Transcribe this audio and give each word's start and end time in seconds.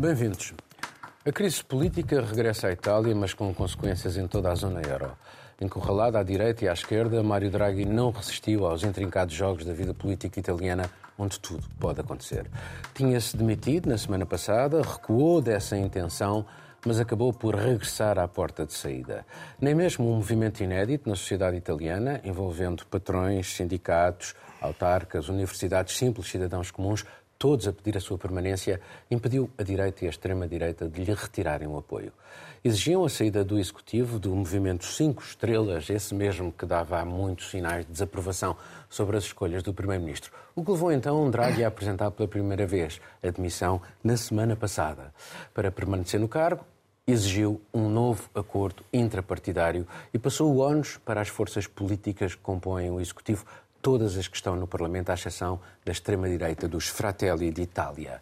Bem-vindos. 0.00 0.54
A 1.26 1.30
crise 1.30 1.62
política 1.62 2.22
regressa 2.22 2.68
à 2.68 2.72
Itália, 2.72 3.14
mas 3.14 3.34
com 3.34 3.52
consequências 3.52 4.16
em 4.16 4.26
toda 4.26 4.50
a 4.50 4.54
zona 4.54 4.80
euro. 4.80 5.12
Encurralado 5.60 6.16
à 6.16 6.22
direita 6.22 6.64
e 6.64 6.68
à 6.70 6.72
esquerda, 6.72 7.22
Mário 7.22 7.50
Draghi 7.50 7.84
não 7.84 8.10
resistiu 8.10 8.64
aos 8.64 8.82
intrincados 8.82 9.34
jogos 9.34 9.66
da 9.66 9.74
vida 9.74 9.92
política 9.92 10.40
italiana, 10.40 10.90
onde 11.18 11.38
tudo 11.38 11.68
pode 11.78 12.00
acontecer. 12.00 12.46
Tinha-se 12.94 13.36
demitido 13.36 13.90
na 13.90 13.98
semana 13.98 14.24
passada, 14.24 14.80
recuou 14.80 15.42
dessa 15.42 15.76
intenção, 15.76 16.46
mas 16.86 16.98
acabou 16.98 17.30
por 17.30 17.54
regressar 17.54 18.18
à 18.18 18.26
porta 18.26 18.64
de 18.64 18.72
saída. 18.72 19.26
Nem 19.60 19.74
mesmo 19.74 20.10
um 20.10 20.14
movimento 20.14 20.62
inédito 20.62 21.10
na 21.10 21.14
sociedade 21.14 21.58
italiana, 21.58 22.22
envolvendo 22.24 22.86
patrões, 22.86 23.54
sindicatos, 23.54 24.34
autarcas, 24.62 25.28
universidades, 25.28 25.96
simples 25.96 26.28
cidadãos 26.28 26.70
comuns, 26.70 27.04
todos 27.40 27.66
a 27.66 27.72
pedir 27.72 27.96
a 27.96 28.00
sua 28.02 28.18
permanência, 28.18 28.82
impediu 29.10 29.48
a 29.56 29.62
direita 29.62 30.04
e 30.04 30.06
a 30.06 30.10
extrema-direita 30.10 30.86
de 30.86 31.02
lhe 31.02 31.14
retirarem 31.14 31.66
o 31.66 31.78
apoio. 31.78 32.12
Exigiam 32.62 33.02
a 33.02 33.08
saída 33.08 33.42
do 33.42 33.58
Executivo 33.58 34.18
do 34.18 34.36
movimento 34.36 34.84
Cinco 34.84 35.22
Estrelas, 35.22 35.88
esse 35.88 36.14
mesmo 36.14 36.52
que 36.52 36.66
dava 36.66 37.02
muitos 37.02 37.48
sinais 37.48 37.86
de 37.86 37.92
desaprovação 37.92 38.54
sobre 38.90 39.16
as 39.16 39.24
escolhas 39.24 39.62
do 39.62 39.72
Primeiro-Ministro. 39.72 40.30
O 40.54 40.62
que 40.62 40.70
levou 40.70 40.92
então 40.92 41.30
Draghi 41.30 41.64
a 41.64 41.68
apresentar 41.68 42.10
pela 42.10 42.28
primeira 42.28 42.66
vez 42.66 43.00
a 43.22 43.30
demissão 43.30 43.80
na 44.04 44.18
semana 44.18 44.54
passada. 44.54 45.10
Para 45.54 45.72
permanecer 45.72 46.20
no 46.20 46.28
cargo, 46.28 46.62
exigiu 47.06 47.58
um 47.72 47.88
novo 47.88 48.28
acordo 48.34 48.84
intrapartidário 48.92 49.86
e 50.12 50.18
passou 50.18 50.54
o 50.54 50.58
ónus 50.58 50.98
para 50.98 51.22
as 51.22 51.28
forças 51.28 51.66
políticas 51.66 52.34
que 52.34 52.42
compõem 52.42 52.90
o 52.90 53.00
Executivo, 53.00 53.46
todas 53.82 54.16
as 54.16 54.28
que 54.28 54.36
estão 54.36 54.56
no 54.56 54.66
Parlamento, 54.66 55.10
à 55.10 55.14
exceção 55.14 55.60
da 55.84 55.92
extrema-direita 55.92 56.68
dos 56.68 56.88
Fratelli 56.88 57.50
d'Italia. 57.50 58.20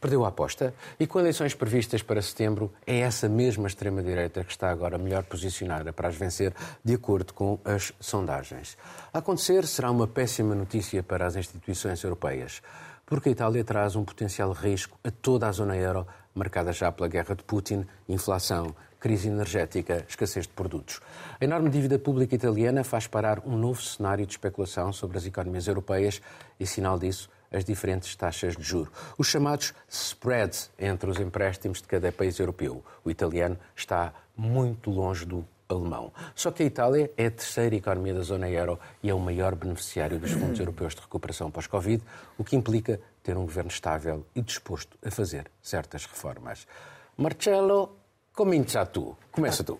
Perdeu 0.00 0.24
a 0.24 0.28
aposta 0.28 0.72
e, 0.98 1.06
com 1.08 1.18
eleições 1.18 1.54
previstas 1.54 2.02
para 2.02 2.22
setembro, 2.22 2.72
é 2.86 3.00
essa 3.00 3.28
mesma 3.28 3.66
extrema-direita 3.66 4.44
que 4.44 4.52
está 4.52 4.70
agora 4.70 4.96
melhor 4.96 5.24
posicionada 5.24 5.92
para 5.92 6.08
as 6.08 6.14
vencer, 6.14 6.54
de 6.84 6.94
acordo 6.94 7.34
com 7.34 7.58
as 7.64 7.92
sondagens. 7.98 8.78
Acontecer, 9.12 9.66
será 9.66 9.90
uma 9.90 10.06
péssima 10.06 10.54
notícia 10.54 11.02
para 11.02 11.26
as 11.26 11.34
instituições 11.34 12.00
europeias, 12.04 12.62
porque 13.04 13.30
a 13.30 13.32
Itália 13.32 13.64
traz 13.64 13.96
um 13.96 14.04
potencial 14.04 14.52
risco 14.52 14.96
a 15.02 15.10
toda 15.10 15.48
a 15.48 15.52
zona 15.52 15.76
euro, 15.76 16.06
marcada 16.38 16.72
já 16.72 16.90
pela 16.90 17.08
guerra 17.08 17.34
de 17.34 17.42
Putin, 17.42 17.84
inflação, 18.08 18.74
crise 19.00 19.28
energética, 19.28 20.04
escassez 20.08 20.46
de 20.46 20.52
produtos. 20.52 21.00
A 21.40 21.44
enorme 21.44 21.68
dívida 21.68 21.98
pública 21.98 22.34
italiana 22.34 22.84
faz 22.84 23.06
parar 23.06 23.40
um 23.44 23.56
novo 23.56 23.82
cenário 23.82 24.24
de 24.24 24.32
especulação 24.32 24.92
sobre 24.92 25.18
as 25.18 25.26
economias 25.26 25.66
europeias 25.66 26.22
e, 26.58 26.66
sinal 26.66 26.98
disso, 26.98 27.28
as 27.50 27.64
diferentes 27.64 28.14
taxas 28.14 28.56
de 28.56 28.62
juro. 28.62 28.92
Os 29.16 29.26
chamados 29.26 29.74
spreads 29.88 30.70
entre 30.78 31.10
os 31.10 31.18
empréstimos 31.18 31.80
de 31.82 31.88
cada 31.88 32.12
país 32.12 32.38
europeu. 32.38 32.84
O 33.04 33.10
italiano 33.10 33.58
está 33.74 34.12
muito 34.36 34.90
longe 34.90 35.24
do 35.24 35.44
alemão. 35.68 36.12
Só 36.34 36.50
que 36.50 36.62
a 36.62 36.66
Itália 36.66 37.10
é 37.16 37.26
a 37.26 37.30
terceira 37.30 37.76
economia 37.76 38.14
da 38.14 38.22
zona 38.22 38.48
euro 38.48 38.78
e 39.02 39.10
é 39.10 39.14
o 39.14 39.18
maior 39.18 39.54
beneficiário 39.54 40.18
dos 40.18 40.32
fundos 40.32 40.58
europeus 40.58 40.94
de 40.94 41.02
recuperação 41.02 41.50
pós-Covid, 41.50 42.02
o 42.38 42.44
que 42.44 42.56
implica 42.56 43.00
ter 43.28 43.36
um 43.36 43.44
governo 43.44 43.68
estável 43.68 44.24
e 44.34 44.40
disposto 44.40 44.96
a 45.04 45.10
fazer 45.10 45.50
certas 45.60 46.06
reformas. 46.06 46.66
Marcelo 47.14 47.98
Comincia 48.34 48.86
tu. 48.86 49.14
Começa 49.30 49.62
tu. 49.62 49.78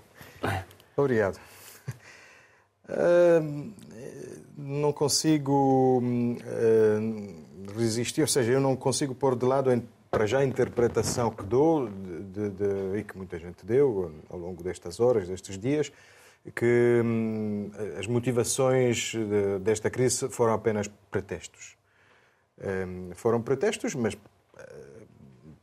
Obrigado. 0.95 1.41
Uh, 2.91 3.73
não 4.55 4.93
consigo 4.93 6.03
uh, 6.03 7.73
resistir, 7.75 8.21
ou 8.21 8.27
seja, 8.27 8.53
eu 8.53 8.61
não 8.61 8.77
consigo 8.77 9.15
pôr 9.15 9.35
de 9.35 9.47
lado 9.47 9.83
para 10.11 10.27
já 10.27 10.41
a 10.41 10.45
interpretação 10.45 11.31
que 11.31 11.43
dou 11.43 11.89
de, 11.89 12.25
de, 12.25 12.51
de, 12.51 12.99
e 12.99 13.05
que 13.05 13.17
muita 13.17 13.39
gente 13.39 13.65
deu 13.65 14.13
ao 14.29 14.39
longo 14.39 14.63
destas 14.63 15.01
horas, 15.01 15.27
destes 15.27 15.59
dias, 15.59 15.91
que 16.55 17.01
um, 17.03 17.71
as 17.99 18.07
motivações 18.07 19.15
desta 19.63 19.89
crise 19.89 20.29
foram 20.29 20.53
apenas 20.53 20.87
pretextos. 21.11 21.79
Um, 22.61 23.11
foram 23.15 23.41
pretextos, 23.41 23.95
mas 23.95 24.17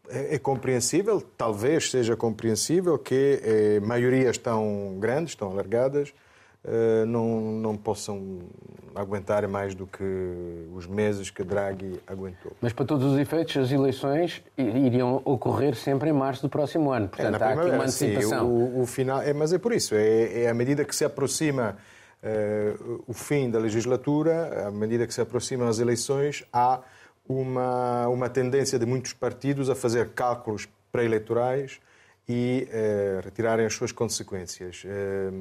é, 0.10 0.36
é, 0.36 0.40
compreensível, 0.40 1.22
talvez 1.38 1.90
seja 1.90 2.16
compreensível 2.16 2.98
que 2.98 3.42
eh, 3.44 3.80
maiorias 3.82 4.38
tão 4.38 4.98
grandes, 5.00 5.36
tão 5.36 5.50
alargadas, 5.52 6.14
eh, 6.64 7.06
não, 7.06 7.42
não 7.42 7.76
possam 7.78 8.40
aguentar 8.96 9.48
mais 9.48 9.76
do 9.76 9.86
que 9.86 10.04
os 10.74 10.88
meses 10.88 11.30
que 11.30 11.44
Draghi 11.44 12.00
aguentou. 12.08 12.54
Mas 12.62 12.72
para 12.72 12.86
todos 12.86 13.14
os 13.14 13.20
efeitos, 13.20 13.58
as 13.58 13.72
eleições 13.72 14.42
iriam 14.58 15.22
ocorrer 15.26 15.76
sempre 15.76 16.10
em 16.10 16.14
março 16.14 16.44
do 16.44 16.50
próximo 16.50 16.92
ano. 16.92 17.08
Portanto, 17.10 17.42
é, 17.42 17.44
há 17.44 17.50
aqui 17.50 17.70
uma 17.70 17.84
antecipação. 17.84 18.40
Sim, 18.40 18.78
o, 18.78 18.82
o, 18.82 18.86
final, 18.86 19.22
é, 19.22 19.34
mas 19.34 19.52
é 19.52 19.58
por 19.58 19.74
isso. 19.74 19.94
É, 19.96 20.44
é 20.44 20.50
à 20.50 20.54
medida 20.54 20.86
que 20.86 20.96
se 20.96 21.04
aproxima 21.04 21.76
eh, 21.78 21.95
o 23.08 23.14
fim 23.14 23.50
da 23.50 23.60
legislatura, 23.60 24.68
à 24.68 24.72
medida 24.72 25.06
que 25.06 25.14
se 25.14 25.22
aproximam 25.22 25.68
as 25.68 25.80
eleições, 25.80 26.44
há 26.52 26.82
uma, 27.28 28.08
uma 28.08 28.30
tendência 28.30 28.78
de 28.78 28.86
muitos 28.86 29.14
partidos 29.14 29.70
a 29.70 29.76
fazer 29.76 30.10
cálculos 30.10 30.68
pré-eleitorais 30.92 31.80
e 32.28 32.68
eh, 32.72 33.22
retirarem 33.24 33.66
as 33.66 33.74
suas 33.74 33.92
consequências. 33.92 34.84
Eh, 34.86 35.32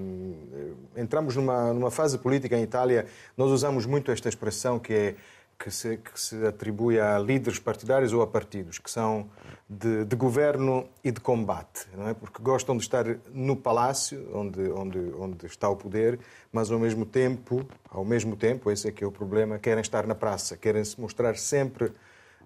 entramos 1.01 1.35
numa, 1.37 1.73
numa 1.73 1.91
fase 1.91 2.19
política 2.19 2.57
em 2.57 2.63
Itália, 2.63 3.07
nós 3.37 3.51
usamos 3.51 3.87
muito 3.87 4.11
esta 4.11 4.29
expressão 4.29 4.79
que 4.79 4.93
é 4.93 5.15
que 5.59 5.71
se, 5.71 5.97
que 5.97 6.19
se 6.19 6.47
atribui 6.47 6.99
a 6.99 7.19
líderes 7.19 7.59
partidários 7.59 8.13
ou 8.13 8.23
a 8.23 8.27
partidos, 8.27 8.79
que 8.79 8.91
são 8.91 9.29
de, 9.69 10.05
de, 10.05 10.17
governo 10.17 10.87
e 11.03 11.11
de 11.11 11.21
combate, 11.21 11.87
não 11.97 12.09
é? 12.09 12.15
porque 12.15 12.43
gostam 12.43 12.77
de 12.77 12.83
estar 12.83 13.05
no 13.33 13.57
palácio, 13.57 14.29
onde, 14.35 14.61
onde, 14.71 14.99
onde 15.19 15.47
está 15.47 15.69
o 15.69 15.77
poder, 15.77 16.19
mas 16.53 16.71
ao 16.71 16.79
mesmo 16.79 17.07
tempo, 17.07 17.67
ao 17.91 18.05
mesmo 18.05 18.37
tempo, 18.37 18.71
esse 18.71 18.89
é 18.89 18.93
que 18.93 19.03
é 19.03 19.07
o 19.07 19.13
problema, 19.13 19.59
querem 19.59 19.81
estar 19.81 20.07
na 20.07 20.15
praça, 20.15 20.57
querem 20.57 20.85
se 20.85 21.01
mostrar 21.01 21.37
sempre 21.37 21.93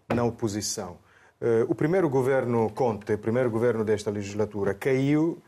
na 0.09 0.25
oposição. 0.25 0.97
Uh, 1.41 1.65
o 1.69 1.75
primeiro 1.75 2.09
governo 2.09 2.71
Conte, 2.71 3.13
o 3.13 3.19
primeiro 3.19 3.51
governo 3.51 3.85
desta 3.85 4.11
legislatura, 4.11 4.75
caiu 4.75 5.39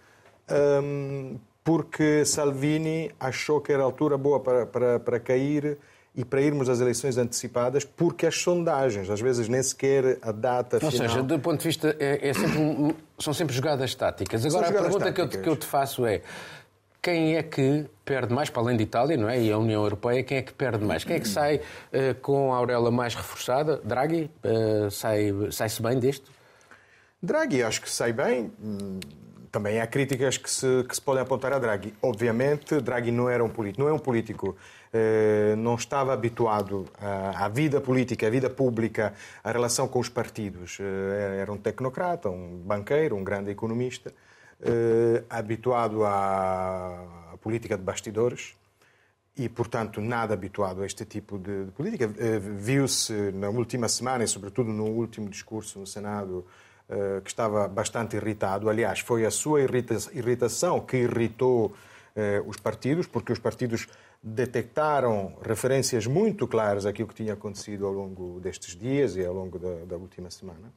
um, 0.83 1.39
porque 1.65 2.25
Salvini 2.25 3.11
achou 3.19 3.61
que 3.61 3.73
era 3.73 3.83
a 3.83 3.87
altura 3.87 4.17
boa 4.17 4.41
para, 4.41 4.67
para, 4.67 5.01
para 5.01 5.21
cair 5.21 5.79
e 6.15 6.25
para 6.25 6.41
irmos 6.41 6.69
às 6.69 6.81
eleições 6.81 7.17
antecipadas, 7.17 7.85
porque 7.85 8.27
as 8.27 8.37
sondagens, 8.37 9.09
às 9.09 9.21
vezes 9.21 9.49
nem 9.49 9.63
sequer 9.63 10.19
a 10.23 10.33
data 10.33 10.79
Ou 10.83 10.91
final... 10.91 11.05
Ou 11.05 11.09
seja, 11.09 11.23
do 11.23 11.39
ponto 11.39 11.59
de 11.61 11.69
vista, 11.69 11.97
é, 11.99 12.29
é 12.29 12.35
sempre 12.35 12.59
um, 12.59 12.93
são 13.19 13.33
sempre 13.33 13.55
jogadas 13.55 13.95
táticas. 13.95 14.45
Agora, 14.45 14.67
jogadas 14.67 14.97
a 14.97 14.99
pergunta 14.99 15.13
que 15.13 15.21
eu, 15.21 15.43
que 15.43 15.49
eu, 15.49 15.57
te 15.57 15.67
faço 15.67 16.05
é, 16.05 16.23
quem 17.01 17.37
é 17.37 17.43
que 17.43 17.87
perde 18.05 18.35
mais, 18.35 18.51
para 18.51 18.63
além 18.63 18.77
de 18.77 18.83
Itália, 18.83 19.17
não 19.17 19.29
é? 19.29 19.41
E 19.41 19.53
a 19.53 19.57
União 19.57 19.83
Europeia, 19.83 20.23
quem 20.23 20.39
é 20.39 20.43
que 20.43 20.53
perde 20.53 20.85
mais? 20.85 21.05
Quem 21.05 21.17
é 21.17 21.21
que 21.21 21.29
sai 21.29 21.57
uh, 21.57 22.15
com 22.21 22.53
a 22.53 22.57
auréola 22.57 22.91
mais 22.91 23.15
reforçada? 23.15 23.81
Draghi 23.85 24.31
uh, 24.45 24.91
sai, 24.91 25.33
sai-se 25.51 25.81
bem 25.81 25.99
disto? 25.99 26.31
Draghi, 27.23 27.63
acho 27.63 27.81
que 27.81 27.91
sai 27.91 28.13
bem. 28.13 28.51
Também 29.53 29.81
há 29.81 29.87
críticas 29.87 30.37
que 30.37 30.51
se, 30.51 30.85
que 30.89 30.95
se 30.95 31.01
podem 31.01 31.23
apontar 31.23 31.53
a 31.53 31.59
Draghi. 31.59 31.95
Obviamente, 32.03 32.81
Draghi 32.81 33.11
não 33.11 33.29
era 33.29 33.45
um 33.45 33.49
político, 33.49 33.83
não 33.83 33.89
é 33.89 33.93
um 33.93 33.99
político 33.99 34.57
não 35.57 35.77
estava 35.77 36.13
habituado 36.13 36.89
à 36.99 37.49
vida 37.49 37.81
política, 37.81 38.27
à 38.27 38.31
vida 38.31 38.51
pública, 38.51 39.15
à 39.43 39.53
relação 39.53 39.87
com 39.87 40.01
os 40.01 40.09
partidos. 40.09 40.79
Eh, 40.81 41.39
era 41.41 41.53
um 41.53 41.57
tecnocrata, 41.57 42.29
um 42.29 42.57
banqueiro, 42.59 43.15
um 43.17 43.23
grande 43.23 43.51
economista, 43.51 44.13
eh, 44.61 45.23
habituado 45.31 46.05
à 46.05 47.37
política 47.41 47.77
de 47.77 47.85
bastidores 47.85 48.57
e, 49.37 49.49
portanto, 49.49 50.01
nada 50.01 50.35
habituado 50.35 50.83
a 50.83 50.87
este 50.87 51.05
tipo 51.05 51.39
de, 51.39 51.71
política. 51.77 52.09
Viu-se 52.09 53.31
na 53.33 53.49
última 53.49 53.89
semana 53.89 54.25
e, 54.25 54.29
sobretudo, 54.29 54.73
no 54.73 54.87
último 54.87 55.29
discurso 55.29 55.79
no 55.79 55.87
Senado, 55.87 56.45
que 57.23 57.31
estava 57.31 57.69
bastante 57.69 58.17
irritado. 58.17 58.69
Aliás, 58.69 58.99
foi 58.99 59.25
a 59.25 59.31
sua 59.31 59.61
irritação 59.63 60.81
que 60.81 60.97
irritou 60.97 61.73
os 62.45 62.57
partidos, 62.57 63.07
porque 63.07 63.33
os 63.33 63.39
partidos 63.39 63.87
detectaram 64.23 65.39
referências 65.43 66.07
muito 66.07 66.47
claras 66.47 66.85
àquilo 66.85 67.09
que 67.09 67.15
tinha 67.15 67.33
acontecido 67.33 67.87
ao 67.87 67.93
longo 67.93 68.39
destes 68.41 68.77
dias 68.77 69.17
e 69.17 69.25
ao 69.25 69.35
longo 69.35 69.59
da, 69.59 69.85
da 69.87 69.97
última 69.97 70.31
semana. 70.31 70.73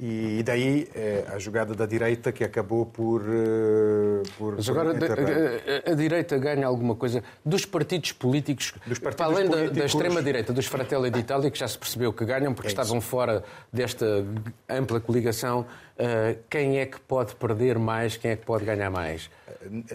E 0.00 0.42
daí 0.42 0.88
é, 0.92 1.24
a 1.32 1.38
jogada 1.38 1.72
da 1.72 1.86
direita 1.86 2.32
que 2.32 2.42
acabou 2.42 2.84
por. 2.84 3.22
Eh, 3.22 4.22
por 4.36 4.56
Mas 4.56 4.68
agora 4.68 4.90
a, 4.90 5.90
a, 5.90 5.92
a, 5.92 5.94
direita 5.94 6.36
ganha 6.36 6.66
alguma 6.66 6.96
coisa 6.96 7.22
dos 7.44 7.64
partidos 7.64 8.10
políticos, 8.10 8.74
dos 8.86 8.98
partidos 8.98 9.14
para 9.14 9.26
além 9.26 9.46
políticos... 9.46 9.76
da, 9.76 9.80
da 9.80 9.86
extrema-direita, 9.86 10.52
dos 10.52 10.66
Fratelli 10.66 11.10
d'Italia, 11.10 11.48
que 11.48 11.58
já 11.58 11.68
se 11.68 11.78
percebeu 11.78 12.12
que 12.12 12.24
ganham 12.24 12.52
porque 12.52 12.66
é 12.66 12.72
estavam 12.72 13.00
fora 13.00 13.44
desta 13.72 14.26
ampla 14.68 14.98
coligação. 14.98 15.64
Uh, 15.94 16.36
quem 16.50 16.80
é 16.80 16.86
que 16.86 16.98
pode 16.98 17.36
perder 17.36 17.78
mais? 17.78 18.16
Quem 18.16 18.32
é 18.32 18.36
que 18.36 18.44
pode 18.44 18.64
ganhar 18.64 18.90
mais? 18.90 19.30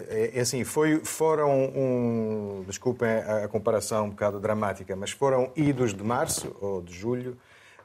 É, 0.08 0.30
é 0.34 0.40
assim, 0.40 0.64
foi, 0.64 1.04
foram 1.04 1.50
um. 1.76 2.64
Desculpem 2.66 3.10
a 3.10 3.46
comparação 3.48 4.06
um 4.06 4.10
bocado 4.10 4.40
dramática, 4.40 4.96
mas 4.96 5.10
foram 5.10 5.52
idos 5.54 5.92
de 5.92 6.02
março 6.02 6.56
ou 6.58 6.80
de 6.80 6.94
julho 6.94 7.36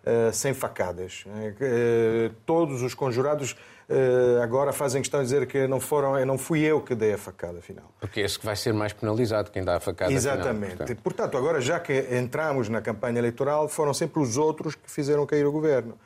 uh, 0.05 0.33
sem 0.33 0.53
facadas. 0.53 1.25
Uh, 1.25 2.33
todos 2.45 2.81
os 2.81 2.93
conjurados 2.93 3.53
uh, 3.89 4.41
agora 4.41 4.71
fazem 4.71 5.01
questão 5.01 5.19
de 5.21 5.25
dizer 5.25 5.47
que 5.47 5.67
não, 5.67 5.79
foram, 5.79 6.23
não 6.25 6.37
fui 6.37 6.61
eu 6.61 6.81
que 6.81 6.95
dei 6.95 7.13
a 7.13 7.17
facada 7.17 7.61
final. 7.61 7.91
Porque 7.99 8.19
esse 8.19 8.37
que 8.37 8.45
vai 8.45 8.55
ser 8.55 8.73
mais 8.73 8.93
penalizado, 8.93 9.51
quem 9.51 9.63
dá 9.63 9.77
a 9.77 9.79
facada 9.79 10.11
Exatamente. 10.11 10.53
final. 10.53 10.67
Exatamente. 10.67 11.01
Portanto, 11.01 11.37
agora 11.37 11.59
já 11.59 11.79
que 11.79 12.07
entramos 12.11 12.69
na 12.69 12.81
campanha 12.81 13.19
eleitoral, 13.19 13.67
foram 13.67 13.93
sempre 13.93 14.21
os 14.21 14.37
outros 14.37 14.75
que 14.75 14.89
fizeram 14.89 15.25
cair 15.25 15.45
o 15.45 15.51
governo. 15.51 15.97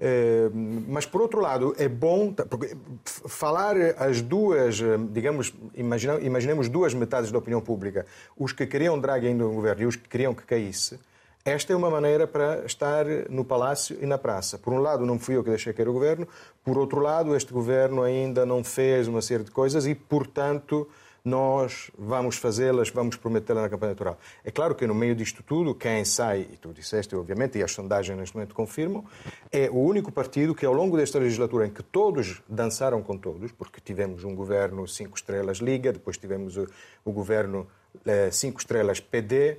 Eh, 0.00 0.48
mas, 0.86 1.04
por 1.06 1.20
outro 1.20 1.40
lado, 1.40 1.74
é 1.76 1.88
bom 1.88 2.32
porque 2.32 2.76
falar 3.04 3.74
as 3.98 4.22
duas, 4.22 4.80
eh, 4.80 4.96
digamos, 5.10 5.52
imaginemos 5.74 6.68
duas 6.68 6.94
metades 6.94 7.32
da 7.32 7.38
opinião 7.38 7.60
pública, 7.60 8.06
os 8.36 8.52
que 8.52 8.64
queriam 8.64 8.98
Draghi 8.98 9.26
ainda 9.26 9.42
no 9.42 9.52
governo 9.52 9.82
e 9.82 9.86
os 9.86 9.96
que 9.96 10.08
queriam 10.08 10.32
que 10.32 10.44
caísse. 10.44 11.00
Esta 11.48 11.72
é 11.72 11.76
uma 11.76 11.88
maneira 11.88 12.26
para 12.26 12.66
estar 12.66 13.06
no 13.30 13.42
palácio 13.42 13.96
e 14.02 14.04
na 14.04 14.18
praça. 14.18 14.58
Por 14.58 14.70
um 14.70 14.80
lado, 14.80 15.06
não 15.06 15.18
fui 15.18 15.34
eu 15.34 15.42
que 15.42 15.48
deixei 15.48 15.72
cair 15.72 15.88
o 15.88 15.94
governo, 15.94 16.28
por 16.62 16.76
outro 16.76 17.00
lado, 17.00 17.34
este 17.34 17.54
governo 17.54 18.02
ainda 18.02 18.44
não 18.44 18.62
fez 18.62 19.08
uma 19.08 19.22
série 19.22 19.44
de 19.44 19.50
coisas 19.50 19.86
e, 19.86 19.94
portanto, 19.94 20.86
nós 21.24 21.90
vamos 21.96 22.36
fazê-las, 22.36 22.90
vamos 22.90 23.16
prometê-las 23.16 23.62
na 23.62 23.70
campanha 23.70 23.92
eleitoral. 23.92 24.18
É 24.44 24.50
claro 24.50 24.74
que 24.74 24.86
no 24.86 24.94
meio 24.94 25.14
disto 25.14 25.42
tudo, 25.42 25.74
quem 25.74 26.04
sai, 26.04 26.46
e 26.52 26.58
tu 26.58 26.70
disseste, 26.70 27.16
obviamente, 27.16 27.56
e 27.56 27.62
as 27.62 27.72
sondagens 27.72 28.18
neste 28.18 28.36
momento 28.36 28.54
confirmam, 28.54 29.06
é 29.50 29.70
o 29.70 29.78
único 29.78 30.12
partido 30.12 30.54
que 30.54 30.66
ao 30.66 30.74
longo 30.74 30.98
desta 30.98 31.18
legislatura 31.18 31.66
em 31.66 31.70
que 31.70 31.82
todos 31.82 32.42
dançaram 32.46 33.02
com 33.02 33.16
todos, 33.16 33.52
porque 33.52 33.80
tivemos 33.80 34.22
um 34.22 34.34
governo 34.34 34.86
cinco 34.86 35.16
estrelas 35.16 35.60
Liga, 35.60 35.94
depois 35.94 36.18
tivemos 36.18 36.58
o, 36.58 36.66
o 37.06 37.10
governo 37.10 37.66
eh, 38.04 38.30
cinco 38.30 38.60
estrelas 38.60 39.00
PD, 39.00 39.56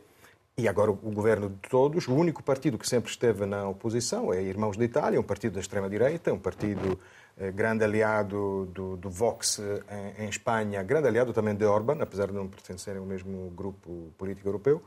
e 0.60 0.68
agora 0.68 0.92
o 0.92 0.96
governo 0.96 1.50
de 1.50 1.70
todos, 1.70 2.08
o 2.08 2.14
único 2.14 2.44
partido 2.44 2.78
que 2.78 2.88
sempre 2.88 3.10
esteve 3.10 3.46
na 3.46 3.68
oposição 3.68 4.34
é 4.34 4.42
Irmãos 4.42 4.76
da 4.76 4.84
Itália, 4.84 5.20
um 5.20 5.24
partido 5.24 5.54
da 5.54 5.62
extrema-direita, 5.62 6.34
um 6.34 6.38
partido 6.38 7.00
eh, 7.38 7.50
grande 7.52 7.86
aliado 7.86 8.70
do, 8.74 8.98
do 8.98 9.10
Vox 9.10 9.60
eh, 9.60 10.16
em, 10.20 10.26
em, 10.26 10.30
Espanha, 10.30 10.84
grande 10.84 11.08
aliado 11.08 11.32
também 11.32 11.56
de 11.56 11.64
Orban, 11.64 11.98
apesar 12.02 12.28
de 12.28 12.34
não 12.34 12.48
pertencerem 12.48 13.00
ao 13.00 13.06
mesmo 13.06 13.50
grupo 13.52 14.12
político 14.18 14.50
europeu, 14.50 14.84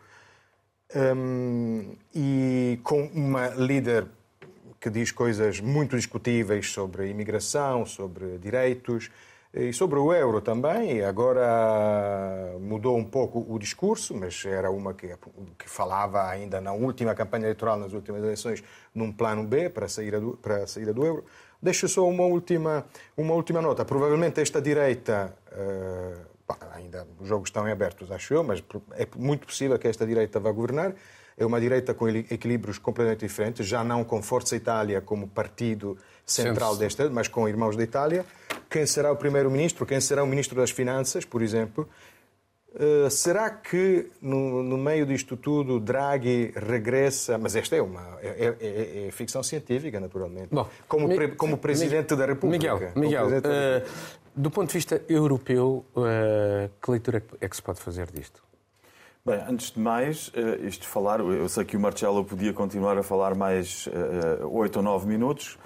um, 0.94 1.96
e 2.14 2.78
com 2.82 3.04
uma 3.14 3.48
líder 3.48 4.06
que 4.78 4.90
diz 4.90 5.10
coisas 5.10 5.58
muito 5.58 5.96
discutíveis 5.96 6.70
sobre 6.70 7.08
imigração, 7.08 7.86
sobre 7.86 8.36
direitos 8.36 9.10
e 9.54 9.72
sobre 9.72 9.98
o 9.98 10.12
euro 10.12 10.40
também. 10.40 11.02
Agora 11.02 12.56
mudou 12.58 12.96
um 12.96 13.04
pouco 13.04 13.44
o 13.48 13.58
discurso, 13.58 14.14
mas 14.14 14.44
era 14.46 14.70
uma 14.70 14.94
que, 14.94 15.14
que 15.58 15.68
falava 15.68 16.26
ainda 16.26 16.60
na 16.60 16.72
última 16.72 17.14
campanha 17.14 17.44
eleitoral, 17.44 17.78
nas 17.78 17.92
últimas 17.92 18.22
eleições, 18.22 18.64
num 18.94 19.12
plano 19.12 19.44
B 19.44 19.68
para 19.68 19.86
a 19.86 19.88
saída 19.88 20.20
do, 20.20 20.36
para 20.36 20.64
a 20.64 20.66
saída 20.66 20.92
do 20.92 21.04
euro. 21.04 21.24
Deixo 21.60 21.86
só 21.88 22.08
uma 22.08 22.24
última, 22.24 22.86
uma 23.16 23.34
última 23.34 23.60
nota. 23.60 23.84
Provavelmente 23.84 24.40
esta 24.40 24.60
direita, 24.60 25.36
uh, 25.52 26.54
ainda 26.72 27.06
os 27.20 27.28
jogos 27.28 27.48
estão 27.48 27.68
em 27.68 27.72
abertos, 27.72 28.10
acho 28.10 28.34
eu, 28.34 28.42
mas 28.42 28.64
é 28.92 29.06
muito 29.16 29.46
possível 29.46 29.78
que 29.78 29.86
esta 29.86 30.06
direita 30.06 30.40
vá 30.40 30.50
governar. 30.50 30.94
É 31.36 31.46
uma 31.46 31.60
direita 31.60 31.94
com 31.94 32.08
equilíbrios 32.08 32.78
completamente 32.78 33.20
diferentes, 33.20 33.66
já 33.66 33.82
não 33.82 34.04
com 34.04 34.22
Força 34.22 34.54
Itália 34.54 35.00
como 35.00 35.26
partido 35.26 35.96
central 36.24 36.76
desta, 36.76 37.08
mas 37.10 37.28
com 37.28 37.48
Irmãos 37.48 37.76
da 37.76 37.82
Itália. 37.82 38.24
Quem 38.70 38.86
será 38.86 39.12
o 39.12 39.16
primeiro-ministro? 39.16 39.84
Quem 39.84 40.00
será 40.00 40.22
o 40.22 40.26
ministro 40.26 40.56
das 40.56 40.70
Finanças, 40.70 41.24
por 41.24 41.42
exemplo? 41.42 41.88
Uh, 42.74 43.10
será 43.10 43.50
que 43.50 44.10
no, 44.22 44.62
no, 44.62 44.78
meio 44.78 45.04
disto 45.04 45.36
tudo 45.36 45.78
Draghi 45.78 46.54
regressa? 46.56 47.36
Mas 47.36 47.54
esta 47.54 47.76
é 47.76 47.82
uma 47.82 48.18
é, 48.22 48.54
é, 48.58 49.08
é 49.08 49.10
ficção 49.10 49.42
científica, 49.42 50.00
naturalmente. 50.00 50.48
Bom, 50.50 50.66
como, 50.88 51.06
pre, 51.14 51.28
como 51.32 51.58
presidente 51.58 52.16
da 52.16 52.24
República. 52.24 52.74
Miguel, 52.74 52.92
Miguel 52.96 53.26
uh, 53.26 54.22
do 54.34 54.50
ponto 54.50 54.68
de 54.68 54.72
vista 54.72 55.02
europeu, 55.06 55.84
uh, 55.94 56.70
que 56.80 56.90
leitura 56.90 57.22
é 57.42 57.48
que 57.48 57.54
se 57.54 57.62
pode 57.62 57.78
fazer 57.78 58.10
disto? 58.10 58.42
Bem, 59.24 59.40
antes 59.48 59.70
de 59.70 59.78
mais, 59.78 60.32
isto 60.64 60.82
de 60.82 60.88
falar, 60.88 61.20
eu 61.20 61.48
sei 61.48 61.64
que 61.64 61.76
o 61.76 61.80
Marcelo 61.80 62.24
podia 62.24 62.52
continuar 62.52 62.98
a 62.98 63.04
falar 63.04 63.36
mais 63.36 63.88
oito 64.50 64.78
ou 64.78 64.82
nove 64.82 65.06
minutos, 65.06 65.56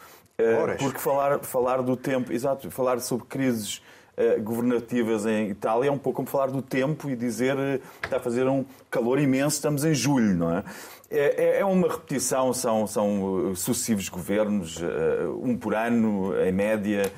porque 0.78 0.98
falar, 0.98 1.38
falar 1.38 1.80
do 1.80 1.96
tempo, 1.96 2.30
exato, 2.34 2.70
falar 2.70 3.00
sobre 3.00 3.24
crises 3.24 3.80
eh, 4.16 4.38
governativas 4.38 5.26
em 5.26 5.50
Itália 5.50 5.88
é 5.88 5.92
um 5.92 5.98
pouco 5.98 6.16
como 6.16 6.28
falar 6.28 6.46
do 6.46 6.62
tempo 6.62 7.10
e 7.10 7.14
dizer 7.14 7.54
eh, 7.58 7.80
está 8.02 8.16
a 8.16 8.20
fazer 8.20 8.48
um 8.48 8.64
calor 8.90 9.18
imenso, 9.18 9.56
estamos 9.56 9.84
em 9.84 9.92
julho, 9.92 10.34
não 10.34 10.56
é? 10.56 10.64
É, 11.10 11.44
é, 11.44 11.60
é 11.60 11.64
uma 11.66 11.86
repetição, 11.86 12.50
são, 12.54 12.86
são 12.86 13.54
sucessivos 13.54 14.08
governos, 14.08 14.82
eh, 14.82 15.26
um 15.42 15.54
por 15.54 15.74
ano, 15.74 16.32
em 16.40 16.50
média, 16.50 17.12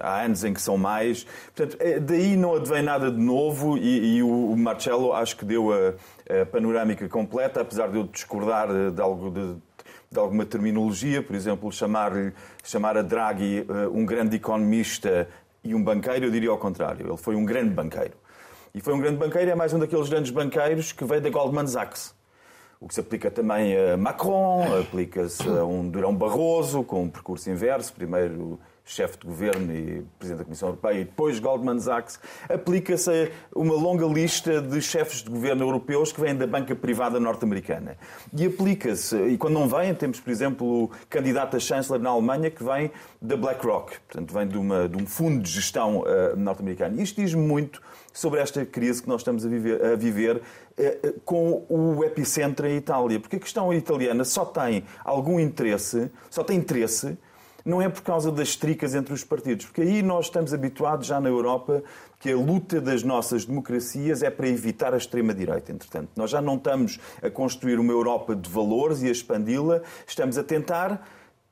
há 0.00 0.22
anos 0.22 0.44
em 0.44 0.52
que 0.52 0.60
são 0.60 0.76
mais. 0.76 1.24
Portanto, 1.54 1.78
daí 2.02 2.36
não 2.36 2.56
advém 2.56 2.82
nada 2.82 3.10
de 3.10 3.18
novo 3.18 3.76
e, 3.76 4.16
e 4.16 4.22
o 4.22 4.54
Marcelo 4.56 5.12
acho 5.12 5.36
que 5.36 5.44
deu 5.44 5.72
a, 5.72 5.94
a, 6.42 6.46
panorâmica 6.46 7.08
completa, 7.08 7.60
apesar 7.60 7.88
de 7.88 7.96
eu 7.96 8.04
discordar 8.04 8.68
de 8.90 9.00
algo 9.00 9.30
de, 9.30 9.56
de 10.10 10.18
alguma 10.18 10.44
terminologia, 10.44 11.22
por 11.22 11.34
exemplo, 11.34 11.70
chamar, 11.72 12.12
chamar 12.62 12.96
a 12.96 13.02
Draghi 13.02 13.66
um 13.92 14.04
grande 14.04 14.36
economista 14.36 15.28
e 15.64 15.74
um 15.74 15.82
banqueiro, 15.82 16.26
eu 16.26 16.30
diria 16.30 16.50
ao 16.50 16.58
contrário. 16.58 17.06
Ele 17.06 17.16
foi 17.16 17.34
um 17.34 17.44
grande 17.44 17.70
banqueiro. 17.70 18.14
E 18.72 18.80
foi 18.80 18.94
um 18.94 19.00
grande 19.00 19.16
banqueiro, 19.16 19.50
é 19.50 19.54
mais 19.54 19.72
um 19.72 19.78
daqueles 19.78 20.08
grandes 20.08 20.30
banqueiros 20.30 20.92
que 20.92 21.04
veio 21.04 21.20
da 21.20 21.30
Goldman 21.30 21.66
Sachs. 21.66 22.14
O 22.78 22.86
que 22.86 22.92
se 22.92 23.00
aplica 23.00 23.30
também 23.30 23.74
a 23.74 23.96
Macron, 23.96 24.78
aplica-se 24.78 25.48
a 25.48 25.64
um 25.64 25.88
Durão 25.88 26.14
Barroso, 26.14 26.84
com 26.84 27.04
um 27.04 27.08
percurso 27.08 27.50
inverso. 27.50 27.92
Primeiro 27.94 28.60
chefe 28.86 29.18
de 29.18 29.26
governo 29.26 29.74
e 29.74 30.04
presidente 30.16 30.38
da 30.38 30.44
Comissão 30.44 30.68
Europeia, 30.68 31.00
e 31.00 31.04
depois 31.04 31.40
Goldman 31.40 31.80
Sachs, 31.80 32.20
aplica-se 32.48 33.32
uma 33.54 33.74
longa 33.74 34.06
lista 34.06 34.62
de 34.62 34.80
chefes 34.80 35.24
de 35.24 35.28
governo 35.28 35.64
europeus 35.64 36.12
que 36.12 36.20
vêm 36.20 36.36
da 36.36 36.46
banca 36.46 36.74
privada 36.76 37.18
norte-americana. 37.18 37.98
E 38.32 38.46
aplica-se, 38.46 39.16
e 39.16 39.36
quando 39.36 39.54
não 39.54 39.68
vêm, 39.68 39.92
temos, 39.92 40.20
por 40.20 40.30
exemplo, 40.30 40.84
o 40.84 40.90
candidato 41.10 41.56
a 41.56 41.60
chanceler 41.60 42.00
na 42.00 42.10
Alemanha 42.10 42.48
que 42.48 42.62
vem 42.62 42.92
da 43.20 43.36
BlackRock, 43.36 43.98
portanto, 44.06 44.32
vem 44.32 44.46
de, 44.46 44.56
uma, 44.56 44.88
de 44.88 44.96
um 44.96 45.04
fundo 45.04 45.42
de 45.42 45.50
gestão 45.50 46.02
uh, 46.02 46.36
norte-americano. 46.36 47.00
Isto 47.00 47.20
diz 47.20 47.34
muito 47.34 47.82
sobre 48.12 48.38
esta 48.40 48.64
crise 48.64 49.02
que 49.02 49.08
nós 49.08 49.20
estamos 49.20 49.44
a 49.44 49.48
viver, 49.48 49.84
a 49.84 49.96
viver 49.96 50.36
uh, 50.36 51.20
com 51.24 51.66
o 51.68 52.04
epicentro 52.04 52.68
em 52.68 52.76
Itália. 52.76 53.18
Porque 53.18 53.34
a 53.34 53.40
questão 53.40 53.74
italiana 53.74 54.22
só 54.22 54.44
tem 54.44 54.84
algum 55.04 55.40
interesse, 55.40 56.08
só 56.30 56.44
tem 56.44 56.56
interesse 56.56 57.18
não 57.66 57.82
é 57.82 57.88
por 57.88 58.02
causa 58.02 58.30
das 58.30 58.54
tricas 58.54 58.94
entre 58.94 59.12
os 59.12 59.24
partidos, 59.24 59.66
porque 59.66 59.82
aí 59.82 60.00
nós 60.00 60.26
estamos 60.26 60.54
habituados 60.54 61.08
já 61.08 61.20
na 61.20 61.28
Europa 61.28 61.82
que 62.20 62.30
a 62.30 62.36
luta 62.36 62.80
das 62.80 63.02
nossas 63.02 63.44
democracias 63.44 64.22
é 64.22 64.30
para 64.30 64.48
evitar 64.48 64.94
a 64.94 64.96
extrema-direita. 64.96 65.72
Entretanto, 65.72 66.10
nós 66.14 66.30
já 66.30 66.40
não 66.40 66.54
estamos 66.54 67.00
a 67.20 67.28
construir 67.28 67.80
uma 67.80 67.92
Europa 67.92 68.36
de 68.36 68.48
valores 68.48 69.02
e 69.02 69.08
a 69.08 69.10
expandi-la, 69.10 69.82
estamos 70.06 70.38
a 70.38 70.44
tentar 70.44 71.04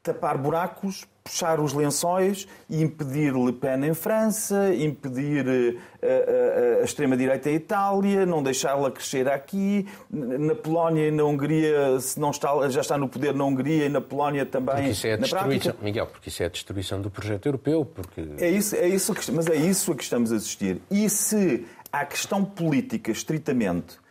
tapar 0.04 0.36
buracos, 0.36 1.06
puxar 1.24 1.58
os 1.58 1.72
lençóis 1.72 2.46
e 2.68 2.82
impedir 2.82 3.34
Le 3.34 3.54
Pen 3.54 3.86
em 3.86 3.94
França, 3.94 4.74
impedir 4.74 5.46
a, 5.48 6.06
a, 6.06 6.80
a 6.82 6.84
extrema-direita 6.84 7.48
em 7.48 7.54
Itália, 7.54 8.26
não 8.26 8.42
deixá-la 8.42 8.90
crescer 8.90 9.26
aqui. 9.26 9.88
Na 10.10 10.54
Polónia 10.54 11.08
e 11.08 11.10
na 11.10 11.24
Hungria, 11.24 11.98
se 12.00 12.20
não 12.20 12.30
está, 12.30 12.68
já 12.68 12.82
está 12.82 12.98
no 12.98 13.08
poder 13.08 13.34
na 13.34 13.44
Hungria 13.44 13.86
e 13.86 13.88
na 13.88 14.02
Polónia 14.02 14.44
também. 14.44 14.74
Porque 14.74 14.90
isso 14.90 15.06
é 15.06 15.14
a 15.14 15.16
destruição, 15.16 15.74
Miguel, 15.80 16.06
porque 16.06 16.28
isso 16.28 16.42
é 16.42 16.46
a 16.46 16.50
destruição 16.50 17.00
do 17.00 17.10
projeto 17.10 17.46
europeu. 17.46 17.86
Porque... 17.86 18.26
É 18.38 18.50
isso, 18.50 18.76
é 18.76 18.86
isso 18.86 19.14
que, 19.14 19.32
mas 19.32 19.46
é 19.46 19.56
isso 19.56 19.90
a 19.90 19.96
que 19.96 20.02
estamos 20.02 20.30
a 20.30 20.36
assistir. 20.36 20.82
E 20.90 21.08
se 21.08 21.64
a 21.90 22.04
questão 22.04 22.44
política, 22.44 23.10
estritamente, 23.10 24.03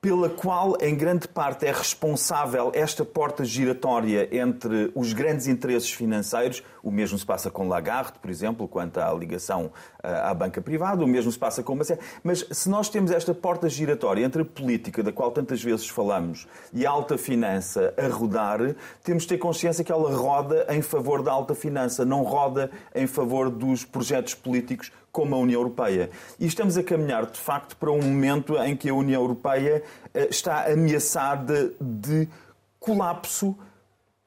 pela 0.00 0.30
qual, 0.30 0.78
em 0.80 0.96
grande 0.96 1.28
parte, 1.28 1.66
é 1.66 1.72
responsável 1.72 2.72
esta 2.74 3.04
porta 3.04 3.44
giratória 3.44 4.28
entre 4.34 4.90
os 4.94 5.12
grandes 5.12 5.46
interesses 5.46 5.92
financeiros. 5.92 6.62
O 6.82 6.90
mesmo 6.90 7.18
se 7.18 7.26
passa 7.26 7.50
com 7.50 7.68
Lagarde, 7.68 8.18
por 8.18 8.30
exemplo, 8.30 8.66
quanto 8.66 8.98
à 8.98 9.12
ligação 9.12 9.70
eh, 10.02 10.08
à 10.08 10.32
banca 10.32 10.62
privada, 10.62 11.04
o 11.04 11.06
mesmo 11.06 11.30
se 11.30 11.38
passa 11.38 11.62
com 11.62 11.74
Macé. 11.74 11.98
Mas 12.24 12.46
se 12.50 12.70
nós 12.70 12.88
temos 12.88 13.10
esta 13.10 13.34
porta 13.34 13.68
giratória 13.68 14.24
entre 14.24 14.40
a 14.40 14.44
política, 14.44 15.02
da 15.02 15.12
qual 15.12 15.30
tantas 15.32 15.62
vezes 15.62 15.86
falamos, 15.86 16.48
e 16.72 16.86
a 16.86 16.90
alta 16.90 17.18
finança 17.18 17.92
a 17.98 18.08
rodar, 18.08 18.74
temos 19.04 19.24
de 19.24 19.28
ter 19.28 19.38
consciência 19.38 19.84
que 19.84 19.92
ela 19.92 20.16
roda 20.16 20.66
em 20.70 20.80
favor 20.80 21.22
da 21.22 21.30
alta 21.30 21.54
finança, 21.54 22.06
não 22.06 22.22
roda 22.22 22.70
em 22.94 23.06
favor 23.06 23.50
dos 23.50 23.84
projetos 23.84 24.32
políticos 24.32 24.90
como 25.12 25.34
a 25.34 25.38
União 25.38 25.60
Europeia. 25.60 26.10
E 26.38 26.46
estamos 26.46 26.76
a 26.76 26.82
caminhar, 26.82 27.26
de 27.26 27.38
facto, 27.38 27.76
para 27.76 27.90
um 27.90 28.02
momento 28.02 28.56
em 28.58 28.76
que 28.76 28.88
a 28.88 28.94
União 28.94 29.20
Europeia 29.20 29.82
eh, 30.14 30.28
está 30.30 30.70
ameaçada 30.70 31.72
de 31.80 32.28
colapso 32.78 33.56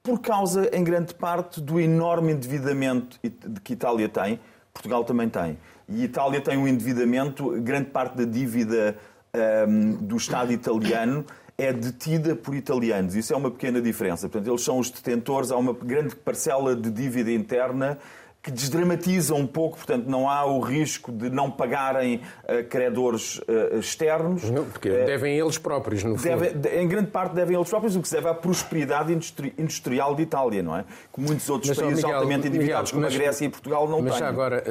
por 0.01 0.19
causa, 0.19 0.69
em 0.75 0.83
grande 0.83 1.13
parte, 1.13 1.61
do 1.61 1.79
enorme 1.79 2.33
endividamento 2.33 3.17
que 3.63 3.73
Itália 3.73 4.09
tem. 4.09 4.39
Portugal 4.73 5.05
também 5.05 5.29
tem. 5.29 5.57
E 5.87 6.03
Itália 6.03 6.41
tem 6.41 6.57
um 6.57 6.67
endividamento, 6.67 7.49
grande 7.61 7.89
parte 7.89 8.17
da 8.17 8.25
dívida 8.25 8.97
um, 9.33 9.39
ehm, 9.39 9.91
do 10.01 10.17
Estado 10.17 10.51
italiano 10.51 11.25
é 11.57 11.71
detida 11.71 12.35
por 12.35 12.55
italianos. 12.55 13.15
Isso 13.15 13.33
é 13.33 13.37
uma 13.37 13.51
pequena 13.51 13.81
diferença. 13.81 14.27
Portanto, 14.27 14.49
eles 14.49 14.63
são 14.63 14.79
os 14.79 14.89
detentores, 14.89 15.51
há 15.51 15.57
uma 15.57 15.73
grande 15.73 16.15
parcela 16.15 16.75
de 16.75 16.89
dívida 16.89 17.31
interna 17.31 17.97
que 18.43 18.51
desdramatiza 18.51 19.33
um 19.33 19.47
pouco, 19.47 19.77
portanto, 19.77 20.05
não 20.05 20.29
há 20.29 20.45
o 20.45 20.59
risco 20.59 21.13
de 21.13 21.29
não 21.29 21.49
pagarem 21.49 22.17
uh, 22.43 22.61
credores 22.69 23.37
uh, 23.37 23.79
externos. 23.79 24.43
Não, 24.51 24.65
porque 24.65 24.89
uh, 24.89 25.05
devem 25.05 25.39
eles 25.39 25.57
próprios, 25.57 26.03
no 26.03 26.17
deve, 26.17 26.49
fundo. 26.49 26.67
Em 26.67 26.85
grande 26.85 27.09
parte 27.09 27.33
devem 27.33 27.55
eles 27.55 27.69
próprios, 27.69 27.95
o 27.95 28.01
que 28.01 28.07
se 28.09 28.15
deve 28.15 28.27
à 28.27 28.33
prosperidade 28.33 29.13
industri 29.13 29.53
industrial 29.57 30.13
de 30.13 30.23
Itália, 30.23 30.61
não 30.61 30.75
é? 30.75 30.83
Que 31.13 31.21
muitos 31.21 31.49
outros 31.49 31.69
mas, 31.69 31.79
países 31.79 32.03
Miguel, 32.03 32.17
altamente 32.17 32.47
endividados, 32.49 32.91
como 32.91 33.03
mas, 33.03 33.15
a 33.15 33.17
Grécia 33.17 33.45
e 33.45 33.49
Portugal, 33.49 33.87
não 33.87 34.01
mas 34.01 34.15
têm. 34.15 34.21
Mas 34.23 34.29
agora, 34.29 34.63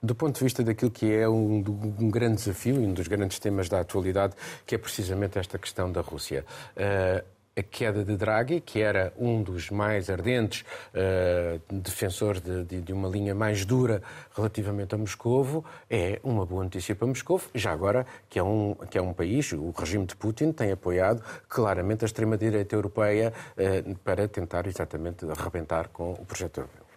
do 0.00 0.14
ponto 0.14 0.38
de 0.38 0.44
vista 0.44 0.62
daquilo 0.62 0.92
que 0.92 1.12
é 1.12 1.28
um, 1.28 1.64
um, 1.98 2.10
grande 2.10 2.36
desafio 2.36 2.76
e 2.76 2.86
um 2.86 2.92
dos 2.92 3.08
grandes 3.08 3.40
temas 3.40 3.68
da 3.68 3.80
atualidade, 3.80 4.34
que 4.64 4.76
é 4.76 4.78
precisamente 4.78 5.36
esta 5.36 5.58
questão 5.58 5.90
da 5.90 6.00
Rússia 6.00 6.44
a 7.60 7.62
queda 7.62 8.04
de 8.04 8.16
Draghi, 8.16 8.60
que 8.60 8.80
era 8.80 9.12
um 9.16 9.42
dos 9.42 9.70
mais 9.70 10.10
ardentes 10.10 10.64
uh, 10.94 11.60
defensores 11.72 12.40
de, 12.40 12.64
de, 12.64 12.80
de, 12.80 12.92
uma 12.92 13.08
linha 13.08 13.34
mais 13.34 13.64
dura 13.64 14.02
relativamente 14.34 14.94
a 14.94 14.98
Moscovo, 14.98 15.64
é 15.88 16.18
uma 16.24 16.44
boa 16.44 16.64
notícia 16.64 16.94
para 16.94 17.06
Moscovo, 17.06 17.48
já 17.54 17.70
agora 17.70 18.06
que 18.28 18.38
é 18.38 18.42
um, 18.42 18.74
que 18.90 18.98
é 18.98 19.02
um 19.02 19.12
país, 19.12 19.52
o 19.52 19.70
regime 19.70 20.06
de 20.06 20.16
Putin 20.16 20.52
tem 20.52 20.72
apoiado 20.72 21.22
claramente 21.48 22.04
a 22.04 22.06
extrema-direita 22.06 22.74
europeia 22.74 23.32
uh, 23.56 23.98
para 23.98 24.26
tentar 24.26 24.66
exatamente 24.66 25.26
arrebentar 25.30 25.88
com 25.88 26.12
o 26.12 26.24
projeto 26.24 26.58
europeu. 26.58 26.90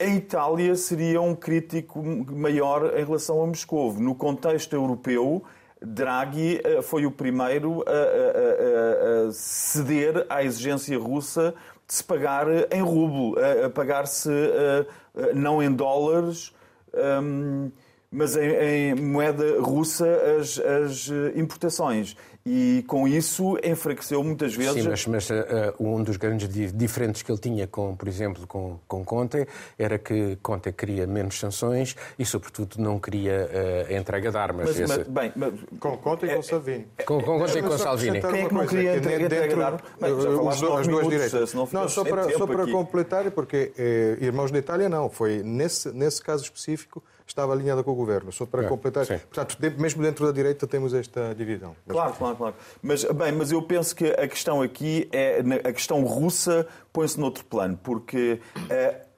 A 0.00 0.04
Itália 0.04 0.76
seria 0.76 1.20
um 1.20 1.34
crítico 1.34 2.00
maior 2.00 2.96
em 2.96 3.04
relação 3.04 3.42
a 3.42 3.46
Moscovo. 3.46 4.00
No 4.00 4.14
contexto 4.14 4.72
europeu, 4.72 5.42
Draghi 5.80 6.60
eh, 6.62 6.82
foi 6.82 7.06
o 7.06 7.10
primeiro 7.10 7.84
a, 7.86 7.90
a, 7.90 9.28
a, 9.28 9.32
ceder 9.32 10.26
à 10.28 10.42
exigência 10.42 10.98
russa 10.98 11.54
de 11.86 11.94
se 11.94 12.04
pagar 12.04 12.46
em 12.70 12.82
rublo, 12.82 13.36
a, 13.38 13.70
pagar-se 13.70 14.30
eh, 14.30 14.86
eh, 15.16 15.32
não 15.34 15.62
em 15.62 15.72
dólares, 15.72 16.52
ehm, 16.92 17.70
mas 18.10 18.36
em, 18.36 18.50
em 18.50 18.94
moeda 18.94 19.60
russa 19.60 20.06
as, 20.38 20.58
as 20.58 21.10
importações 21.34 22.16
e 22.50 22.82
com 22.86 23.06
isso 23.06 23.58
enfraqueceu 23.62 24.24
muitas 24.24 24.54
vezes. 24.54 24.82
Sim, 24.82 24.88
mas, 24.88 25.06
mas 25.06 25.28
uh, 25.28 25.34
um 25.78 26.02
dos 26.02 26.16
grandes 26.16 26.48
diferentes 26.72 27.20
que 27.20 27.30
ele 27.30 27.38
tinha, 27.38 27.66
com, 27.66 27.94
por 27.94 28.08
exemplo, 28.08 28.46
com, 28.46 28.78
com 28.88 29.04
Conte, 29.04 29.46
era 29.78 29.98
que 29.98 30.36
Conte 30.42 30.72
queria 30.72 31.06
menos 31.06 31.38
sanções 31.38 31.94
e, 32.18 32.24
sobretudo, 32.24 32.76
não 32.78 32.98
queria 32.98 33.50
uh, 33.90 33.94
a 33.94 33.98
entrega 33.98 34.30
de 34.30 34.38
armas. 34.38 34.78
Mas, 34.78 34.88
mas, 34.88 35.08
bem, 35.08 35.32
mas, 35.36 35.52
com 35.78 35.98
Conte 35.98 36.24
e 36.24 36.34
com 36.34 36.42
Salvini. 36.42 36.86
Com, 37.04 37.20
com 37.20 37.38
Conte 37.38 37.58
e 37.58 37.62
com 37.62 37.76
Salvini. 37.76 38.20
Quem 38.22 38.40
é 38.40 38.48
que 38.48 38.54
não 38.54 38.66
queria 38.66 38.96
entrega, 38.96 39.24
entrega 39.26 39.54
de 39.54 39.62
armas? 39.62 39.82
as 40.78 40.86
duas 40.86 41.08
direitas. 41.08 41.54
Não, 41.54 41.88
só 41.88 42.02
para, 42.02 42.30
só 42.30 42.46
para 42.46 42.66
completar, 42.70 43.30
porque 43.30 43.72
eh, 43.76 44.16
Irmãos 44.20 44.50
da 44.50 44.58
Itália 44.58 44.88
não, 44.88 45.10
foi 45.10 45.42
nesse, 45.42 45.92
nesse 45.92 46.22
caso 46.22 46.44
específico 46.44 47.02
estava 47.28 47.52
alinhada 47.52 47.82
com 47.82 47.92
o 47.92 47.94
governo. 47.94 48.32
Só 48.32 48.46
para 48.46 48.64
é, 48.64 48.68
completar. 48.68 49.06
Sim. 49.06 49.18
Portanto, 49.18 49.56
mesmo 49.78 50.02
dentro 50.02 50.26
da 50.26 50.32
direita 50.32 50.66
temos 50.66 50.94
esta 50.94 51.34
divisão. 51.34 51.76
Claro, 51.86 52.14
claro, 52.14 52.36
claro. 52.36 52.54
Mas, 52.82 53.04
bem, 53.04 53.32
mas 53.32 53.52
eu 53.52 53.62
penso 53.62 53.94
que 53.94 54.06
a 54.06 54.26
questão 54.26 54.62
aqui 54.62 55.08
é 55.12 55.40
a 55.64 55.72
questão 55.72 56.02
russa 56.04 56.66
põe-se 56.92 57.18
noutro 57.20 57.44
plano, 57.44 57.78
porque 57.82 58.40
uh, 58.56 59.08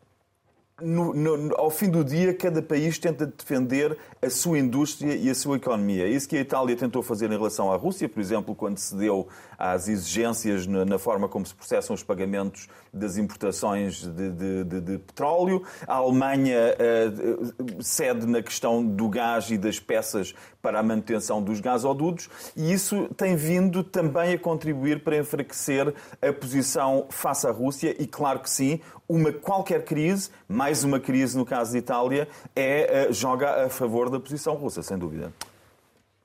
no, 0.81 1.15
no, 1.15 1.55
ao 1.57 1.71
fim 1.71 1.91
do 1.91 2.03
dia, 2.03 2.35
cada 2.35 2.63
país 2.63 2.99
tenta 2.99 3.27
defender 3.27 3.97
a 4.21 4.31
sua 4.31 4.59
indústria 4.59 5.15
e 5.15 5.29
a 5.29 5.35
sua 5.35 5.57
economia. 5.57 6.09
Isso 6.09 6.29
que 6.29 6.37
a 6.37 6.41
Itália 6.41 6.77
tentou 6.77 7.03
fazer 7.03 7.27
em 7.27 7.37
relação 7.37 7.73
à 7.73 7.77
Rússia, 7.77 8.09
por 8.09 8.21
exemplo, 8.21 8.55
quando 8.55 8.79
cedeu 8.79 9.29
às 9.61 9.89
exigências 9.89 10.67
na, 10.67 10.99
forma 10.99 11.29
como 11.29 11.45
se 11.45 11.55
processam 11.55 11.93
os 11.93 12.03
pagamentos 12.03 12.67
das 12.93 13.19
importações 13.19 14.03
de, 14.03 14.31
de, 14.31 14.65
de, 14.65 14.81
de 14.81 14.99
petróleo. 14.99 15.63
A 15.87 15.97
Alemanha 15.97 16.75
uh, 16.75 17.83
cede 17.83 18.27
na 18.27 18.43
questão 18.43 18.83
do 18.83 19.07
gás 19.11 19.51
e 19.51 19.59
das 19.59 19.79
peças 19.79 20.35
para 20.63 20.81
a 20.81 20.83
manutenção 20.83 21.43
dos 21.43 21.61
gasodutos 21.61 22.31
e 22.57 22.73
isso 22.73 23.09
tem 23.17 23.37
vindo 23.37 23.85
também 23.85 24.33
a 24.33 24.39
contribuir 24.39 25.05
para 25.05 25.19
enfraquecer 25.19 25.95
a 26.23 26.33
posição 26.33 27.07
face 27.11 27.47
à 27.47 27.51
Rússia 27.51 27.95
e, 27.99 28.07
claro 28.07 28.41
que 28.41 28.49
sim, 28.49 28.81
uma 29.07 29.31
qualquer 29.33 29.85
crise, 29.85 30.31
mais 30.49 30.85
uma 30.85 30.99
crise 30.99 31.37
no 31.37 31.45
caso 31.45 31.73
de 31.73 31.79
Itália, 31.79 32.29
é, 32.57 33.09
uh, 33.09 33.13
joga 33.13 33.67
a 33.67 33.69
favor 33.69 34.09
da 34.09 34.19
posição 34.19 34.55
russa, 34.55 34.83
sem 34.83 34.97
dúvida. 34.97 35.33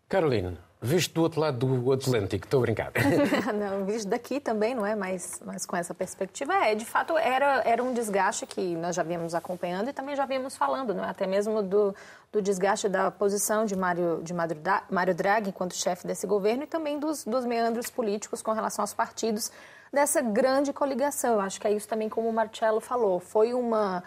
Carolina, 0.07 0.59
visto 0.85 1.13
do 1.13 1.21
outro 1.21 1.41
lado 1.41 1.65
do 1.65 1.91
Atlântico, 1.91 2.45
estou 2.45 2.59
a 2.59 2.61
brincar. 2.61 2.91
não, 3.53 3.85
visto 3.85 4.07
daqui 4.07 4.39
também, 4.39 4.75
não 4.75 4.85
é? 4.85 4.95
Mas, 4.95 5.41
mas 5.43 5.65
com 5.65 5.75
essa 5.75 5.93
perspectiva, 5.93 6.53
é. 6.53 6.75
De 6.75 6.85
fato, 6.85 7.17
era, 7.17 7.61
era 7.65 7.83
um 7.83 7.93
desgaste 7.93 8.45
que 8.45 8.75
nós 8.75 8.95
já 8.95 9.03
vínhamos 9.03 9.33
acompanhando 9.33 9.89
e 9.89 9.93
também 9.93 10.15
já 10.15 10.25
vínhamos 10.25 10.55
falando, 10.55 10.93
não 10.93 11.03
é? 11.03 11.09
Até 11.09 11.25
mesmo 11.27 11.63
do, 11.63 11.95
do 12.31 12.41
desgaste 12.41 12.87
da 12.87 13.09
posição 13.09 13.65
de 13.65 13.75
Mário, 13.75 14.21
de 14.23 14.33
Mário 14.33 15.15
Draghi 15.15 15.49
enquanto 15.49 15.75
chefe 15.75 16.05
desse 16.05 16.27
governo 16.27 16.63
e 16.63 16.67
também 16.67 16.99
dos, 16.99 17.25
dos 17.25 17.45
meandros 17.45 17.89
políticos 17.89 18.41
com 18.41 18.51
relação 18.51 18.83
aos 18.83 18.93
partidos 18.93 19.51
dessa 19.91 20.21
grande 20.21 20.71
coligação. 20.71 21.39
Acho 21.39 21.59
que 21.59 21.67
é 21.67 21.71
isso 21.71 21.87
também 21.87 22.07
como 22.07 22.29
o 22.29 22.33
Marcelo 22.33 22.79
falou. 22.79 23.19
Foi 23.19 23.53
uma 23.53 24.03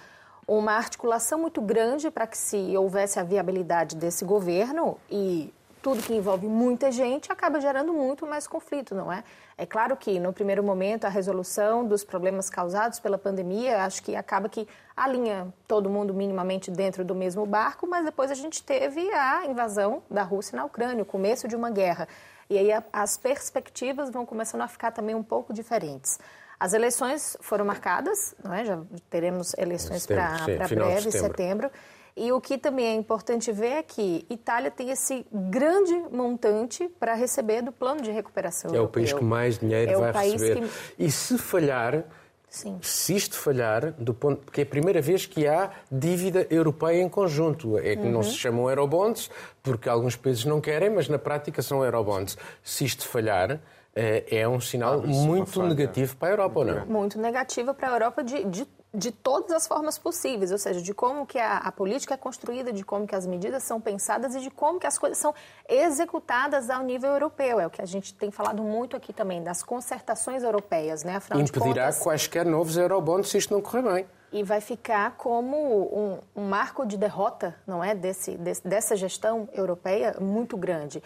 uma 0.48 0.72
articulação 0.72 1.38
muito 1.38 1.60
grande 1.60 2.10
para 2.10 2.26
que 2.26 2.38
se 2.38 2.74
houvesse 2.74 3.20
a 3.20 3.22
viabilidade 3.22 3.94
desse 3.94 4.24
governo 4.24 4.96
e 5.10 5.52
tudo 5.88 6.02
que 6.02 6.14
envolve 6.14 6.46
muita 6.46 6.92
gente 6.92 7.32
acaba 7.32 7.58
gerando 7.62 7.94
muito 7.94 8.26
mais 8.26 8.46
conflito, 8.46 8.94
não 8.94 9.10
é? 9.10 9.24
É 9.56 9.64
claro 9.64 9.96
que, 9.96 10.20
no 10.20 10.34
primeiro 10.34 10.62
momento, 10.62 11.06
a 11.06 11.08
resolução 11.08 11.82
dos 11.86 12.04
problemas 12.04 12.50
causados 12.50 13.00
pela 13.00 13.16
pandemia, 13.16 13.84
acho 13.84 14.02
que 14.02 14.14
acaba 14.14 14.50
que 14.50 14.68
alinha 14.94 15.48
todo 15.66 15.88
mundo 15.88 16.12
minimamente 16.12 16.70
dentro 16.70 17.02
do 17.06 17.14
mesmo 17.14 17.46
barco, 17.46 17.86
mas 17.86 18.04
depois 18.04 18.30
a 18.30 18.34
gente 18.34 18.62
teve 18.62 19.00
a 19.14 19.46
invasão 19.46 20.02
da 20.10 20.22
Rússia 20.22 20.56
na 20.56 20.66
Ucrânia, 20.66 21.02
o 21.02 21.06
começo 21.06 21.48
de 21.48 21.56
uma 21.56 21.70
guerra. 21.70 22.06
E 22.50 22.58
aí 22.58 22.68
as 22.92 23.16
perspectivas 23.16 24.10
vão 24.10 24.26
começando 24.26 24.60
a 24.60 24.68
ficar 24.68 24.90
também 24.90 25.14
um 25.14 25.22
pouco 25.22 25.54
diferentes. 25.54 26.18
As 26.60 26.74
eleições 26.74 27.34
foram 27.40 27.64
marcadas, 27.64 28.34
não 28.44 28.52
é? 28.52 28.62
já 28.62 28.78
teremos 29.08 29.54
eleições 29.56 30.06
para 30.06 30.36
breve, 30.68 31.10
setembro. 31.12 31.70
E 32.18 32.32
o 32.32 32.40
que 32.40 32.58
também 32.58 32.86
é 32.86 32.94
importante 32.94 33.52
ver 33.52 33.72
é 33.72 33.82
que 33.82 34.26
Itália 34.28 34.70
tem 34.70 34.90
esse 34.90 35.24
grande 35.32 35.94
montante 36.10 36.88
para 36.98 37.14
receber 37.14 37.62
do 37.62 37.70
plano 37.70 38.02
de 38.02 38.10
recuperação. 38.10 38.72
É 38.72 38.76
europeu. 38.76 38.84
o 38.84 38.92
país 38.92 39.12
que 39.12 39.24
mais 39.24 39.58
dinheiro 39.58 39.92
é 39.92 40.12
vai 40.12 40.30
receber. 40.30 40.68
Que... 40.68 41.04
E 41.04 41.10
se 41.10 41.38
falhar, 41.38 42.04
Sim. 42.50 42.78
Se 42.80 43.14
isto 43.14 43.36
falhar, 43.36 43.92
do 43.92 44.14
ponto, 44.14 44.40
porque 44.46 44.62
é 44.62 44.64
a 44.64 44.66
primeira 44.66 45.02
vez 45.02 45.26
que 45.26 45.46
há 45.46 45.70
dívida 45.92 46.46
europeia 46.48 47.02
em 47.02 47.08
conjunto. 47.08 47.76
É 47.78 47.94
que 47.94 48.02
uhum. 48.02 48.10
não 48.10 48.22
se 48.22 48.32
chamam 48.32 48.70
eurobonds, 48.70 49.30
porque 49.62 49.86
alguns 49.86 50.16
países 50.16 50.46
não 50.46 50.58
querem, 50.58 50.88
mas 50.88 51.10
na 51.10 51.18
prática 51.18 51.60
são 51.60 51.84
eurobonds. 51.84 52.38
Se 52.64 52.86
isto 52.86 53.06
falhar, 53.06 53.60
eh, 53.94 54.24
é 54.30 54.48
um 54.48 54.60
sinal 54.60 54.94
ah, 54.94 55.06
muito 55.06 55.62
negativo 55.62 56.16
para 56.16 56.28
a 56.28 56.30
Europa, 56.30 56.64
não? 56.64 56.86
Muito 56.86 57.18
negativo 57.18 57.74
para 57.74 57.88
a 57.88 57.92
Europa 57.92 58.24
de, 58.24 58.44
de 58.44 58.66
de 58.92 59.12
todas 59.12 59.52
as 59.52 59.66
formas 59.66 59.98
possíveis, 59.98 60.50
ou 60.50 60.56
seja, 60.56 60.80
de 60.80 60.94
como 60.94 61.26
que 61.26 61.38
a, 61.38 61.58
a, 61.58 61.70
política 61.70 62.14
é 62.14 62.16
construída, 62.16 62.72
de 62.72 62.82
como 62.82 63.06
que 63.06 63.14
as 63.14 63.26
medidas 63.26 63.62
são 63.62 63.80
pensadas 63.80 64.34
e 64.34 64.40
de 64.40 64.50
como 64.50 64.80
que 64.80 64.86
as 64.86 64.96
coisas 64.96 65.18
são 65.18 65.34
executadas 65.68 66.70
ao 66.70 66.82
nível 66.82 67.12
europeu. 67.12 67.60
É 67.60 67.66
o 67.66 67.70
que 67.70 67.82
a 67.82 67.86
gente 67.86 68.14
tem 68.14 68.30
falado 68.30 68.62
muito 68.62 68.96
aqui 68.96 69.12
também, 69.12 69.42
das 69.42 69.62
concertações 69.62 70.42
europeias, 70.42 71.04
né? 71.04 71.16
Afinal 71.16 71.40
Impedirá 71.40 71.86
contas, 71.86 71.98
quaisquer 71.98 72.46
novos 72.46 72.76
eurobonds 72.78 73.28
se 73.28 73.36
isto 73.36 73.52
não 73.52 73.60
correr 73.60 73.82
bem. 73.82 74.06
E 74.32 74.42
vai 74.42 74.60
ficar 74.60 75.16
como 75.16 75.56
um, 75.56 76.18
um 76.34 76.48
marco 76.48 76.86
de 76.86 76.96
derrota, 76.96 77.54
não 77.66 77.84
é, 77.84 77.94
desse, 77.94 78.36
desse, 78.38 78.66
dessa 78.66 78.96
gestão 78.96 79.48
europeia 79.52 80.16
muito 80.18 80.56
grande. 80.56 81.02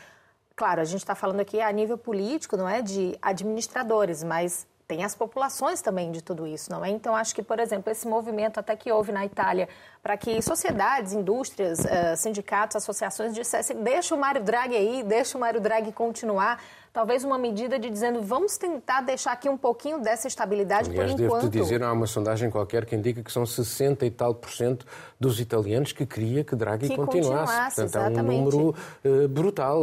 Claro, 0.55 0.81
a 0.81 0.85
gente 0.85 1.01
está 1.01 1.15
falando 1.15 1.41
aqui 1.41 1.61
a 1.61 1.73
nível 1.73 1.99
político, 1.99 2.57
não 2.57 2.69
é, 2.69 2.83
de 2.83 3.17
administradores, 3.23 4.23
mas 4.23 4.67
tem 4.93 5.05
as 5.05 5.15
populações 5.15 5.81
também 5.81 6.13
de 6.13 6.21
tudo 6.21 6.47
isso, 6.47 6.71
não 6.71 6.85
é? 6.85 6.91
Então, 6.91 7.17
acho 7.17 7.35
que, 7.35 7.43
por 7.43 7.59
exemplo, 7.59 7.91
esse 7.91 8.07
movimento 8.07 8.61
até 8.61 8.77
que 8.77 8.93
houve 8.93 9.11
na 9.11 9.25
Itália 9.25 9.67
para 10.03 10.19
que 10.19 10.43
sociedades, 10.43 11.15
indústrias, 11.15 11.79
uh, 11.79 12.15
sindicatos, 12.15 12.77
associações 12.77 13.35
dissessem 13.35 13.83
deixa 13.83 14.15
o 14.15 14.19
Mário 14.19 14.43
Draghi 14.43 14.77
aí, 14.77 15.03
deixa 15.03 15.39
o 15.39 15.41
Mário 15.41 15.63
Draghi 15.63 15.93
continuar, 15.93 16.63
talvez 16.93 17.25
uma 17.25 17.39
medida 17.39 17.79
de 17.79 17.89
dizendo 17.89 18.21
vamos 18.21 18.57
tentar 18.57 19.01
deixar 19.01 19.33
aqui 19.33 19.49
um 19.49 19.57
pouquinho 19.57 19.99
dessa 20.01 20.29
estabilidade 20.29 20.91
Aliás, 20.91 21.13
por 21.13 21.21
enquanto. 21.21 21.41
devo-te 21.41 21.59
dizer, 21.59 21.83
há 21.83 21.93
uma 21.93 22.07
sondagem 22.07 22.51
qualquer 22.51 22.85
que 22.85 22.95
indica 22.95 23.23
que 23.23 23.33
são 23.33 23.47
60 23.47 24.05
e 24.05 24.11
tal 24.11 24.35
por 24.35 24.51
cento 24.51 24.87
dos 25.19 25.41
italianos 25.41 25.93
que 25.93 26.05
queria 26.05 26.45
que 26.45 26.55
Draghi 26.55 26.89
que 26.89 26.97
continuasse. 26.97 27.31
continuasse 27.31 27.77
Portanto, 27.77 28.05
exatamente. 28.07 28.37
é 28.37 28.41
um 28.41 28.51
número 28.51 28.75
uh, 29.05 29.29
brutal. 29.29 29.83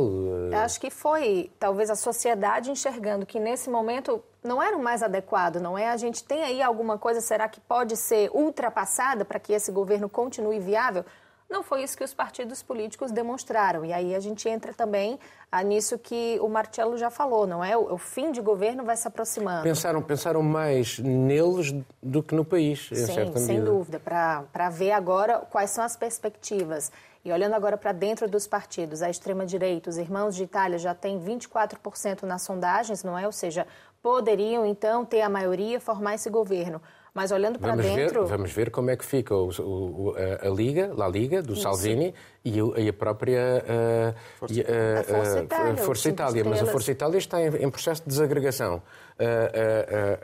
Acho 0.63 0.79
que 0.79 0.89
foi, 0.89 1.51
talvez, 1.59 1.89
a 1.89 1.95
sociedade 1.95 2.69
enxergando 2.69 3.25
que 3.25 3.39
nesse 3.39 3.69
momento 3.69 4.21
não 4.43 4.61
era 4.61 4.77
o 4.77 4.81
mais 4.81 5.03
adequado, 5.03 5.57
não 5.57 5.77
é? 5.77 5.89
A 5.89 5.97
gente 5.97 6.23
tem 6.23 6.43
aí 6.43 6.61
alguma 6.61 6.97
coisa, 6.97 7.21
será 7.21 7.49
que 7.49 7.59
pode 7.59 7.97
ser 7.97 8.29
ultrapassada 8.33 9.25
para 9.25 9.39
que 9.39 9.51
esse 9.51 9.71
governo 9.71 10.07
continue 10.07 10.59
viável? 10.59 11.03
Não 11.49 11.63
foi 11.63 11.81
isso 11.81 11.97
que 11.97 12.03
os 12.03 12.13
partidos 12.13 12.61
políticos 12.61 13.11
demonstraram. 13.11 13.83
E 13.83 13.91
aí 13.91 14.13
a 14.13 14.19
gente 14.19 14.47
entra 14.47 14.71
também 14.71 15.19
ah, 15.51 15.63
nisso 15.63 15.97
que 15.97 16.37
o 16.41 16.47
Marcelo 16.47 16.95
já 16.95 17.09
falou, 17.09 17.47
não 17.47 17.63
é? 17.63 17.75
O, 17.75 17.97
fim 17.97 18.31
de 18.31 18.39
governo 18.39 18.83
vai 18.83 18.95
se 18.95 19.07
aproximando. 19.07 19.63
Pensaram, 19.63 20.01
pensaram 20.01 20.43
mais 20.43 20.99
neles 20.99 21.73
do 22.03 22.21
que 22.21 22.35
no 22.35 22.45
país, 22.45 22.91
em 22.91 22.95
Sim, 22.95 23.37
sem 23.37 23.63
dúvida, 23.63 23.99
para 23.99 24.69
ver 24.69 24.91
agora 24.91 25.39
quais 25.49 25.71
são 25.71 25.83
as 25.83 25.95
perspectivas. 25.95 26.91
E 27.25 27.31
olhando 27.31 27.53
agora 27.53 27.77
para 27.77 27.91
dentro 27.91 28.29
dos 28.29 28.47
partidos, 28.47 29.01
a 29.01 29.09
extrema-direita, 29.09 29.89
os 29.89 29.97
irmãos 29.97 30.35
de 30.35 30.43
Itália 30.43 30.77
já 30.77 30.93
têm 30.93 31.19
24% 31.19 32.23
nas 32.23 32.43
sondagens, 32.43 33.03
não 33.03 33.17
é? 33.17 33.25
Ou 33.25 33.31
seja, 33.31 33.65
poderiam 34.01 34.65
então 34.65 35.03
ter 35.03 35.21
a 35.21 35.29
maioria, 35.29 35.79
formar 35.79 36.15
esse 36.15 36.29
governo. 36.29 36.79
Mas 37.13 37.31
olhando 37.31 37.59
para 37.59 37.75
dentro. 37.75 38.21
Ver, 38.21 38.29
vamos 38.29 38.51
ver 38.51 38.71
como 38.71 38.89
é 38.89 38.95
que 38.95 39.05
fica 39.05 39.35
o, 39.35 39.49
o, 39.49 40.15
a, 40.15 40.47
a, 40.47 40.49
Liga, 40.49 40.91
a 40.97 41.07
Liga, 41.07 41.41
do 41.41 41.53
Isso. 41.53 41.63
Salvini 41.63 42.13
e, 42.45 42.61
o, 42.61 42.77
e, 42.77 42.87
a 42.89 42.93
própria 42.93 43.63
uh, 43.63 44.15
Força, 44.37 44.61
a, 44.61 44.99
a 44.99 45.03
Força 45.03 45.39
Itália. 45.39 45.77
Força 45.77 46.09
Itália 46.09 46.43
mas 46.45 46.61
a 46.61 46.65
Força 46.65 46.91
Itália 46.91 47.17
está 47.17 47.41
em, 47.41 47.47
em 47.47 47.69
processo 47.69 48.01
de 48.03 48.07
desagregação. 48.09 48.81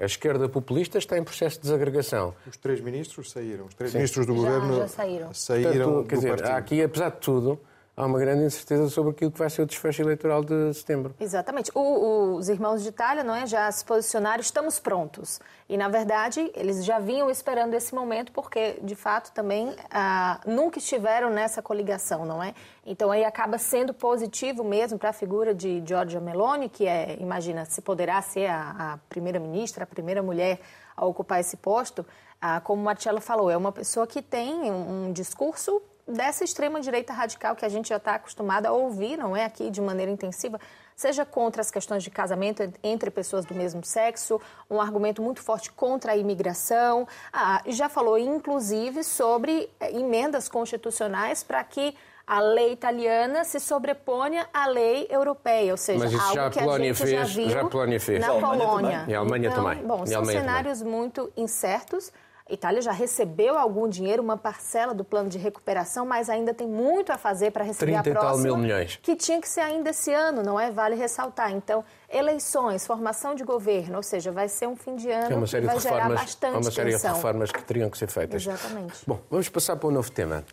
A, 0.01 0.05
esquerda 0.05 0.47
populista 0.47 0.97
está 0.97 1.17
em 1.17 1.23
processo 1.23 1.57
de 1.57 1.63
desagregação. 1.63 2.33
Os 2.49 2.57
três 2.57 2.79
ministros 2.79 3.31
saíram. 3.31 3.65
Os 3.65 3.73
três 3.73 3.91
Sim. 3.91 3.97
ministros 3.97 4.25
do 4.25 4.33
já, 4.33 4.39
governo 4.39 4.77
já 4.77 4.87
saíram. 4.87 5.33
saíram 5.33 5.85
Portanto, 5.85 6.07
quer 6.07 6.15
dizer, 6.15 6.29
partido. 6.29 6.55
aqui, 6.55 6.81
apesar 6.81 7.09
de 7.09 7.17
tudo 7.17 7.59
há 7.95 8.05
uma 8.05 8.19
grande 8.19 8.43
incerteza 8.43 8.89
sobre 8.89 9.11
aquilo 9.11 9.31
que 9.31 9.39
vai 9.39 9.49
ser 9.49 9.61
o 9.61 9.65
desfecho 9.65 10.01
eleitoral 10.01 10.43
de 10.43 10.73
setembro. 10.73 11.15
Exatamente. 11.19 11.71
O, 11.73 11.79
o, 11.79 12.35
os 12.35 12.49
irmãos 12.49 12.83
de 12.83 12.89
Itália 12.89 13.23
não 13.23 13.33
é, 13.33 13.47
já 13.47 13.71
se 13.71 13.85
posicionaram, 13.85 14.41
estamos 14.41 14.79
prontos. 14.79 15.39
E, 15.69 15.77
na 15.77 15.87
verdade, 15.87 16.51
eles 16.53 16.83
já 16.83 16.99
vinham 16.99 17.29
esperando 17.29 17.73
esse 17.73 17.95
momento, 17.95 18.31
porque, 18.31 18.77
de 18.81 18.95
fato, 18.95 19.31
também 19.31 19.73
ah, 19.89 20.39
nunca 20.45 20.77
estiveram 20.77 21.29
nessa 21.29 21.61
coligação, 21.61 22.25
não 22.25 22.43
é? 22.43 22.53
Então, 22.85 23.11
aí 23.11 23.23
acaba 23.23 23.57
sendo 23.57 23.93
positivo 23.93 24.63
mesmo 24.63 24.99
para 24.99 25.09
a 25.09 25.13
figura 25.13 25.53
de 25.55 25.81
Giorgia 25.85 26.19
Meloni, 26.19 26.69
que 26.69 26.85
é, 26.85 27.17
imagina, 27.19 27.65
se 27.65 27.81
poderá 27.81 28.21
ser 28.21 28.47
a, 28.47 28.93
a 28.93 28.97
primeira-ministra, 29.09 29.85
a 29.85 29.87
primeira 29.87 30.21
mulher 30.21 30.59
a 30.95 31.05
ocupar 31.05 31.39
esse 31.39 31.57
posto. 31.57 32.05
Ah, 32.41 32.59
como 32.59 32.81
o 32.81 32.85
Marcelo 32.85 33.21
falou, 33.21 33.49
é 33.49 33.55
uma 33.55 33.71
pessoa 33.71 34.05
que 34.05 34.21
tem 34.21 34.69
um, 34.69 35.07
um 35.07 35.13
discurso 35.13 35.81
dessa 36.07 36.43
extrema-direita 36.43 37.13
radical 37.13 37.55
que 37.55 37.65
a 37.65 37.69
gente 37.69 37.89
já 37.89 37.97
está 37.97 38.15
acostumado 38.15 38.65
a 38.67 38.71
ouvir, 38.71 39.17
não 39.17 39.35
é 39.35 39.43
aqui 39.43 39.69
de 39.69 39.81
maneira 39.81 40.11
intensiva, 40.11 40.59
seja 40.95 41.25
contra 41.25 41.61
as 41.61 41.71
questões 41.71 42.03
de 42.03 42.09
casamento 42.09 42.63
entre 42.83 43.09
pessoas 43.09 43.45
do 43.45 43.53
mesmo 43.53 43.83
sexo, 43.83 44.39
um 44.69 44.79
argumento 44.79 45.21
muito 45.21 45.41
forte 45.41 45.71
contra 45.71 46.13
a 46.13 46.17
imigração, 46.17 47.07
ah, 47.33 47.61
já 47.67 47.89
falou 47.89 48.17
inclusive 48.17 49.03
sobre 49.03 49.69
eh, 49.79 49.97
emendas 49.97 50.47
constitucionais 50.47 51.43
para 51.43 51.63
que 51.63 51.95
a 52.27 52.39
lei 52.39 52.71
italiana 52.71 53.43
se 53.43 53.59
sobreponha 53.59 54.47
à 54.53 54.65
lei 54.67 55.07
europeia, 55.09 55.71
ou 55.71 55.77
seja, 55.77 55.99
Mas 55.99 56.11
isso 56.11 56.21
algo 56.21 56.33
já 56.33 56.49
que 56.49 56.59
a 56.59 56.63
Polónia 56.63 56.93
gente 56.93 56.97
fez, 56.97 57.29
já 57.29 57.35
viu 57.35 57.49
já 57.49 57.61
a 57.61 57.65
Polónia 57.65 57.99
fez. 57.99 58.19
na 58.19 58.33
Polônia. 58.33 59.05
E 59.07 59.13
a 59.13 59.19
Alemanha 59.19 59.49
então, 59.49 59.63
também. 59.63 59.83
Bom, 59.85 60.05
são 60.05 60.25
cenários 60.25 60.79
também. 60.79 60.93
muito 60.93 61.31
incertos. 61.37 62.11
A 62.47 62.53
Itália 62.53 62.79
já 62.79 62.91
recebeu 62.91 63.57
algum 63.57 63.89
dinheiro, 63.89 64.21
uma 64.21 64.37
parcela 64.37 64.93
do 64.93 65.03
plano 65.03 65.27
de 65.27 65.37
recuperação, 65.39 66.05
mas 66.05 66.29
ainda 66.29 66.53
tem 66.53 66.67
muito 66.67 67.11
a 67.11 67.17
fazer 67.17 67.49
para 67.49 67.63
receber 67.63 67.95
a 67.95 68.03
próxima. 68.03 68.43
mil 68.43 68.55
milhões. 68.55 68.99
Que 69.01 69.15
tinha 69.15 69.41
que 69.41 69.49
ser 69.49 69.61
ainda 69.61 69.89
esse 69.89 70.13
ano, 70.13 70.43
não 70.43 70.59
é? 70.59 70.69
Vale 70.69 70.95
ressaltar. 70.95 71.51
Então, 71.51 71.83
eleições, 72.07 72.85
formação 72.85 73.33
de 73.33 73.43
governo, 73.43 73.95
ou 73.95 74.03
seja, 74.03 74.31
vai 74.31 74.47
ser 74.47 74.67
um 74.67 74.75
fim 74.75 74.95
de 74.95 75.09
ano 75.09 75.33
é 75.33 75.35
uma 75.35 75.47
série 75.47 75.65
que 75.65 75.73
vai 75.73 75.77
de 75.77 75.83
reformas, 75.85 76.07
gerar 76.07 76.21
bastante 76.21 76.53
é 76.53 76.57
uma 76.57 76.71
série 76.71 76.91
tensão. 76.91 77.09
de 77.09 77.15
reformas 77.15 77.51
que 77.51 77.63
teriam 77.63 77.89
que 77.89 77.97
ser 77.97 78.07
feitas. 78.09 78.45
Exatamente. 78.45 78.93
Bom, 79.07 79.19
vamos 79.27 79.49
passar 79.49 79.75
para 79.75 79.89
um 79.89 79.91
novo 79.91 80.11
tema, 80.11 80.45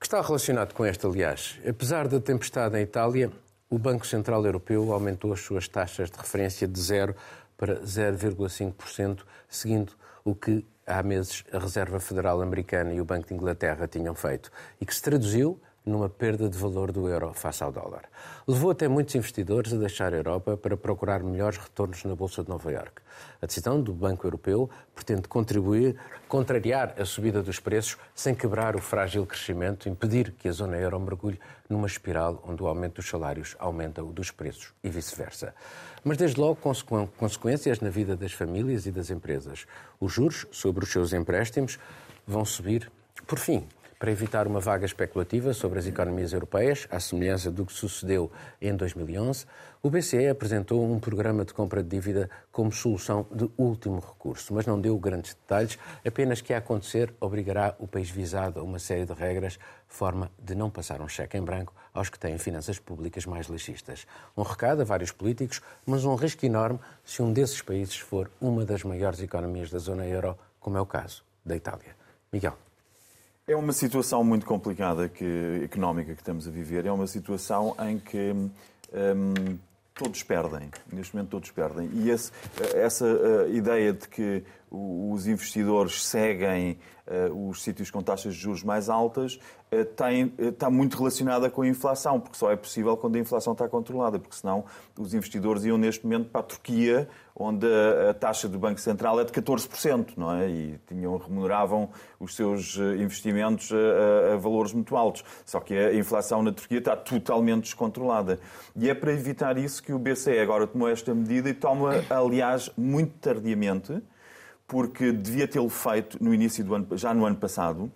que 0.00 0.06
está 0.06 0.20
relacionado 0.20 0.72
com 0.72 0.84
este, 0.84 1.06
aliás. 1.06 1.60
Apesar 1.64 2.08
da 2.08 2.18
tempestade 2.18 2.76
em 2.76 2.82
Itália, 2.82 3.30
o 3.70 3.78
Banco 3.78 4.04
Central 4.04 4.44
Europeu 4.44 4.92
aumentou 4.92 5.32
as 5.32 5.38
suas 5.38 5.68
taxas 5.68 6.10
de 6.10 6.18
referência 6.18 6.66
de 6.66 6.80
0 6.80 7.14
para 7.56 7.76
0,5%, 7.82 9.20
seguindo 9.48 9.92
o 10.24 10.34
que 10.34 10.66
há 10.86 11.02
meses 11.02 11.44
a 11.52 11.58
Reserva 11.58 11.98
Federal 12.00 12.40
Americana 12.40 12.92
e 12.92 13.00
o 13.00 13.04
Banco 13.04 13.28
de 13.28 13.34
Inglaterra 13.34 13.86
tinham 13.86 14.14
feito 14.14 14.50
e 14.80 14.86
que 14.86 14.94
se 14.94 15.02
traduziu 15.02 15.60
numa 15.84 16.08
perda 16.08 16.48
de 16.48 16.56
valor 16.56 16.90
do 16.90 17.08
euro 17.08 17.34
face 17.34 17.62
ao 17.62 17.70
dólar. 17.70 18.04
Levou 18.46 18.70
até 18.70 18.88
muitos 18.88 19.14
investidores 19.14 19.72
a 19.72 19.76
deixar 19.76 20.14
a 20.14 20.16
Europa 20.16 20.56
para 20.56 20.76
procurar 20.76 21.22
melhores 21.22 21.58
retornos 21.58 22.04
na 22.04 22.14
Bolsa 22.14 22.42
de 22.42 22.48
Nova 22.48 22.72
Iorque. 22.72 23.02
A 23.42 23.46
decisão 23.46 23.80
do 23.80 23.92
Banco 23.92 24.26
Europeu 24.26 24.70
pretende 24.94 25.28
contribuir, 25.28 25.96
contrariar 26.26 26.94
a 26.98 27.04
subida 27.04 27.42
dos 27.42 27.60
preços 27.60 27.98
sem 28.14 28.34
quebrar 28.34 28.74
o 28.76 28.80
frágil 28.80 29.26
crescimento, 29.26 29.88
impedir 29.88 30.32
que 30.32 30.48
a 30.48 30.52
zona 30.52 30.76
euro 30.78 30.98
mergulhe 30.98 31.38
numa 31.68 31.86
espiral 31.86 32.42
onde 32.46 32.62
o 32.62 32.66
aumento 32.66 32.96
dos 32.96 33.08
salários 33.08 33.54
aumenta 33.58 34.02
o 34.02 34.12
dos 34.12 34.30
preços 34.30 34.72
e 34.82 34.88
vice-versa. 34.88 35.54
Mas 36.02 36.16
desde 36.16 36.40
logo 36.40 36.58
consequências 37.16 37.80
na 37.80 37.90
vida 37.90 38.16
das 38.16 38.32
famílias 38.32 38.86
e 38.86 38.90
das 38.90 39.10
empresas. 39.10 39.66
Os 40.00 40.12
juros 40.12 40.46
sobre 40.50 40.84
os 40.84 40.90
seus 40.90 41.12
empréstimos 41.12 41.78
vão 42.26 42.44
subir. 42.44 42.90
Por 43.26 43.38
fim, 43.38 43.66
para 44.04 44.12
evitar 44.12 44.46
uma 44.46 44.60
vaga 44.60 44.84
especulativa 44.84 45.54
sobre 45.54 45.78
as 45.78 45.86
economias 45.86 46.34
europeias, 46.34 46.86
à 46.90 47.00
semelhança 47.00 47.50
do 47.50 47.64
que 47.64 47.72
sucedeu 47.72 48.30
em 48.60 48.76
2011, 48.76 49.46
o 49.82 49.88
BCE 49.88 50.28
apresentou 50.28 50.84
um 50.84 51.00
programa 51.00 51.42
de 51.42 51.54
compra 51.54 51.82
de 51.82 51.88
dívida 51.88 52.28
como 52.52 52.70
solução 52.70 53.26
de 53.34 53.48
último 53.56 54.00
recurso, 54.00 54.52
mas 54.52 54.66
não 54.66 54.78
deu 54.78 54.98
grandes 54.98 55.32
detalhes, 55.32 55.78
apenas 56.06 56.42
que 56.42 56.52
a 56.52 56.58
acontecer 56.58 57.14
obrigará 57.18 57.74
o 57.78 57.88
país 57.88 58.10
visado 58.10 58.60
a 58.60 58.62
uma 58.62 58.78
série 58.78 59.06
de 59.06 59.14
regras, 59.14 59.58
forma 59.88 60.30
de 60.38 60.54
não 60.54 60.68
passar 60.68 61.00
um 61.00 61.08
cheque 61.08 61.38
em 61.38 61.42
branco 61.42 61.72
aos 61.94 62.10
que 62.10 62.18
têm 62.18 62.36
finanças 62.36 62.78
públicas 62.78 63.24
mais 63.24 63.48
laxistas. 63.48 64.06
Um 64.36 64.42
recado 64.42 64.82
a 64.82 64.84
vários 64.84 65.12
políticos, 65.12 65.62
mas 65.86 66.04
um 66.04 66.14
risco 66.14 66.44
enorme 66.44 66.78
se 67.02 67.22
um 67.22 67.32
desses 67.32 67.62
países 67.62 67.96
for 67.96 68.30
uma 68.38 68.66
das 68.66 68.84
maiores 68.84 69.22
economias 69.22 69.70
da 69.70 69.78
zona 69.78 70.04
euro, 70.04 70.36
como 70.60 70.76
é 70.76 70.80
o 70.82 70.84
caso 70.84 71.24
da 71.42 71.56
Itália. 71.56 71.96
Miguel. 72.30 72.58
É 73.46 73.54
uma 73.54 73.74
situação 73.74 74.24
muito 74.24 74.46
complicada 74.46 75.06
que, 75.06 75.60
económica 75.62 76.14
que 76.14 76.20
estamos 76.22 76.48
a 76.48 76.50
viver. 76.50 76.86
É 76.86 76.90
uma 76.90 77.06
situação 77.06 77.76
em 77.86 77.98
que 77.98 78.32
hum, 78.32 79.58
todos 79.94 80.22
perdem. 80.22 80.70
Neste 80.90 81.14
momento 81.14 81.28
todos 81.28 81.50
perdem. 81.50 81.90
E 81.92 82.08
esse, 82.08 82.32
essa 82.74 83.04
uh, 83.04 83.54
ideia 83.54 83.92
de 83.92 84.08
que 84.08 84.42
os 84.70 85.26
investidores 85.26 86.06
seguem 86.06 86.78
os 87.34 87.62
sítios 87.62 87.90
com 87.90 88.02
taxas 88.02 88.34
de 88.34 88.40
juros 88.40 88.62
mais 88.62 88.88
altas 88.88 89.38
uh, 89.70 89.84
tem, 89.84 90.24
uh, 90.24 90.48
está 90.48 90.70
muito 90.70 90.96
relacionada 90.96 91.50
com 91.50 91.62
a 91.62 91.68
inflação, 91.68 92.18
porque 92.18 92.36
só 92.36 92.50
é 92.50 92.56
possível 92.56 92.96
quando 92.96 93.16
a 93.16 93.18
inflação 93.18 93.52
está 93.52 93.68
controlada, 93.68 94.18
porque 94.18 94.36
senão 94.36 94.64
os 94.98 95.12
investidores 95.12 95.64
iam 95.64 95.76
neste 95.76 96.04
momento 96.04 96.30
para 96.30 96.40
a 96.40 96.44
Turquia, 96.44 97.08
onde 97.36 97.66
a, 97.66 98.10
a 98.10 98.14
taxa 98.14 98.48
do 98.48 98.58
Banco 98.58 98.80
Central 98.80 99.20
é 99.20 99.24
de 99.24 99.32
14%, 99.32 100.14
não 100.16 100.32
é? 100.34 100.48
E 100.48 100.80
tinham, 100.86 101.16
remuneravam 101.18 101.90
os 102.18 102.34
seus 102.34 102.76
investimentos 102.76 103.70
a, 103.72 104.34
a, 104.34 104.36
valores 104.36 104.72
muito 104.72 104.96
altos. 104.96 105.24
Só 105.44 105.60
que 105.60 105.76
a 105.76 105.94
inflação 105.94 106.42
na 106.42 106.52
Turquia 106.52 106.78
está 106.78 106.96
totalmente 106.96 107.64
descontrolada. 107.64 108.38
E 108.74 108.88
é 108.88 108.94
para 108.94 109.12
evitar 109.12 109.58
isso 109.58 109.82
que 109.82 109.92
o 109.92 109.98
BCE 109.98 110.38
agora 110.38 110.66
tomou 110.66 110.88
esta 110.88 111.12
medida 111.14 111.50
e 111.50 111.54
toma, 111.54 112.04
aliás, 112.08 112.70
muito 112.76 113.14
tardiamente, 113.18 114.00
porque 114.74 115.12
devia 115.12 115.46
tê-lo 115.46 115.68
feito 115.68 116.18
no 116.20 116.34
início 116.34 116.64
do 116.64 116.74
ano, 116.74 116.88
já 116.94 117.14
no 117.14 117.24
ano 117.24 117.36
passado. 117.36 117.88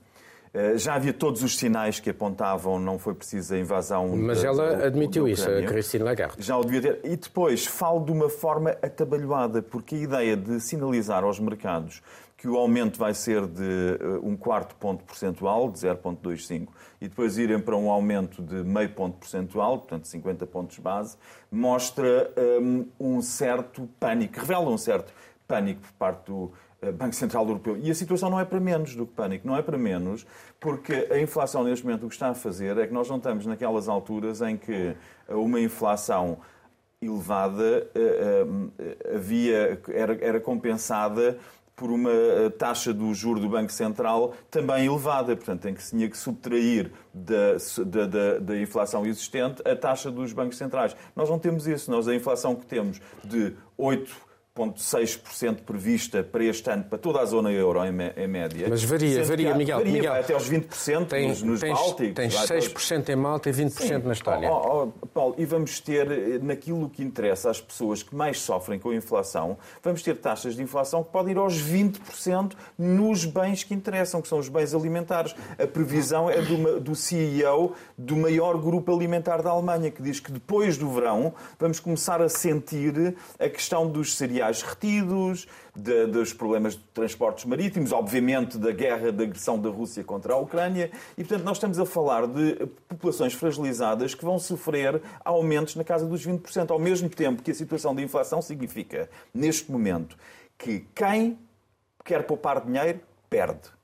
Eh, 0.55 0.79
já 0.79 0.95
havia 0.95 1.13
todos 1.13 1.43
os 1.43 1.59
sinais 1.59 1.99
que 1.99 2.09
apontavam, 2.09 2.79
não 2.79 3.01
foi 3.01 3.15
precisa 3.15 3.57
a 3.57 3.59
invasão. 3.59 4.17
Mas 4.17 4.43
da, 4.43 4.47
ela 4.47 4.87
admitiu 4.87 5.27
isso, 5.27 5.51
a 5.51 5.61
Christine 5.65 6.05
Lagarde. 6.05 6.37
Já 6.39 6.57
o 6.57 6.65
devia 6.65 6.81
ter. 6.81 7.01
E 7.03 7.17
depois 7.17 7.67
falo 7.67 8.05
de 8.05 8.13
uma 8.13 8.29
forma 8.29 8.77
atabalhoada, 8.81 9.61
porque 9.61 9.97
a 9.97 9.99
ideia 9.99 10.37
de 10.37 10.61
sinalizar 10.61 11.25
aos 11.25 11.41
mercados 11.41 12.01
que 12.37 12.47
o 12.47 12.57
aumento 12.57 12.97
vai 12.97 13.13
ser 13.13 13.45
de 13.49 13.65
eh, 13.65 14.21
um 14.23 14.37
quarto 14.37 14.77
ponto 14.77 15.03
percentual, 15.03 15.69
de 15.73 15.81
0,25, 15.81 16.69
e 17.01 17.09
depois 17.09 17.39
irem 17.39 17.59
para 17.59 17.77
um 17.77 17.91
aumento 17.91 18.41
de 18.41 18.63
meio 18.63 18.91
ponto 18.91 19.19
percentual, 19.19 19.79
portanto 19.79 20.07
50 20.07 20.47
pontos 20.47 20.79
base, 20.79 21.17
mostra 21.51 22.31
um, 22.63 22.87
um 23.01 23.21
certo 23.21 23.89
pânico, 23.99 24.39
revela 24.39 24.71
um 24.71 24.79
certo 24.79 25.13
pânico 25.49 25.81
por 25.81 25.93
parte 25.93 26.27
do 26.27 26.53
Banco 26.95 27.15
Central 27.15 27.47
Europeu. 27.47 27.77
E 27.77 27.91
a 27.91 27.95
situação 27.95 28.31
não 28.31 28.39
é 28.39 28.45
para 28.45 28.61
menos 28.61 28.95
do 28.95 29.07
que 29.07 29.13
pânico, 29.13 29.47
não 29.47 29.57
é 29.57 29.63
para 29.63 29.77
menos, 29.77 30.25
porque 30.61 31.09
a 31.11 31.19
inflação 31.19 31.65
neste 31.65 31.85
momento 31.85 32.07
o 32.07 32.09
que 32.09 32.15
está 32.15 32.29
a 32.29 32.35
fazer 32.35 32.79
é 32.79 32.87
que 32.87 32.93
nós 32.93 33.09
não 33.09 33.17
estamos 33.17 33.47
naquelas 33.47 33.89
alturas 33.89 34.41
em 34.41 34.57
que 34.57 34.95
uma 35.29 35.61
inflação 35.61 36.39
elevada 37.01 37.89
eh, 37.95 38.47
eh, 38.79 39.15
havia, 39.15 39.81
era, 39.89 40.19
era 40.21 40.41
compensada 40.41 41.39
por 41.79 41.93
uma 41.93 42.11
taxa 42.59 42.93
do 42.93 43.15
juro 43.15 43.39
do 43.39 43.49
Banco 43.49 43.73
Central 43.73 44.35
também 44.51 44.87
elevada, 44.87 45.37
portanto, 45.37 45.69
em 45.69 45.75
que 45.75 45.83
se 45.83 45.91
tinha 45.91 46.11
que 46.11 46.19
subtrair 46.19 46.91
da, 47.15 47.57
da, 47.87 48.07
da, 48.07 48.39
da, 48.41 48.61
inflação 48.61 49.07
existente 49.07 49.63
a 49.65 49.77
taxa 49.77 50.11
dos 50.11 50.33
bancos 50.33 50.59
centrais. 50.59 50.97
Nós 51.15 51.31
não 51.31 51.39
temos 51.39 51.69
isso, 51.69 51.89
nós 51.89 52.09
a 52.09 52.15
inflação 52.17 52.57
que 52.57 52.67
temos 52.67 53.01
de 53.23 53.55
8 53.77 54.28
0,6% 54.59 55.63
prevista 55.65 56.23
para 56.23 56.45
este 56.45 56.71
ano, 56.71 56.85
para 56.85 56.99
toda 56.99 57.21
a 57.21 57.25
zona 57.25 57.53
euro 57.53 57.81
em, 57.85 57.93
média. 57.93 58.67
Mas 58.69 58.83
varia, 58.83 59.25
varia, 59.25 59.55
Miguel. 59.55 59.79
Varia, 59.79 59.93
Miguel, 59.93 60.13
até 60.15 60.35
aos 60.35 60.51
20% 60.51 61.07
tem, 61.07 61.29
nos, 61.29 61.43
nos 61.43 61.61
tens, 61.61 61.79
Bálticos. 61.79 62.15
Tens 62.15 62.35
6% 62.35 63.09
em 63.09 63.17
Malta 63.17 63.49
e 63.49 63.53
20% 63.53 63.71
Sim. 63.71 63.99
na 63.99 64.13
Estónia. 64.13 64.51
Oh, 64.51 64.93
oh, 65.03 65.07
Paulo, 65.07 65.35
e 65.39 65.45
vamos 65.45 65.81
ter, 65.81 66.11
eh, 66.11 66.39
naquilo 66.43 66.89
que 66.89 67.03
interessa 67.03 67.51
às 67.51 67.61
pessoas 67.61 68.03
que 68.03 68.15
mais 68.15 68.41
sofrem 68.41 68.79
com 68.79 68.91
a 68.91 68.95
inflação, 68.95 69.57
vamos 69.83 70.03
ter 70.03 70.17
taxas 70.17 70.57
de 70.57 70.63
inflação 70.63 71.05
que 71.05 71.11
podem 71.11 71.33
ir 71.33 71.39
aos 71.39 71.55
20% 71.61 72.53
nos 72.77 73.25
bens 73.25 73.63
que 73.63 73.75
interessam, 73.75 74.21
que 74.21 74.29
são 74.29 74.39
os 74.39 74.49
bens 74.49 74.75
alimentares. 74.75 75.35
A 75.59 75.67
previsão 75.67 76.29
é 76.29 76.41
do, 76.41 76.81
do 76.81 76.95
CEO 76.95 77.75
do 77.97 78.17
maior 78.17 78.57
grupo 78.59 78.95
alimentar 78.95 79.43
da 79.43 79.51
Alemanha, 79.51 79.91
que 79.91 80.03
diz 80.03 80.21
que 80.21 80.33
depois 80.33 80.77
do 80.77 80.91
verão 80.91 81.35
vamos 81.59 81.79
começar 81.81 82.21
a 82.21 82.29
sentir 82.29 83.15
a 83.39 83.49
questão 83.49 83.89
dos 83.89 84.17
cereais 84.17 84.48
retidos, 84.63 85.47
de, 85.75 86.07
dos 86.07 86.33
problemas 86.33 86.75
de 86.75 86.83
transportes 86.95 87.45
marítimos, 87.45 87.93
obviamente 87.93 88.59
da 88.59 88.73
guerra, 88.73 89.13
da 89.13 89.25
agressão 89.25 89.59
da 89.59 89.69
Rússia 89.69 90.03
contra 90.03 90.35
a 90.35 90.37
Ucrânia. 90.37 90.91
E, 91.17 91.23
portanto, 91.23 91.45
nós 91.45 91.57
estamos 91.57 91.79
a 91.79 91.87
falar 91.87 92.27
de 92.27 92.67
populações 92.89 93.35
fragilizadas 93.35 94.15
que 94.15 94.25
vão 94.25 94.39
sofrer 94.39 95.01
aumentos 95.25 95.77
na 95.77 95.85
casa 95.85 96.07
dos 96.07 96.27
20%, 96.27 96.71
ao 96.71 96.79
mesmo 96.79 97.09
tempo 97.09 97.43
que 97.43 97.51
a 97.51 97.55
situação 97.55 97.95
de 97.95 98.03
inflação 98.03 98.41
significa, 98.41 99.09
neste 99.33 99.71
momento, 99.71 100.17
que 100.57 100.87
quem 100.95 101.39
quer 102.05 102.25
poupar 102.25 102.65
dinheiro 102.65 103.01
perde 103.29 103.79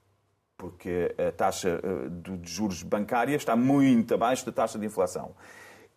porque 0.57 1.14
a 1.18 1.33
taxa 1.33 1.81
eh, 1.83 2.09
de 2.09 2.50
juros 2.50 2.83
bancária 2.83 3.37
está 3.37 3.55
muito 3.55 4.14
abaixo 4.14 4.46
da 4.46 4.53
taxa 4.53 4.79
de 4.79 4.87
inflação. 4.87 5.35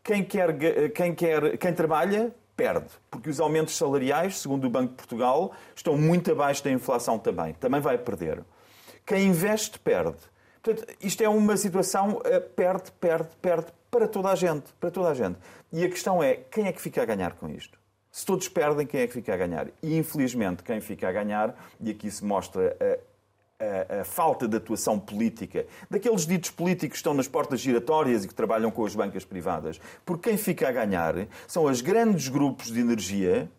Quem, 0.03 0.23
quer, 0.23 0.89
quem, 0.91 1.13
quer, 1.13 1.57
quem 1.57 1.73
trabalha 1.73 2.33
perde, 2.57 2.89
porque 3.09 3.29
os 3.29 3.39
aumentos 3.39 3.77
salariais, 3.77 4.39
segundo 4.39 4.65
o 4.65 4.69
Banco 4.69 4.89
de 4.89 4.95
Portugal, 4.95 5.53
estão 5.75 5.95
muito 5.95 6.31
abaixo 6.31 6.63
da 6.63 6.71
inflação 6.71 7.19
também. 7.19 7.53
Também 7.53 7.79
vai 7.79 7.97
perder. 7.97 8.43
Quem 9.05 9.27
investe, 9.27 9.79
perde. 9.79 10.17
Portanto, 10.61 10.91
isto 10.99 11.23
é 11.23 11.29
uma 11.29 11.55
situação 11.55 12.19
eh, 12.25 12.39
perde, 12.39 12.91
perde, 12.99 13.29
perde 13.41 13.67
para 13.89 14.07
toda 14.07 14.29
a 14.29 14.35
gente, 14.35 14.73
para 14.79 14.91
toda 14.91 15.09
a 15.09 15.13
gente. 15.13 15.37
E 15.71 15.85
a 15.85 15.89
questão 15.89 16.21
é, 16.21 16.35
quem 16.35 16.65
é 16.65 16.73
que 16.73 16.81
fica 16.81 17.01
a 17.03 17.05
ganhar 17.05 17.33
com 17.33 17.47
isto? 17.47 17.79
Se 18.11 18.25
todos 18.25 18.49
perdem, 18.49 18.87
quem 18.87 19.01
é 19.01 19.07
que 19.07 19.13
fica 19.13 19.33
a 19.33 19.37
ganhar? 19.37 19.67
E, 19.81 19.95
infelizmente, 19.95 20.63
quem 20.63 20.81
fica 20.81 21.07
a 21.07 21.11
ganhar, 21.11 21.55
e 21.79 21.91
aqui 21.91 22.09
se 22.09 22.25
mostra 22.25 22.75
a 23.59 24.01
a, 24.01 24.03
falta 24.03 24.47
de 24.47 24.57
atuação 24.57 24.99
política 24.99 25.65
daqueles 25.89 26.25
ditos 26.25 26.51
políticos 26.51 26.89
que 26.89 26.97
estão 26.97 27.13
nas 27.13 27.27
portas 27.27 27.59
giratórias 27.59 28.23
e 28.23 28.27
que 28.27 28.33
trabalham 28.33 28.69
com 28.69 28.85
as 28.85 28.95
bancas 28.95 29.25
privadas. 29.25 29.79
Porque 30.05 30.29
quem 30.29 30.37
fica 30.37 30.69
a 30.69 30.71
ganhar 30.71 31.27
são 31.47 31.63
os 31.65 31.81
grandes 31.81 32.27
grupos 32.27 32.71
de 32.71 32.79
energia 32.79 33.49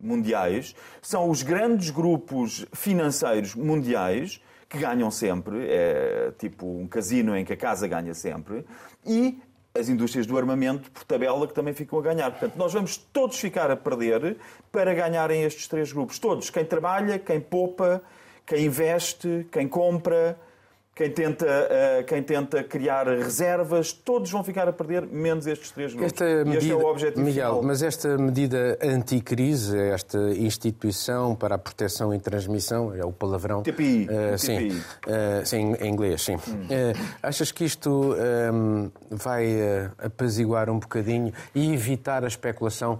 mundiais, 0.00 0.74
são 1.02 1.28
os 1.28 1.42
grandes 1.42 1.90
grupos 1.90 2.64
financeiros 2.72 3.54
mundiais 3.54 4.40
que 4.68 4.78
ganham 4.78 5.10
sempre, 5.10 5.66
é 5.66 6.30
tipo 6.38 6.66
um 6.66 6.86
casino 6.86 7.34
em 7.36 7.44
que 7.44 7.54
a 7.54 7.56
casa 7.56 7.88
ganha 7.88 8.12
sempre, 8.12 8.66
e 9.04 9.40
as 9.74 9.88
indústrias 9.88 10.26
do 10.26 10.36
armamento, 10.36 10.90
por 10.90 11.04
tabela, 11.04 11.46
que 11.46 11.54
também 11.54 11.72
ficam 11.72 11.98
a 11.98 12.02
ganhar. 12.02 12.30
Portanto, 12.30 12.56
nós 12.56 12.72
vamos 12.72 12.96
todos 12.96 13.38
ficar 13.38 13.70
a 13.70 13.76
perder 13.76 14.36
para 14.70 14.92
ganharem 14.92 15.42
estes 15.42 15.68
três 15.68 15.92
grupos. 15.92 16.18
Todos, 16.18 16.50
quem 16.50 16.64
trabalha, 16.64 17.18
quem 17.18 17.40
poupa, 17.40 18.02
quem 18.48 18.64
investe, 18.64 19.46
quem 19.52 19.68
compra, 19.68 20.38
quem 20.98 21.10
tenta, 21.10 21.46
uh, 21.46 22.04
quem 22.04 22.20
tenta 22.22 22.64
criar 22.64 23.06
reservas, 23.06 23.92
todos 23.92 24.30
vão 24.32 24.42
ficar 24.42 24.66
a 24.66 24.72
perder, 24.72 25.06
menos 25.06 25.46
estes 25.46 25.70
três 25.70 25.92
grupos. 25.94 26.12
Esta 26.12 26.24
medida, 26.44 26.56
este 26.56 26.72
é 26.72 26.74
o 26.74 26.86
objetivo 26.86 27.24
Miguel, 27.24 27.48
final. 27.50 27.62
mas 27.62 27.82
esta 27.82 28.18
medida 28.18 28.76
anticrise, 28.82 29.78
esta 29.78 30.18
instituição 30.32 31.36
para 31.36 31.54
a 31.54 31.58
proteção 31.58 32.12
e 32.12 32.18
transmissão, 32.18 32.92
é 32.92 33.04
o 33.04 33.12
palavrão... 33.12 33.62
TPI. 33.62 34.08
Uh, 34.10 34.38
sim, 34.38 34.56
TPI. 34.56 34.76
Uh, 34.76 34.82
eh, 35.06 35.44
sim, 35.44 35.74
em 35.74 35.88
inglês, 35.88 36.22
sim. 36.22 36.34
Hum. 36.34 36.66
achas 37.22 37.52
que 37.52 37.64
isto 37.64 38.16
um, 38.52 38.90
vai 39.08 39.46
apaziguar 39.98 40.68
um 40.68 40.80
bocadinho 40.80 41.32
e 41.54 41.72
evitar 41.72 42.24
a 42.24 42.26
especulação 42.26 42.98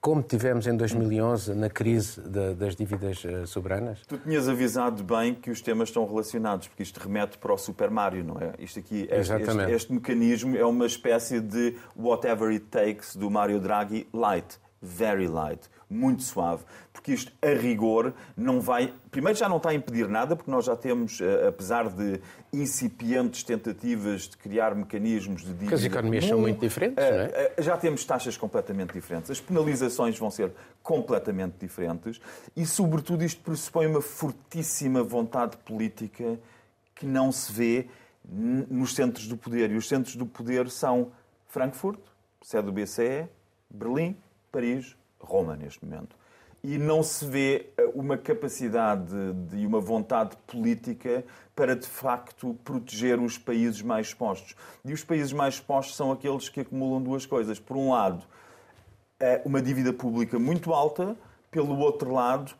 como 0.00 0.22
tivemos 0.22 0.66
em 0.66 0.74
2011 0.76 1.54
na 1.54 1.68
crise 1.68 2.20
de, 2.22 2.54
das 2.54 2.74
dívidas 2.74 3.22
eh, 3.24 3.44
soberanas? 3.44 4.00
Tu 4.08 4.16
tinhas 4.16 4.48
avisado 4.48 5.04
bem 5.04 5.34
que 5.34 5.50
os 5.50 5.60
temas 5.60 5.90
estão 5.90 6.06
relacionados, 6.06 6.68
porque 6.68 6.82
isto 6.82 6.98
remete 6.98 7.36
para 7.36 7.52
o 7.52 7.58
Super 7.58 7.90
Mario, 7.90 8.24
não 8.24 8.36
é? 8.38 8.54
Isto 8.58 8.78
aqui, 8.78 9.06
este, 9.10 9.34
este, 9.34 9.72
este 9.72 9.92
mecanismo 9.92 10.56
é 10.56 10.64
uma 10.64 10.86
espécie 10.86 11.38
de 11.38 11.76
whatever 11.94 12.48
it 12.48 12.66
takes 12.66 13.14
do 13.14 13.30
Mario 13.30 13.60
Draghi 13.60 14.08
light, 14.12 14.58
very 14.80 15.28
light 15.28 15.68
muito 15.90 16.22
suave, 16.22 16.62
porque 16.92 17.12
isto, 17.12 17.32
a 17.42 17.48
rigor, 17.48 18.14
não 18.36 18.60
vai. 18.60 18.94
Primeiro, 19.10 19.36
já 19.36 19.48
não 19.48 19.56
está 19.56 19.70
a 19.70 19.74
impedir 19.74 20.08
nada, 20.08 20.36
porque 20.36 20.50
nós 20.50 20.64
já 20.64 20.76
temos, 20.76 21.20
eh, 21.20 21.48
apesar 21.48 21.88
de 21.88 22.20
incipientes 22.52 23.42
tentativas 23.42 24.22
de 24.22 24.36
criar 24.36 24.74
mecanismos 24.74 25.40
de 25.42 25.48
dívida. 25.48 25.64
Porque 25.64 25.74
as 25.74 25.84
economias 25.84 26.24
são 26.24 26.38
muito 26.38 26.60
diferentes, 26.60 27.04
não 27.04 27.20
é? 27.20 27.24
Eh, 27.26 27.54
já 27.58 27.76
temos 27.76 28.04
taxas 28.04 28.36
completamente 28.36 28.92
diferentes, 28.92 29.30
as 29.32 29.40
penalizações 29.40 30.16
vão 30.16 30.30
ser 30.30 30.52
completamente 30.80 31.54
diferentes 31.58 32.20
e, 32.56 32.64
sobretudo, 32.64 33.24
isto 33.24 33.42
pressupõe 33.42 33.86
uma 33.86 34.00
fortíssima 34.00 35.02
vontade 35.02 35.56
política 35.58 36.38
que 36.94 37.04
não 37.04 37.32
se 37.32 37.52
vê 37.52 37.88
nos 38.24 38.94
centros 38.94 39.26
do 39.26 39.36
poder. 39.36 39.72
E 39.72 39.76
os 39.76 39.88
centros 39.88 40.14
do 40.14 40.24
poder 40.24 40.70
são 40.70 41.10
Frankfurt, 41.48 41.98
sede 42.42 42.66
do 42.66 42.72
BCE, 42.72 43.26
Berlim, 43.68 44.16
Paris, 44.50 44.96
Roma 45.18 45.56
neste 45.56 45.84
momento. 45.84 46.16
E 46.62 46.76
não 46.76 47.02
se 47.02 47.24
vê 47.24 47.70
eh, 47.76 47.90
uma 47.94 48.18
capacidade 48.18 49.14
e 49.54 49.66
uma 49.66 49.80
vontade 49.80 50.36
política 50.46 51.24
para, 51.56 51.74
de 51.74 51.86
facto, 51.86 52.54
proteger 52.62 53.18
os 53.18 53.38
países 53.38 53.80
mais 53.80 54.08
expostos. 54.08 54.54
E 54.84 54.92
os 54.92 55.02
países 55.02 55.32
mais 55.32 55.54
expostos 55.54 55.96
são 55.96 56.12
aqueles 56.12 56.48
que 56.48 56.60
acumulam 56.60 57.02
duas 57.02 57.24
coisas. 57.24 57.58
Por 57.58 57.76
um 57.76 57.92
lado, 57.92 58.24
eh, 59.18 59.40
uma 59.44 59.62
dívida 59.62 59.92
pública 59.92 60.38
muito 60.38 60.74
alta, 60.74 61.16
pelo 61.50 61.78
outro 61.78 62.12
lado, 62.12 62.52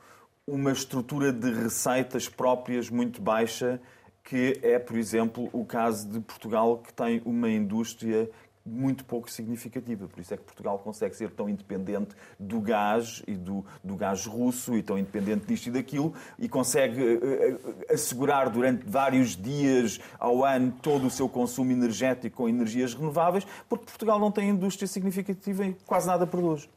uma 0.46 0.72
estrutura 0.72 1.32
de 1.32 1.52
receitas 1.52 2.28
próprias 2.28 2.90
muito 2.90 3.20
baixa, 3.20 3.80
que 4.24 4.58
é, 4.62 4.78
por 4.78 4.96
exemplo, 4.96 5.48
o 5.52 5.64
caso 5.64 6.08
de 6.08 6.20
Portugal, 6.20 6.78
que 6.78 6.92
tem 6.92 7.22
uma 7.24 7.48
indústria 7.48 8.30
muito 8.64 9.04
pouco 9.04 9.30
significativa. 9.30 10.06
Por 10.06 10.20
isso 10.20 10.34
é 10.34 10.36
que 10.36 10.42
Portugal 10.42 10.78
consegue 10.78 11.16
ser 11.16 11.30
tão 11.30 11.48
independente 11.48 12.14
do 12.38 12.60
gás 12.60 13.22
e 13.26 13.34
do, 13.34 13.64
do 13.82 13.96
gás 13.96 14.26
russo 14.26 14.76
e 14.76 14.82
tão 14.82 14.98
independente 14.98 15.46
disto 15.46 15.68
e 15.68 15.70
daquilo 15.70 16.14
e 16.38 16.48
consegue 16.48 17.02
uh, 17.02 17.92
assegurar 17.92 18.50
durante 18.50 18.86
vários 18.86 19.36
dias 19.36 19.98
ao 20.18 20.44
ano 20.44 20.72
todo 20.82 21.06
o 21.06 21.10
seu 21.10 21.28
consumo 21.28 21.72
energético 21.72 22.36
com 22.36 22.48
energias 22.48 22.94
renováveis, 22.94 23.46
porque 23.68 23.86
Portugal 23.86 24.18
não 24.18 24.30
tem 24.30 24.48
indústria 24.48 24.86
significativa 24.86 25.64
e 25.64 25.76
quase 25.86 26.06
nada 26.06 26.26
produz. 26.26 26.68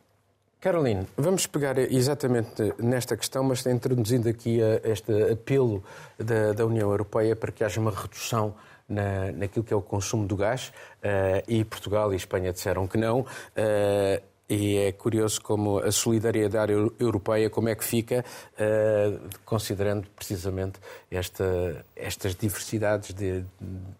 Caroline, 0.64 1.06
vamos 1.18 1.46
pegar 1.46 1.78
exatamente 1.78 2.74
nesta 2.80 3.18
questão, 3.18 3.44
mas 3.44 3.66
introduzindo 3.66 4.30
aqui 4.30 4.60
este 4.86 5.12
apelo 5.34 5.84
da, 6.18 6.54
da 6.54 6.66
União 6.66 6.90
Europeia 6.90 7.36
para 7.36 7.52
que 7.52 7.66
haja 7.66 7.82
uma 7.82 7.92
redução 7.92 8.56
na, 8.88 9.32
naquilo 9.32 9.64
que 9.64 9.74
é 9.74 9.76
o 9.76 9.82
consumo 9.82 10.28
do 10.28 10.36
gás 10.36 10.72
uh, 11.00 11.44
e 11.48 11.64
Portugal 11.64 12.14
e 12.14 12.16
Espanha 12.16 12.52
disseram 12.52 12.88
que 12.88 12.98
não. 12.98 13.22
Uh, 13.22 14.34
e 14.50 14.78
é 14.78 14.92
curioso 14.92 15.42
como 15.42 15.80
a 15.80 15.92
solidariedade 15.92 16.74
europeia, 17.00 17.50
como 17.50 17.70
é 17.70 17.76
que 17.76 17.84
fica, 17.84 18.26
uh, 18.54 19.20
considerando 19.46 20.08
precisamente 20.16 20.80
esta, 21.10 21.84
estas 21.96 22.36
diversidades, 22.36 23.14
de, 23.14 23.46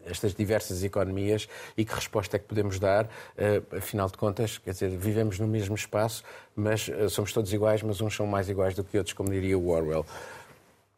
estas 0.06 0.34
diversas 0.34 0.84
economias 0.84 1.48
e 1.78 1.86
que 1.86 1.94
resposta 1.94 2.36
é 2.36 2.40
que 2.40 2.46
podemos 2.46 2.78
dar. 2.78 3.06
Uh, 3.06 3.78
afinal 3.78 4.08
de 4.08 4.18
contas, 4.18 4.58
quer 4.58 4.72
dizer, 4.72 4.90
vivemos 4.90 5.40
no 5.40 5.48
mesmo 5.48 5.76
espaço, 5.76 6.24
mas 6.56 6.88
uh, 6.90 7.10
somos 7.10 7.32
todos 7.32 7.52
iguais, 7.54 7.82
mas 7.82 8.02
uns 8.02 8.16
são 8.16 8.28
mais 8.28 8.50
iguais 8.50 8.76
do 8.76 8.84
que 8.84 8.98
outros, 8.98 9.14
como 9.14 9.30
diria 9.30 9.58
Orwell. 9.58 10.06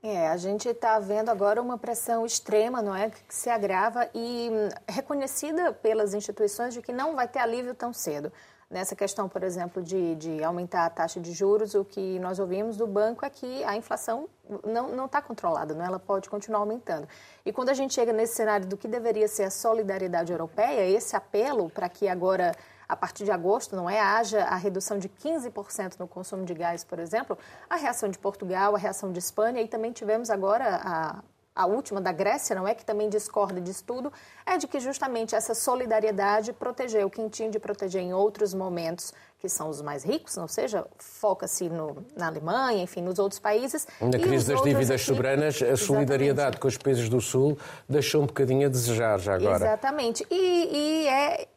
É, 0.08 0.28
a 0.28 0.38
gente 0.38 0.70
está 0.70 1.00
vendo 1.00 1.30
agora 1.30 1.60
uma 1.60 1.80
pressão 1.80 2.28
extrema, 2.28 2.80
não 2.80 2.96
é, 2.96 3.10
que 3.10 3.34
se 3.34 3.50
agrava 3.50 4.08
e 4.14 4.52
hum, 4.52 4.70
reconhecida 4.88 5.74
pelas 5.74 6.14
instituições 6.14 6.76
de 6.76 6.82
que 6.84 6.94
não 6.94 7.16
vai 7.16 7.28
ter 7.28 7.40
alívio 7.40 7.74
tão 7.74 7.92
cedo. 7.92 8.32
Nessa 8.70 8.96
questão, 8.96 9.28
por 9.28 9.42
exemplo, 9.42 9.82
de, 9.82 10.14
de 10.14 10.44
aumentar 10.44 10.86
a 10.86 10.92
taxa 10.92 11.20
de 11.20 11.32
juros, 11.32 11.74
o 11.74 11.84
que 11.84 12.20
nós 12.20 12.38
ouvimos 12.38 12.78
do 12.78 12.86
banco 12.86 13.26
é 13.26 13.32
que 13.32 13.64
a 13.64 13.76
inflação 13.76 14.30
não 14.64 15.06
está 15.06 15.24
controlada, 15.24 15.74
não 15.74 15.84
é? 15.84 15.88
ela 15.88 15.98
pode 15.98 16.30
continuar 16.30 16.60
aumentando. 16.60 17.08
E 17.44 17.52
quando 17.52 17.70
a 17.70 17.74
gente 17.74 17.96
chega 17.96 18.14
nesse 18.14 18.36
cenário 18.36 18.68
do 18.68 18.78
que 18.78 18.88
deveria 18.88 19.28
ser 19.28 19.46
a 19.46 19.50
solidariedade 19.50 20.32
europeia, 20.32 20.88
esse 20.88 21.16
apelo 21.16 21.68
para 21.68 21.90
que 21.90 22.08
agora 22.08 22.52
a 22.88 22.96
partir 22.96 23.24
de 23.24 23.32
agosto, 23.32 23.76
não 23.76 23.90
é? 23.90 24.00
Haja 24.00 24.44
a 24.44 24.56
redução 24.56 24.98
de 24.98 25.10
15% 25.10 26.00
no 26.00 26.08
consumo 26.08 26.46
de 26.46 26.54
gás, 26.54 26.84
por 26.84 27.00
exemplo, 27.00 27.38
a 27.70 27.76
reação 27.76 28.10
de 28.10 28.18
Portugal, 28.18 28.76
a 28.76 28.78
reação 28.78 29.12
de 29.12 29.20
Espanha 29.20 29.62
e 29.62 29.68
também 29.68 29.92
tivemos 29.92 30.30
agora 30.30 30.82
a 30.84 31.24
a 31.56 31.66
última 31.66 32.02
da 32.02 32.12
Grécia, 32.12 32.54
não 32.54 32.68
é 32.68 32.76
que 32.76 32.84
também 32.84 33.08
discorda 33.08 33.62
disso 33.62 33.84
tudo, 33.86 34.12
é 34.46 34.58
de 34.58 34.68
que 34.68 34.80
justamente 34.80 35.34
essa 35.34 35.56
solidariedade 35.56 36.52
protegeu 36.52 37.10
quem 37.10 37.30
tinha 37.30 37.50
de 37.50 37.58
proteger 37.58 38.02
em 38.02 38.14
outros 38.14 38.54
momentos, 38.54 39.14
que 39.40 39.48
são 39.48 39.70
os 39.70 39.82
mais 39.82 40.04
ricos, 40.04 40.36
ou 40.36 40.50
seja, 40.50 40.86
foca-se 40.98 41.70
na 42.16 42.28
Alemanha, 42.28 42.84
enfim, 42.84 43.02
nos 43.02 43.20
outros 43.20 43.40
países. 43.40 43.88
Na 44.02 44.20
crise 44.20 44.52
das 44.52 44.62
dívidas 44.62 44.92
aqui, 44.92 45.04
soberanas, 45.04 45.62
a 45.62 45.78
solidariedade 45.78 46.58
com 46.58 46.68
os 46.68 46.78
países 46.78 47.08
do 47.08 47.22
Sul 47.22 47.58
deixou 47.88 48.24
um 48.24 48.26
bocadinho 48.26 48.68
a 48.68 48.70
desejar 48.70 49.18
já 49.20 49.36
agora. 49.36 49.66
Exatamente. 49.66 50.28
E, 50.30 50.70
e 50.74 51.08
é 51.08 51.48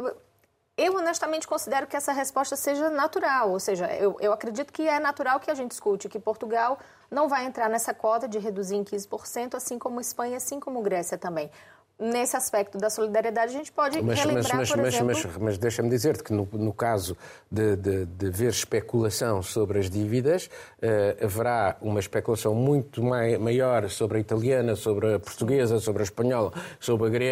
eu 0.78 0.94
honestamente 0.94 1.46
considero 1.46 1.88
que 1.88 1.96
essa 1.96 2.12
resposta 2.12 2.54
seja 2.54 2.88
natural, 2.88 3.50
ou 3.50 3.58
seja, 3.58 3.86
eu, 3.96 4.16
eu 4.20 4.32
acredito 4.32 4.72
que 4.72 4.86
é 4.86 5.00
natural 5.00 5.40
que 5.40 5.50
a 5.50 5.54
gente 5.54 5.72
escute 5.72 6.08
que 6.08 6.20
Portugal 6.20 6.78
não 7.10 7.28
vai 7.28 7.44
entrar 7.46 7.68
nessa 7.68 7.92
cota 7.92 8.28
de 8.28 8.38
reduzir 8.38 8.76
em 8.76 8.84
15%, 8.84 9.56
assim 9.56 9.76
como 9.76 10.00
Espanha, 10.00 10.36
assim 10.36 10.60
como 10.60 10.80
Grécia 10.80 11.18
também 11.18 11.50
nesse 11.98 12.36
aspecto 12.36 12.78
da 12.78 12.88
solidariedade, 12.88 13.54
a 13.54 13.58
gente 13.58 13.72
pode 13.72 14.00
mas, 14.00 14.20
relembrar, 14.20 14.56
mas, 14.56 14.70
mas, 14.70 14.70
por 14.70 14.86
exemplo... 14.86 15.06
Mas, 15.06 15.36
mas 15.36 15.58
deixa-me 15.58 15.90
dizer-te 15.90 16.22
que 16.22 16.32
no, 16.32 16.48
no 16.52 16.72
caso 16.72 17.16
de, 17.50 17.76
de, 17.76 18.06
de 18.06 18.30
ver 18.30 18.50
especulação 18.50 19.42
sobre 19.42 19.80
as 19.80 19.90
dívidas, 19.90 20.46
uh, 20.46 21.24
haverá 21.24 21.76
uma 21.80 21.98
especulação 21.98 22.54
muito 22.54 23.02
mai, 23.02 23.36
maior 23.36 23.88
sobre 23.90 24.18
a 24.18 24.20
italiana, 24.20 24.76
sobre 24.76 25.14
a 25.14 25.18
portuguesa, 25.18 25.80
sobre 25.80 26.02
a 26.02 26.04
espanhola, 26.04 26.52
sobre 26.78 27.08
a, 27.08 27.10
gre, 27.10 27.30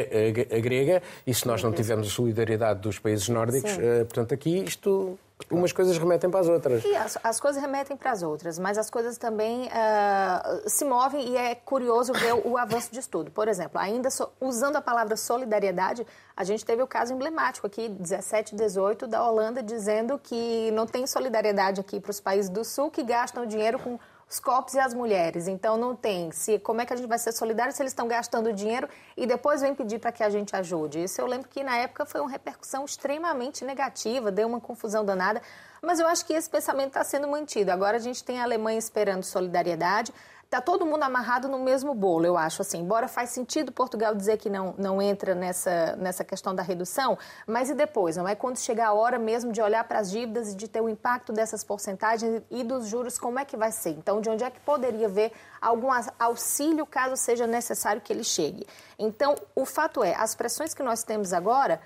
a, 0.52 0.56
a 0.56 0.60
grega, 0.60 1.02
e 1.26 1.32
se 1.32 1.46
nós 1.46 1.62
não 1.62 1.72
tivermos 1.72 2.08
a 2.08 2.10
solidariedade 2.10 2.80
dos 2.80 2.98
países 2.98 3.28
nórdicos, 3.28 3.72
uh, 3.76 4.04
portanto, 4.04 4.34
aqui 4.34 4.64
isto 4.64 5.18
umas 5.50 5.70
coisas 5.72 5.96
remetem 5.96 6.30
para 6.30 6.40
as 6.40 6.48
outras. 6.48 6.84
E 6.84 6.96
as, 6.96 7.18
as 7.22 7.40
coisas 7.40 7.60
remetem 7.60 7.96
para 7.96 8.10
as 8.10 8.22
outras, 8.22 8.58
mas 8.58 8.78
as 8.78 8.90
coisas 8.90 9.16
também 9.18 9.66
uh, 9.66 10.68
se 10.68 10.84
movem 10.84 11.28
e 11.28 11.36
é 11.36 11.54
curioso 11.54 12.12
ver 12.12 12.34
o, 12.34 12.52
o 12.52 12.58
avanço 12.58 12.90
de 12.90 12.98
estudo. 12.98 13.30
Por 13.30 13.46
exemplo, 13.46 13.78
ainda 13.78 14.10
so, 14.10 14.28
usando 14.40 14.76
a 14.76 14.80
palavra 14.80 15.16
solidariedade, 15.16 16.06
a 16.36 16.42
gente 16.42 16.64
teve 16.64 16.82
o 16.82 16.86
caso 16.86 17.12
emblemático 17.12 17.66
aqui, 17.66 17.88
17 17.88 18.54
e 18.54 18.58
18, 18.58 19.06
da 19.06 19.28
Holanda, 19.28 19.62
dizendo 19.62 20.18
que 20.18 20.70
não 20.72 20.86
tem 20.86 21.06
solidariedade 21.06 21.80
aqui 21.80 22.00
para 22.00 22.10
os 22.10 22.20
países 22.20 22.50
do 22.50 22.64
Sul 22.64 22.90
que 22.90 23.02
gastam 23.02 23.46
dinheiro 23.46 23.78
com 23.78 23.98
os 24.28 24.40
copos 24.40 24.74
e 24.74 24.78
as 24.78 24.92
mulheres. 24.92 25.46
Então 25.46 25.76
não 25.76 25.94
tem. 25.94 26.32
Se 26.32 26.58
como 26.58 26.80
é 26.80 26.86
que 26.86 26.92
a 26.92 26.96
gente 26.96 27.08
vai 27.08 27.18
ser 27.18 27.32
solidário 27.32 27.72
se 27.72 27.82
eles 27.82 27.92
estão 27.92 28.08
gastando 28.08 28.52
dinheiro 28.52 28.88
e 29.16 29.26
depois 29.26 29.60
vem 29.60 29.74
pedir 29.74 29.98
para 29.98 30.12
que 30.12 30.22
a 30.22 30.30
gente 30.30 30.54
ajude? 30.56 31.04
Isso 31.04 31.20
eu 31.20 31.26
lembro 31.26 31.48
que 31.48 31.62
na 31.62 31.76
época 31.76 32.04
foi 32.04 32.20
uma 32.20 32.30
repercussão 32.30 32.84
extremamente 32.84 33.64
negativa, 33.64 34.32
deu 34.32 34.48
uma 34.48 34.60
confusão 34.60 35.04
danada. 35.04 35.40
Mas 35.80 36.00
eu 36.00 36.06
acho 36.08 36.24
que 36.26 36.32
esse 36.32 36.50
pensamento 36.50 36.88
está 36.88 37.04
sendo 37.04 37.28
mantido. 37.28 37.70
Agora 37.70 37.96
a 37.96 38.00
gente 38.00 38.24
tem 38.24 38.40
a 38.40 38.42
Alemanha 38.42 38.78
esperando 38.78 39.22
solidariedade. 39.22 40.12
Está 40.46 40.60
todo 40.60 40.86
mundo 40.86 41.02
amarrado 41.02 41.48
no 41.48 41.58
mesmo 41.58 41.92
bolo, 41.92 42.24
eu 42.24 42.38
acho 42.38 42.62
assim. 42.62 42.78
Embora 42.78 43.08
faz 43.08 43.30
sentido 43.30 43.72
Portugal 43.72 44.14
dizer 44.14 44.36
que 44.36 44.48
não, 44.48 44.76
não 44.78 45.02
entra 45.02 45.34
nessa, 45.34 45.96
nessa 45.96 46.22
questão 46.22 46.54
da 46.54 46.62
redução, 46.62 47.18
mas 47.48 47.68
e 47.68 47.74
depois? 47.74 48.16
Não 48.16 48.28
é 48.28 48.36
quando 48.36 48.56
chegar 48.56 48.86
a 48.86 48.92
hora 48.94 49.18
mesmo 49.18 49.50
de 49.50 49.60
olhar 49.60 49.82
para 49.82 49.98
as 49.98 50.08
dívidas 50.08 50.52
e 50.52 50.56
de 50.56 50.68
ter 50.68 50.80
o 50.80 50.88
impacto 50.88 51.32
dessas 51.32 51.64
porcentagens 51.64 52.42
e 52.48 52.62
dos 52.62 52.86
juros, 52.86 53.18
como 53.18 53.40
é 53.40 53.44
que 53.44 53.56
vai 53.56 53.72
ser? 53.72 53.90
Então, 53.90 54.20
de 54.20 54.30
onde 54.30 54.44
é 54.44 54.50
que 54.50 54.60
poderia 54.60 55.08
ver 55.08 55.32
algum 55.60 55.88
auxílio 56.16 56.86
caso 56.86 57.16
seja 57.16 57.44
necessário 57.44 58.00
que 58.00 58.12
ele 58.12 58.22
chegue? 58.22 58.64
Então, 58.96 59.34
o 59.52 59.64
fato 59.64 60.04
é, 60.04 60.14
as 60.14 60.36
pressões 60.36 60.72
que 60.72 60.82
nós 60.82 61.02
temos 61.02 61.32
agora 61.32 61.80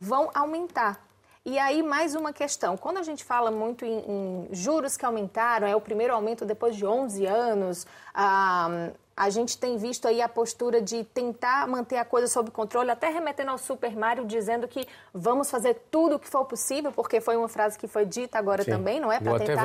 vão 0.00 0.30
aumentar. 0.34 1.05
E 1.48 1.60
aí, 1.60 1.80
mais 1.80 2.16
uma 2.16 2.32
questão. 2.32 2.76
Quando 2.76 2.98
a 2.98 3.04
gente 3.04 3.22
fala 3.22 3.52
muito 3.52 3.84
em, 3.84 4.00
em 4.00 4.48
juros 4.50 4.96
que 4.96 5.06
aumentaram, 5.06 5.64
é 5.64 5.76
o 5.76 5.80
primeiro 5.80 6.12
aumento 6.12 6.44
depois 6.44 6.74
de 6.74 6.84
11 6.84 7.24
anos, 7.24 7.86
ah, 8.12 8.90
a 9.16 9.30
gente 9.30 9.56
tem 9.56 9.78
visto 9.78 10.06
aí 10.06 10.20
a 10.20 10.28
postura 10.28 10.82
de 10.82 11.02
tentar 11.02 11.66
manter 11.66 11.96
a 11.96 12.04
coisa 12.04 12.26
sob 12.26 12.50
controle, 12.50 12.90
até 12.90 13.08
remetendo 13.08 13.50
ao 13.50 13.56
Super 13.56 13.96
Mario, 13.96 14.26
dizendo 14.26 14.68
que 14.68 14.86
vamos 15.14 15.50
fazer 15.50 15.74
tudo 15.90 16.16
o 16.16 16.18
que 16.18 16.28
for 16.28 16.44
possível, 16.44 16.92
porque 16.92 17.18
foi 17.18 17.34
uma 17.34 17.48
frase 17.48 17.78
que 17.78 17.88
foi 17.88 18.04
dita 18.04 18.38
agora 18.38 18.62
Sim. 18.62 18.72
também, 18.72 19.00
não 19.00 19.10
é? 19.10 19.18
Para 19.18 19.38
tentar 19.38 19.62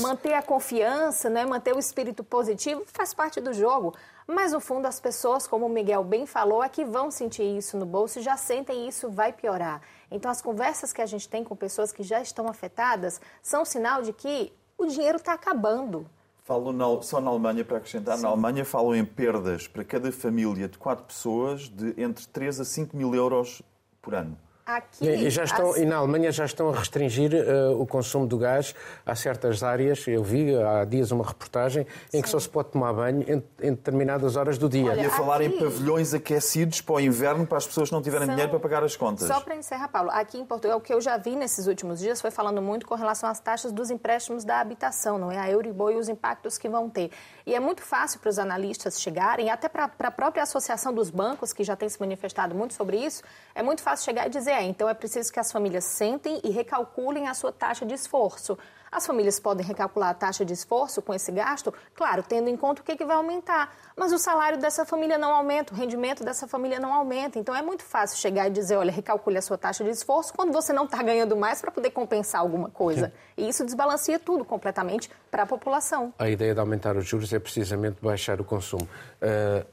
manter 0.00 0.32
a 0.32 0.40
confiança, 0.40 1.28
né? 1.28 1.44
manter 1.44 1.76
o 1.76 1.78
espírito 1.78 2.24
positivo, 2.24 2.84
faz 2.86 3.12
parte 3.12 3.38
do 3.38 3.52
jogo. 3.52 3.94
Mas, 4.26 4.52
no 4.52 4.60
fundo, 4.60 4.86
as 4.86 4.98
pessoas, 4.98 5.46
como 5.46 5.66
o 5.66 5.68
Miguel 5.68 6.02
bem 6.02 6.26
falou, 6.26 6.64
é 6.64 6.68
que 6.68 6.84
vão 6.84 7.10
sentir 7.10 7.44
isso 7.44 7.76
no 7.76 7.84
bolso, 7.84 8.20
já 8.22 8.36
sentem 8.36 8.88
isso, 8.88 9.10
vai 9.10 9.30
piorar. 9.30 9.82
Então, 10.10 10.30
as 10.30 10.40
conversas 10.40 10.92
que 10.92 11.02
a 11.02 11.06
gente 11.06 11.28
tem 11.28 11.44
com 11.44 11.54
pessoas 11.54 11.92
que 11.92 12.02
já 12.02 12.20
estão 12.20 12.48
afetadas 12.48 13.20
são 13.42 13.64
sinal 13.64 14.00
de 14.00 14.12
que 14.12 14.52
o 14.78 14.86
dinheiro 14.86 15.18
está 15.18 15.34
acabando. 15.34 16.08
Falo 16.46 16.72
na, 16.72 17.02
só 17.02 17.20
na 17.20 17.28
Alemanha, 17.28 17.64
para 17.64 17.78
acrescentar, 17.78 18.16
Sim. 18.16 18.22
na 18.22 18.28
Alemanha 18.28 18.64
falam 18.64 18.94
em 18.94 19.04
perdas 19.04 19.66
para 19.66 19.82
cada 19.82 20.12
família 20.12 20.68
de 20.68 20.78
quatro 20.78 21.04
pessoas 21.04 21.68
de 21.68 22.00
entre 22.00 22.24
3 22.24 22.60
a 22.60 22.64
5 22.64 22.96
mil 22.96 23.12
euros 23.16 23.62
por 24.00 24.14
ano. 24.14 24.38
Aqui, 24.66 25.08
e, 25.08 25.30
já 25.30 25.44
estão, 25.44 25.76
e 25.76 25.84
na 25.86 25.98
Alemanha 25.98 26.32
já 26.32 26.44
estão 26.44 26.68
a 26.68 26.76
restringir 26.76 27.30
uh, 27.32 27.80
o 27.80 27.86
consumo 27.86 28.26
do 28.26 28.36
gás 28.36 28.74
a 29.06 29.14
certas 29.14 29.62
áreas. 29.62 30.04
Eu 30.08 30.24
vi 30.24 30.56
há 30.56 30.84
dias 30.84 31.12
uma 31.12 31.24
reportagem 31.24 31.86
em 32.08 32.16
Sim. 32.16 32.22
que 32.22 32.28
só 32.28 32.40
se 32.40 32.48
pode 32.48 32.70
tomar 32.70 32.92
banho 32.92 33.22
em, 33.22 33.44
em 33.62 33.70
determinadas 33.70 34.34
horas 34.34 34.58
do 34.58 34.68
dia. 34.68 34.90
Olha, 34.90 35.02
e 35.02 35.06
a 35.06 35.10
falar 35.10 35.36
aqui... 35.36 35.54
em 35.54 35.58
pavilhões 35.60 36.12
aquecidos 36.12 36.80
para 36.80 36.96
o 36.96 37.00
inverno 37.00 37.46
para 37.46 37.58
as 37.58 37.66
pessoas 37.66 37.90
que 37.90 37.94
não 37.94 38.02
tiverem 38.02 38.26
São... 38.26 38.34
dinheiro 38.34 38.50
para 38.50 38.58
pagar 38.58 38.82
as 38.82 38.96
contas. 38.96 39.28
Só 39.28 39.40
para 39.40 39.54
encerrar, 39.54 39.86
Paulo, 39.86 40.10
aqui 40.10 40.36
em 40.36 40.44
Portugal, 40.44 40.78
o 40.78 40.80
que 40.80 40.92
eu 40.92 41.00
já 41.00 41.16
vi 41.16 41.36
nesses 41.36 41.68
últimos 41.68 42.00
dias 42.00 42.20
foi 42.20 42.32
falando 42.32 42.60
muito 42.60 42.88
com 42.88 42.96
relação 42.96 43.30
às 43.30 43.38
taxas 43.38 43.70
dos 43.70 43.88
empréstimos 43.88 44.44
da 44.44 44.58
habitação, 44.58 45.16
não 45.16 45.30
é? 45.30 45.38
A 45.38 45.48
Euribor 45.48 45.92
e 45.92 45.96
os 45.96 46.08
impactos 46.08 46.58
que 46.58 46.68
vão 46.68 46.90
ter. 46.90 47.12
E 47.46 47.54
é 47.54 47.60
muito 47.60 47.82
fácil 47.82 48.18
para 48.18 48.30
os 48.30 48.38
analistas 48.40 49.00
chegarem, 49.00 49.48
até 49.48 49.68
para 49.68 49.84
a 49.84 50.10
própria 50.10 50.42
Associação 50.42 50.92
dos 50.92 51.08
Bancos, 51.08 51.52
que 51.52 51.62
já 51.62 51.76
tem 51.76 51.88
se 51.88 52.00
manifestado 52.00 52.52
muito 52.52 52.74
sobre 52.74 52.96
isso, 52.96 53.22
é 53.54 53.62
muito 53.62 53.80
fácil 53.80 54.06
chegar 54.06 54.26
e 54.26 54.30
dizer, 54.30 54.55
é, 54.56 54.64
então 54.64 54.88
é 54.88 54.94
preciso 54.94 55.32
que 55.32 55.38
as 55.38 55.52
famílias 55.52 55.84
sentem 55.84 56.40
e 56.42 56.50
recalculem 56.50 57.28
a 57.28 57.34
sua 57.34 57.52
taxa 57.52 57.84
de 57.84 57.94
esforço. 57.94 58.56
As 58.90 59.06
famílias 59.06 59.38
podem 59.38 59.66
recalcular 59.66 60.10
a 60.10 60.14
taxa 60.14 60.44
de 60.44 60.52
esforço 60.52 61.02
com 61.02 61.12
esse 61.12 61.30
gasto, 61.30 61.74
claro, 61.94 62.22
tendo 62.22 62.48
em 62.48 62.56
conta 62.56 62.80
o 62.80 62.84
que, 62.84 62.96
que 62.96 63.04
vai 63.04 63.16
aumentar. 63.16 63.74
Mas 63.96 64.12
o 64.12 64.18
salário 64.18 64.58
dessa 64.58 64.86
família 64.86 65.18
não 65.18 65.34
aumenta, 65.34 65.74
o 65.74 65.76
rendimento 65.76 66.24
dessa 66.24 66.46
família 66.46 66.80
não 66.80 66.94
aumenta. 66.94 67.38
Então 67.38 67.54
é 67.54 67.60
muito 67.60 67.82
fácil 67.82 68.16
chegar 68.16 68.46
e 68.46 68.50
dizer, 68.50 68.76
olha, 68.76 68.90
recalcule 68.90 69.36
a 69.36 69.42
sua 69.42 69.58
taxa 69.58 69.84
de 69.84 69.90
esforço 69.90 70.32
quando 70.32 70.52
você 70.52 70.72
não 70.72 70.84
está 70.84 71.02
ganhando 71.02 71.36
mais 71.36 71.60
para 71.60 71.70
poder 71.70 71.90
compensar 71.90 72.40
alguma 72.40 72.70
coisa. 72.70 73.08
Sim. 73.08 73.44
E 73.44 73.48
isso 73.48 73.64
desbalanceia 73.64 74.18
tudo 74.18 74.44
completamente 74.44 75.10
para 75.30 75.42
a 75.42 75.46
população. 75.46 76.14
A 76.18 76.30
ideia 76.30 76.54
de 76.54 76.60
aumentar 76.60 76.96
os 76.96 77.06
juros 77.06 77.32
é 77.32 77.38
precisamente 77.38 77.98
baixar 78.00 78.40
o 78.40 78.44
consumo. 78.44 78.88
Uh, 79.20 79.66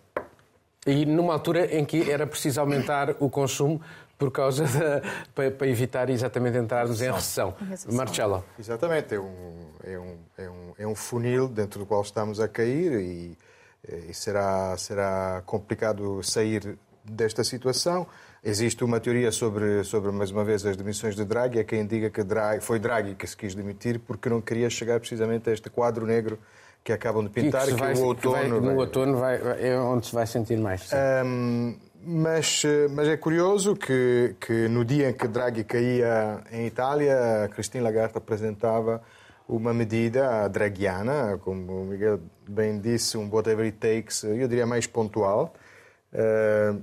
e 0.85 1.05
numa 1.05 1.33
altura 1.33 1.65
em 1.73 1.85
que 1.85 2.11
era 2.11 2.27
preciso 2.27 2.59
aumentar 2.59 3.15
o 3.19 3.29
consumo 3.29 3.81
por 4.17 4.31
causa 4.31 4.65
de, 4.65 4.79
para, 5.33 5.51
para, 5.51 5.67
evitar 5.67 6.09
exatamente 6.09 6.57
entrarmos 6.57 7.01
em 7.01 7.11
recessão. 7.11 7.55
Marcelo. 7.91 8.43
Exatamente, 8.57 9.15
é 9.15 9.19
um, 9.19 9.65
é, 9.83 9.99
um, 9.99 10.17
é, 10.37 10.49
um, 10.49 10.73
é 10.79 10.87
um 10.87 10.95
funil 10.95 11.47
dentro 11.47 11.79
do 11.79 11.85
qual 11.85 12.01
estamos 12.01 12.39
a 12.39 12.47
cair 12.47 12.93
e, 12.99 13.37
e 14.09 14.13
será, 14.13 14.77
será 14.77 15.41
complicado 15.45 16.21
sair 16.23 16.77
desta 17.03 17.43
situação. 17.43 18.07
Existe 18.43 18.83
uma 18.83 18.99
teoria 18.99 19.31
sobre, 19.31 19.83
sobre, 19.85 20.11
mais 20.11 20.29
uma 20.29 20.43
vez, 20.43 20.65
as 20.65 20.75
demissões 20.75 21.15
de 21.15 21.23
Draghi. 21.23 21.59
É 21.59 21.63
quem 21.63 21.85
diga 21.85 22.09
que 22.09 22.23
Draghi, 22.23 22.61
foi 22.61 22.77
Draghi 22.77 23.15
que 23.15 23.25
se 23.25 23.37
quis 23.37 23.55
demitir 23.55 23.99
porque 23.99 24.29
não 24.29 24.41
queria 24.41 24.69
chegar 24.69 24.99
precisamente 24.99 25.49
a 25.49 25.53
este 25.53 25.69
quadro 25.69 26.05
negro 26.05 26.37
que 26.83 26.91
acabam 26.91 27.23
de 27.23 27.29
pintar 27.29 27.65
que, 27.65 27.73
que, 27.73 27.77
que 27.77 27.99
o 27.99 28.05
outono... 28.05 28.15
Que 28.15 28.49
vai, 28.49 28.73
no 28.73 28.75
outono 28.77 29.17
vai, 29.17 29.39
é 29.59 29.79
onde 29.79 30.07
se 30.07 30.13
vai 30.13 30.27
sentir 30.27 30.57
mais. 30.57 30.89
Um, 31.25 31.75
mas, 32.05 32.63
eh, 32.65 32.87
mas 32.89 33.07
é 33.07 33.17
curioso 33.17 33.75
que, 33.75 34.35
que 34.39 34.67
no 34.67 34.83
dia 34.83 35.09
em 35.09 35.13
que 35.13 35.27
Draghi 35.27 35.63
caía 35.63 36.41
em 36.51 36.65
Itália, 36.65 37.49
Christine 37.53 37.83
Lagarde 37.83 38.17
apresentava 38.17 39.01
uma 39.47 39.73
medida 39.73 40.47
draghiana, 40.47 41.37
como 41.41 41.81
o 41.81 41.85
Miguel 41.85 42.19
bem 42.47 42.79
disse, 42.79 43.17
um 43.17 43.29
whatever 43.29 43.65
it 43.65 43.77
takes, 43.77 44.23
eu 44.23 44.47
diria 44.47 44.65
mais 44.65 44.87
pontual. 44.87 45.53
Uh, 46.13 46.81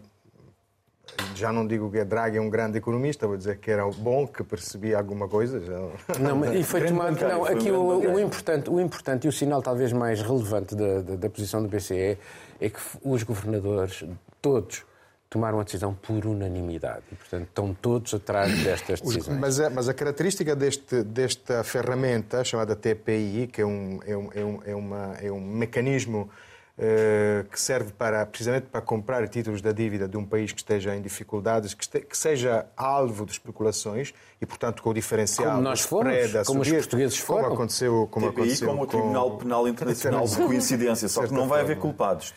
já 1.35 1.52
não 1.52 1.66
digo 1.66 1.90
que 1.90 2.04
Draghi 2.04 2.37
é 2.37 2.40
um 2.40 2.48
grande 2.48 2.78
economista, 2.78 3.26
vou 3.26 3.37
dizer 3.37 3.59
que 3.59 3.70
era 3.70 3.85
bom, 3.87 4.26
que 4.26 4.44
percebia 4.44 4.96
alguma 4.98 5.28
coisa. 5.28 5.61
Já... 5.61 5.78
Não, 6.20 6.37
mas, 6.37 6.54
e 6.54 6.62
foi 6.62 6.85
tomado. 6.85 7.20
Não, 7.20 7.44
aqui 7.44 7.70
o, 7.70 8.14
o, 8.14 8.20
importante, 8.20 8.70
o 8.70 8.80
importante 8.80 9.24
e 9.26 9.28
o 9.28 9.33
sinal 9.33 9.61
talvez 9.61 9.92
mais 9.92 10.22
relevante 10.22 10.74
da, 10.74 11.00
da, 11.00 11.16
da 11.16 11.30
posição 11.30 11.62
do 11.62 11.68
BCE 11.68 12.16
é 12.61 12.68
que 12.68 12.78
os 13.02 13.22
governadores, 13.22 14.04
todos, 14.40 14.85
tomaram 15.30 15.60
a 15.60 15.62
decisão 15.62 15.94
por 15.94 16.26
unanimidade 16.26 17.04
e, 17.12 17.14
portanto, 17.14 17.46
estão 17.46 17.72
todos 17.72 18.12
atrás 18.12 18.52
destas 18.64 19.00
decisões. 19.00 19.38
Mas 19.38 19.60
a, 19.60 19.70
mas 19.70 19.88
a 19.88 19.94
característica 19.94 20.56
deste, 20.56 21.04
desta 21.04 21.62
ferramenta, 21.62 22.42
chamada 22.42 22.74
TPI, 22.74 23.48
que 23.50 23.62
é 23.62 23.64
um, 23.66 24.00
é 24.04 24.16
um, 24.16 24.30
é 24.34 24.44
um, 24.44 24.62
é 24.66 24.74
uma, 24.74 25.14
é 25.22 25.32
um 25.32 25.40
mecanismo 25.40 26.28
uh, 26.76 27.48
que 27.48 27.60
serve 27.60 27.92
para, 27.92 28.26
precisamente 28.26 28.66
para 28.66 28.80
comprar 28.80 29.28
títulos 29.28 29.62
da 29.62 29.70
dívida 29.70 30.08
de 30.08 30.16
um 30.16 30.24
país 30.24 30.50
que 30.50 30.58
esteja 30.58 30.96
em 30.96 31.00
dificuldades, 31.00 31.74
que, 31.74 31.84
este, 31.84 32.00
que 32.00 32.18
seja 32.18 32.66
alvo 32.76 33.24
de 33.24 33.30
especulações 33.30 34.12
e, 34.40 34.44
portanto, 34.46 34.82
com 34.82 34.90
o 34.90 34.94
diferencial 34.94 35.52
como 35.52 35.62
nós 35.62 35.82
fomos, 35.82 36.12
como 36.44 36.64
subir, 36.64 36.78
os 36.78 36.86
portugueses 36.86 37.18
foram. 37.18 37.42
Como 37.44 37.54
aconteceu, 37.54 38.08
como 38.10 38.26
TPI 38.26 38.40
aconteceu 38.40 38.68
como 38.68 38.82
o 38.82 38.86
Tribunal 38.88 39.36
Penal 39.38 39.68
Internacional, 39.68 40.24
por 40.24 40.46
coincidência, 40.48 41.08
só 41.08 41.24
que 41.24 41.32
não 41.32 41.46
vai 41.46 41.60
haver 41.60 41.78
culpados. 41.78 42.34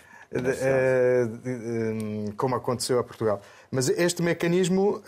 Como 2.37 2.55
aconteceu 2.55 2.99
a 2.99 3.03
Portugal. 3.03 3.41
Mas 3.71 3.89
este 3.89 4.21
mecanismo, 4.21 5.01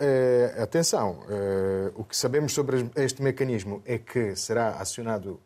atenção, 0.60 1.20
o 1.94 2.04
que 2.04 2.16
sabemos 2.16 2.52
sobre 2.52 2.90
este 2.96 3.22
mecanismo 3.22 3.82
é 3.84 3.98
que 3.98 4.34
será 4.36 4.70
acionado 4.70 5.40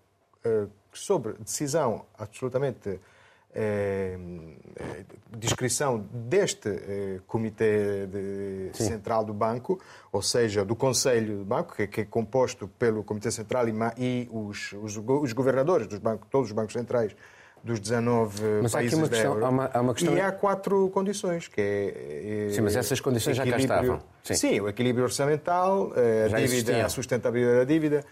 sobre 0.93 1.35
decisão 1.35 2.05
absolutamente 2.19 2.99
eh, 3.53 4.17
descrição 5.37 6.07
deste 6.13 6.69
eh, 6.69 7.21
Comitê 7.27 8.07
de, 8.07 8.71
Central 8.75 9.25
do 9.25 9.35
Banco, 9.35 9.81
ou 10.13 10.23
seja, 10.23 10.65
do 10.65 10.77
Conselho 10.77 11.39
do 11.39 11.45
Banco, 11.45 11.75
que, 11.75 11.89
que 11.89 12.01
é 12.03 12.05
composto 12.05 12.69
pelo 12.79 13.03
Comitê 13.03 13.29
Central 13.33 13.67
e, 13.69 13.73
e 13.99 14.29
os, 14.31 14.73
os, 14.75 14.97
os, 14.97 15.33
governadores 15.33 15.89
dos 15.89 15.99
bancos, 15.99 16.29
todos 16.31 16.49
os 16.51 16.53
bancos 16.53 16.75
centrais 16.75 17.17
dos 17.63 17.79
19 17.79 18.61
mas 18.63 18.73
países 18.73 18.75
há 18.75 18.79
aqui 18.79 18.95
uma 18.95 19.09
questão, 19.09 19.45
há 19.45 19.49
uma, 19.49 19.71
há 19.73 19.81
uma 19.81 19.95
questão... 19.95 20.17
E 20.17 20.21
há 20.21 20.33
quatro 20.33 20.89
condições, 20.91 21.49
que 21.49 21.61
é... 21.61 22.47
é 22.49 22.53
Sim, 22.53 22.63
mas 22.63 22.77
essas 22.77 23.01
condições 23.01 23.37
já 23.37 23.47
cá 23.47 23.59
estavam. 23.59 24.01
Sim. 24.23 24.35
Sim, 24.35 24.61
o 24.61 24.69
equilíbrio 24.69 25.05
orçamental, 25.05 25.93
eh, 25.97 26.25
a, 26.27 26.29
já 26.29 26.41
dívida, 26.41 26.87
a 26.87 26.89
sustentabilidade 26.89 27.59
da 27.59 27.65
dívida... 27.65 28.05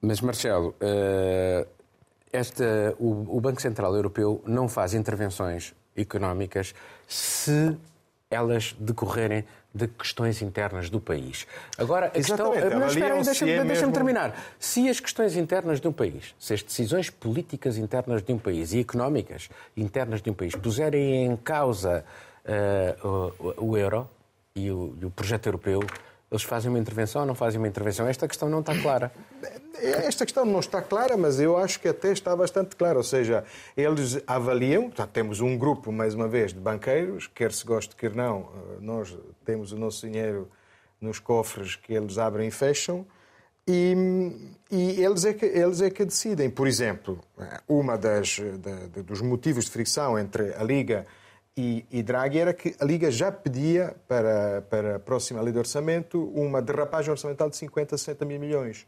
Mas, 0.00 0.20
Marcelo, 0.20 0.76
uh, 0.80 1.66
esta, 2.32 2.94
o, 2.98 3.36
o 3.36 3.40
Banco 3.40 3.60
Central 3.60 3.94
Europeu 3.96 4.42
não 4.46 4.68
faz 4.68 4.94
intervenções 4.94 5.74
económicas 5.96 6.74
se 7.06 7.76
elas 8.30 8.74
decorrerem 8.78 9.44
de 9.74 9.86
questões 9.86 10.42
internas 10.42 10.90
do 10.90 11.00
país. 11.00 11.46
Agora, 11.76 12.06
a 12.06 12.10
questão. 12.10 12.52
Mas 12.54 12.92
espera 12.92 13.14
aí, 13.14 13.22
deixa-me 13.22 13.50
é 13.52 13.64
deixa 13.64 13.82
mesmo... 13.82 13.92
terminar. 13.92 14.36
Se 14.58 14.88
as 14.88 14.98
questões 14.98 15.36
internas 15.36 15.80
de 15.80 15.88
um 15.88 15.92
país, 15.92 16.34
se 16.38 16.54
as 16.54 16.62
decisões 16.62 17.10
políticas 17.10 17.76
internas 17.76 18.22
de 18.22 18.32
um 18.32 18.38
país 18.38 18.72
e 18.72 18.80
económicas 18.80 19.48
internas 19.76 20.20
de 20.20 20.30
um 20.30 20.34
país 20.34 20.54
puserem 20.54 21.26
em 21.26 21.36
causa 21.36 22.04
uh, 22.44 23.34
o, 23.58 23.70
o, 23.70 23.76
euro 23.76 24.08
e 24.54 24.70
o, 24.70 24.96
e 25.00 25.04
o 25.04 25.10
projeto 25.10 25.46
europeu, 25.46 25.80
eles 26.30 26.42
fazem 26.42 26.68
uma 26.68 26.78
intervenção 26.78 27.22
ou 27.22 27.26
não 27.26 27.34
fazem 27.34 27.58
uma 27.58 27.68
intervenção? 27.68 28.06
Esta 28.06 28.28
questão 28.28 28.48
não 28.50 28.60
está 28.60 28.78
clara. 28.78 29.10
Esta 29.80 30.26
questão 30.26 30.44
não 30.44 30.60
está 30.60 30.82
clara, 30.82 31.16
mas 31.16 31.40
eu 31.40 31.56
acho 31.56 31.80
que 31.80 31.88
até 31.88 32.12
está 32.12 32.36
bastante 32.36 32.76
clara. 32.76 32.98
Ou 32.98 33.04
seja, 33.04 33.44
eles 33.76 34.20
avaliam, 34.26 34.90
tá, 34.90 35.06
temos 35.06 35.40
um 35.40 35.56
grupo, 35.56 35.90
mais 35.90 36.14
uma 36.14 36.28
vez, 36.28 36.52
de 36.52 36.60
banqueiros, 36.60 37.26
quer 37.26 37.52
se 37.52 37.64
goste, 37.64 37.96
quer 37.96 38.14
não, 38.14 38.40
eh, 38.40 38.78
nós 38.80 39.16
temos 39.44 39.72
o 39.72 39.78
nosso 39.78 40.06
dinheiro 40.06 40.50
nos 41.00 41.18
cofres 41.18 41.76
que 41.76 41.94
eles 41.94 42.18
abrem 42.18 42.48
e 42.48 42.50
fecham, 42.50 43.06
e, 43.66 43.94
e 44.70 45.04
eles, 45.04 45.24
é 45.24 45.34
que, 45.34 45.44
eles 45.44 45.80
é 45.80 45.90
que 45.90 46.04
decidem. 46.04 46.48
Por 46.50 46.66
exemplo, 46.66 47.20
uma 47.68 47.96
das, 47.96 48.38
da, 48.58 49.02
dos 49.02 49.20
motivos 49.20 49.66
de 49.66 49.70
fricção 49.70 50.18
entre 50.18 50.54
a 50.54 50.62
Liga 50.62 51.06
e, 51.58 51.84
e, 51.90 52.02
Draghi 52.04 52.38
era 52.38 52.54
que 52.54 52.76
a 52.78 52.84
Liga 52.84 53.10
já 53.10 53.32
pedia 53.32 53.96
para, 54.06 54.62
para 54.70 54.96
a 54.96 54.98
próxima 55.00 55.40
lei 55.40 55.52
de 55.52 55.58
orçamento 55.58 56.30
uma 56.32 56.62
derrapagem 56.62 57.10
orçamental 57.10 57.50
de 57.50 57.56
50 57.56 57.96
a 57.96 57.98
60 57.98 58.24
mil 58.24 58.38
milhões. 58.38 58.86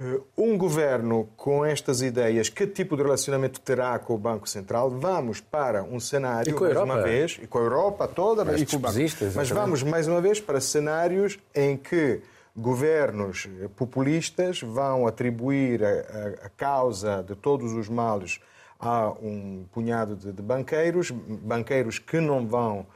Eh, 0.00 0.20
um 0.38 0.56
governo 0.56 1.28
com 1.36 1.62
estas 1.62 2.00
ideias, 2.00 2.48
que 2.48 2.66
tipo 2.66 2.96
de 2.96 3.02
relacionamento 3.02 3.60
terá 3.60 3.98
com 3.98 4.14
o 4.14 4.18
Banco 4.18 4.48
Central? 4.48 4.88
Vamos 4.88 5.42
para 5.42 5.82
um 5.82 6.00
cenário, 6.00 6.54
mais 6.54 6.64
Europa. 6.64 6.84
uma 6.84 7.02
vez, 7.02 7.38
e 7.42 7.46
com 7.46 7.58
a 7.58 7.62
Europa 7.62 8.08
toda, 8.08 8.42
mas, 8.42 8.58
e 8.58 8.64
com 8.64 8.76
o 8.76 8.78
Banco. 8.78 8.98
mas 9.34 9.50
vamos 9.50 9.82
mais 9.82 10.08
uma 10.08 10.22
vez 10.22 10.40
para 10.40 10.62
cenários 10.62 11.38
em 11.54 11.76
que 11.76 12.22
governos 12.56 13.46
populistas 13.76 14.62
vão 14.62 15.06
atribuir 15.06 15.84
a, 15.84 15.88
a, 15.88 16.46
a 16.46 16.48
causa 16.48 17.22
de 17.22 17.34
todos 17.34 17.74
os 17.74 17.86
males 17.86 18.40
há 18.78 19.10
um 19.10 19.64
punhado 19.72 20.16
de, 20.16 20.32
de 20.32 20.42
banqueiros, 20.42 21.10
banqueiros 21.10 21.98
que 21.98 22.20
não 22.20 22.46
vão 22.46 22.80
uh, 22.80 22.86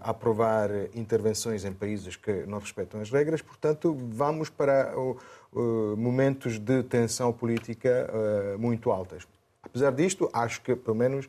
aprovar 0.00 0.70
intervenções 0.94 1.64
em 1.64 1.72
países 1.72 2.16
que 2.16 2.44
não 2.46 2.58
respeitam 2.58 3.00
as 3.00 3.10
regras, 3.10 3.42
portanto, 3.42 3.96
vamos 4.10 4.48
para 4.48 4.94
uh, 4.96 5.96
momentos 5.96 6.58
de 6.58 6.82
tensão 6.82 7.32
política 7.32 8.10
muito 8.58 8.90
altas. 8.90 9.26
Apesar 9.62 9.92
disto, 9.92 10.28
acho 10.32 10.60
que, 10.62 10.74
pelo 10.74 10.96
menos, 10.96 11.28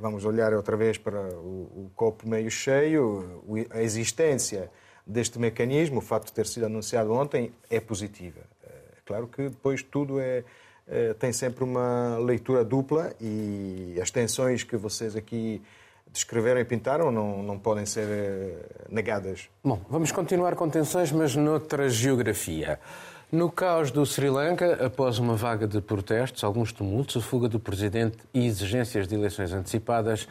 vamos 0.00 0.24
olhar 0.24 0.54
outra 0.54 0.76
vez 0.76 0.96
para 0.96 1.20
o, 1.20 1.86
o 1.86 1.90
copo 1.96 2.28
meio 2.28 2.50
cheio, 2.50 3.42
a 3.70 3.82
existência 3.82 4.70
deste 5.04 5.40
mecanismo, 5.40 5.98
o 5.98 6.00
facto 6.00 6.26
de 6.26 6.34
ter 6.34 6.46
sido 6.46 6.66
anunciado 6.66 7.12
ontem, 7.12 7.52
é 7.68 7.80
positiva. 7.80 8.42
Claro 9.06 9.28
que 9.28 9.48
depois 9.48 9.82
tudo 9.82 10.18
é 10.20 10.38
eh, 10.38 10.44
tem 11.18 11.32
sempre 11.32 11.64
uma 11.64 12.16
leitura 12.18 12.64
dupla 12.64 13.12
e 13.20 13.98
as 14.00 14.10
tensões 14.10 14.62
que 14.62 14.76
vocês 14.76 15.16
aqui 15.16 15.60
descreveram 16.16 16.60
e 16.60 16.64
pintaram 16.64 17.10
não, 17.10 17.42
não 17.42 17.58
podem 17.58 17.84
ser 17.84 18.06
eh, 18.08 18.66
negadas. 18.88 19.48
Bom, 19.62 19.80
vamos 19.88 20.10
continuar 20.10 20.54
com 20.54 20.68
tensões, 20.68 21.12
mas 21.12 21.36
noutra 21.36 21.88
geografia. 21.88 22.80
No 23.30 23.50
caos 23.50 23.90
do 23.90 24.06
Sri 24.06 24.30
Lanka, 24.30 24.86
após 24.86 25.18
uma 25.18 25.34
vaga 25.34 25.66
de 25.66 25.80
protestos, 25.80 26.42
alguns 26.42 26.72
tumultos, 26.72 27.16
a 27.16 27.20
fuga 27.20 27.48
do 27.48 27.60
presidente 27.60 28.18
e 28.32 28.46
exigências 28.46 29.06
de 29.06 29.14
eleições 29.14 29.52
antecipadas, 29.52 30.28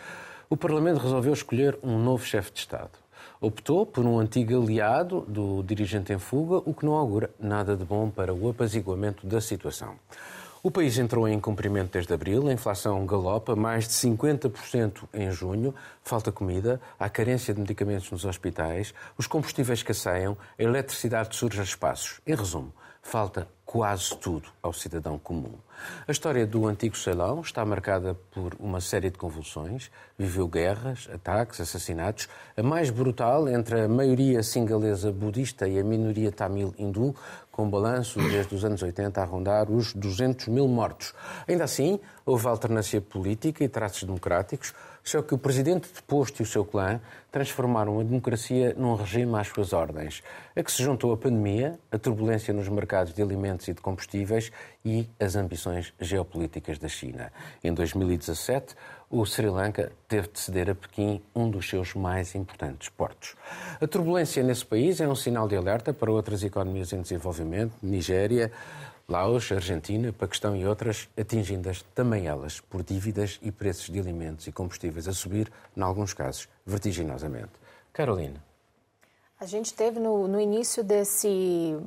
o 0.50 0.58
Parlamento 0.58 1.00
resolveu 1.00 1.34
escolher 1.34 1.78
um 1.84 2.00
novo 2.00 2.26
chefe 2.26 2.52
de 2.54 2.60
Estado. 2.60 2.91
Optou 3.41 3.86
por 3.86 4.06
um 4.06 4.18
antigo 4.18 4.60
aliado 4.60 5.22
do 5.28 5.62
dirigente 5.62 6.13
em 6.13 6.18
fuga, 6.18 6.58
o 6.65 6.74
que 6.74 6.86
não 6.86 6.94
augura 6.94 7.30
nada 7.39 7.76
de 7.76 7.84
bom 7.84 8.10
para 8.10 8.34
o 8.34 8.50
apaziguamento 8.50 9.28
da 9.28 9.41
situação. 9.41 9.96
O 10.65 10.71
país 10.71 10.97
entrou 10.97 11.28
em 11.28 11.39
cumprimento 11.39 11.91
desde 11.91 12.12
abril, 12.12 12.47
a 12.47 12.51
inflação 12.51 13.06
galopa 13.06 13.56
mais 13.56 13.88
de 13.88 13.93
50% 13.93 15.04
em 15.13 15.30
junho, 15.30 15.75
falta 16.01 16.32
comida, 16.32 16.82
há 16.97 17.08
carência 17.08 17.54
de 17.54 17.60
medicamentos 17.60 18.10
nos 18.10 18.25
hospitais, 18.25 18.91
os 19.15 19.28
combustíveis 19.28 19.78
escasseiam, 19.78 20.36
a 20.58 20.63
eletricidade 20.63 21.36
surge 21.36 21.60
a 21.60 21.63
espaços. 21.63 22.19
Em 22.25 22.34
resumo, 22.34 22.73
falta 22.99 23.47
quase 23.63 24.15
tudo 24.17 24.49
ao 24.63 24.73
cidadão 24.73 25.19
comum. 25.19 25.54
A 26.08 26.12
história 26.12 26.45
do 26.45 26.65
antigo 26.65 26.95
Ceilão 26.95 27.41
está 27.41 27.65
marcada 27.65 28.15
por 28.32 28.56
uma 28.60 28.80
série 28.80 29.10
de 29.10 29.17
convulsões. 29.17 29.91
Viveu 30.17 30.47
guerras, 30.47 31.10
ataques, 31.13 31.60
assassinatos. 31.60 32.30
A 32.56 32.63
mais 32.63 32.89
brutal 32.89 33.49
entre 33.49 33.82
a 33.82 33.88
maioria 33.88 34.41
singalesa 34.41 35.12
budista 35.12 35.67
e 35.67 35.80
a 35.80 35.84
minoria 35.84 36.32
tamil 36.32 36.73
hindu, 36.78 37.15
com 37.56 37.70
balanço 37.70 38.20
desde 38.20 38.54
os 38.54 38.65
anos 38.65 38.84
80 38.84 39.22
a 39.22 39.24
rondar 39.24 39.72
os 39.72 39.94
200 39.94 40.50
mil 40.50 40.68
mortos. 40.68 41.13
Ainda 41.48 41.63
assim, 41.63 42.02
houve 42.26 42.46
alternância 42.48 43.00
política 43.00 43.63
e 43.63 43.70
traços 43.70 44.04
democráticos, 44.04 44.74
só 45.02 45.22
que 45.22 45.34
o 45.34 45.38
presidente 45.38 45.88
deposto 45.96 46.41
e 46.41 46.44
o 46.44 46.46
seu 46.46 46.65
clã 46.65 47.00
transformaram 47.32 47.98
a 48.02 48.04
democracia 48.04 48.76
num 48.78 48.94
regime 48.96 49.39
às 49.39 49.48
suas 49.48 49.72
ordens, 49.72 50.22
a 50.54 50.62
que 50.62 50.70
se 50.70 50.84
juntou 50.84 51.13
a 51.13 51.18
pandemia, 51.18 51.80
a 51.89 51.98
turbulência 51.98 52.54
nos 52.54 52.68
mercados 52.68 53.13
de 53.13 53.22
alimentos 53.22 53.70
e 53.70 53.74
de 53.74 53.80
combustíveis 53.80 54.52
e 54.84 55.08
as 55.18 55.38
ambições 55.38 55.94
geopolíticas 55.98 56.78
da 56.78 56.89
China. 56.89 57.32
Em 57.63 57.74
2017, 57.74 58.76
o 59.10 59.26
Sri 59.26 59.50
Lanka 59.50 59.91
teve 60.08 60.28
de 60.28 60.39
ceder 60.39 60.70
a 60.70 60.76
Pequim 60.76 61.22
um 61.36 61.50
dos 61.50 61.70
seus 61.70 61.94
mais 61.94 62.36
importantes 62.36 62.89
portos. 62.89 63.36
A 63.80 63.88
turbulência 63.88 64.44
nesse 64.44 64.65
país 64.65 65.00
é 65.00 65.08
um 65.08 65.15
sinal 65.15 65.48
de 65.48 65.56
alerta 65.56 65.94
para 65.94 66.12
outras 66.12 66.44
economias 66.44 66.91
em 66.94 67.02
desenvolvimento, 67.02 67.74
Nigéria, 67.82 68.52
Laos, 69.08 69.52
Argentina, 69.52 70.12
Paquistão 70.12 70.56
e 70.56 70.65
outras, 70.65 71.08
atingidas 71.18 71.86
também 71.94 72.28
elas 72.28 72.60
por 72.60 72.84
dívidas 72.84 73.39
e 73.41 73.52
preços 73.52 73.94
de 73.94 74.00
alimentos 74.00 74.48
e 74.48 74.52
combustíveis 74.52 75.08
a 75.08 75.13
subir, 75.13 75.52
em 75.78 75.82
alguns 75.82 76.13
casos, 76.13 76.50
vertiginosamente. 76.65 77.52
Carolina. 77.94 78.45
A 79.39 79.45
gente 79.45 79.74
teve 79.74 80.00
no, 80.00 80.28
no, 80.28 80.39
início 80.39 80.84
desse 80.84 81.78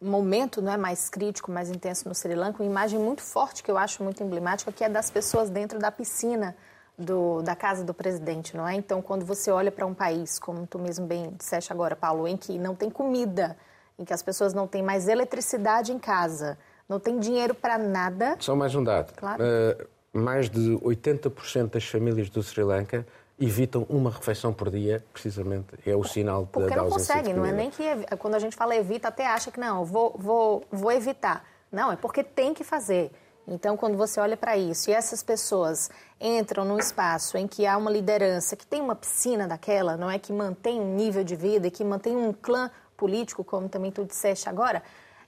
momento 0.00 0.60
não 0.60 0.72
é, 0.72 0.76
mais 0.76 1.08
crítico, 1.08 1.52
mais 1.52 1.70
intenso 1.70 2.08
no 2.08 2.14
Sri 2.14 2.34
Lanka, 2.34 2.62
uma 2.62 2.68
imagem 2.68 2.98
muito 2.98 3.22
forte 3.22 3.62
que 3.62 3.70
eu 3.70 3.78
acho 3.78 4.02
muito 4.02 4.22
emblemática, 4.22 4.72
que 4.72 4.82
é 4.82 4.88
das 4.88 5.08
pessoas 5.08 5.48
dentro 5.48 5.78
da 5.78 5.92
piscina 5.92 6.56
do, 6.98 7.42
da 7.42 7.54
casa 7.54 7.84
do 7.84 7.94
presidente, 7.94 8.56
não 8.56 8.66
é? 8.66 8.74
Então, 8.74 9.00
quando 9.00 9.24
você 9.24 9.50
olha 9.50 9.70
para 9.70 9.86
um 9.86 9.94
país, 9.94 10.38
como 10.38 10.66
tu 10.66 10.78
mesmo 10.78 11.06
bem 11.06 11.32
disseste 11.38 11.72
agora, 11.72 11.94
Paulo, 11.94 12.26
em 12.26 12.36
que 12.36 12.58
não 12.58 12.74
tem 12.74 12.90
comida, 12.90 13.56
em 13.98 14.04
que 14.04 14.12
as 14.12 14.22
pessoas 14.22 14.52
não 14.52 14.66
têm 14.66 14.82
mais 14.82 15.06
eletricidade 15.06 15.92
em 15.92 15.98
casa, 15.98 16.58
não 16.88 16.98
tem 16.98 17.20
dinheiro 17.20 17.54
para 17.54 17.78
nada. 17.78 18.36
Só 18.40 18.56
mais 18.56 18.74
um 18.74 18.82
dado. 18.82 19.12
Claro. 19.14 19.42
Uh, 19.42 19.86
mais 20.18 20.48
de 20.50 20.76
80% 20.78 21.70
das 21.70 21.84
famílias 21.84 22.30
do 22.30 22.42
Sri 22.42 22.64
Lanka 22.64 23.06
evitam 23.38 23.86
uma 23.88 24.10
refeição 24.10 24.52
por 24.52 24.70
dia, 24.70 25.04
precisamente 25.12 25.66
é 25.84 25.94
o 25.94 26.02
sinal 26.04 26.46
Porque 26.46 26.70
da, 26.70 26.76
da 26.76 26.82
não 26.82 26.90
consegue, 26.90 27.32
não 27.32 27.44
é 27.44 27.52
nem 27.52 27.70
que 27.70 27.82
quando 28.18 28.34
a 28.34 28.38
gente 28.38 28.56
fala 28.56 28.74
evita, 28.74 29.08
até 29.08 29.26
acha 29.26 29.50
que 29.50 29.60
não, 29.60 29.84
vou, 29.84 30.14
vou, 30.18 30.64
vou 30.70 30.90
evitar. 30.90 31.44
Não, 31.70 31.92
é 31.92 31.96
porque 31.96 32.22
tem 32.24 32.54
que 32.54 32.64
fazer. 32.64 33.12
Então, 33.48 33.76
quando 33.76 33.96
você 33.96 34.18
olha 34.18 34.36
para 34.36 34.56
isso 34.56 34.90
e 34.90 34.92
essas 34.92 35.22
pessoas 35.22 35.88
entram 36.20 36.64
num 36.64 36.78
espaço 36.78 37.36
em 37.36 37.46
que 37.46 37.64
há 37.64 37.76
uma 37.76 37.90
liderança 37.90 38.56
que 38.56 38.66
tem 38.66 38.80
uma 38.80 38.96
piscina 38.96 39.46
daquela, 39.46 39.96
não 39.96 40.10
é 40.10 40.18
que 40.18 40.32
mantém 40.32 40.80
um 40.80 40.94
nível 40.96 41.22
de 41.22 41.36
vida 41.36 41.68
e 41.68 41.70
que 41.70 41.84
mantém 41.84 42.16
um 42.16 42.32
clã 42.32 42.70
político, 42.96 43.44
como 43.44 43.68
também 43.68 43.92
tu 43.92 44.04
disseste 44.04 44.48
agora, 44.48 44.82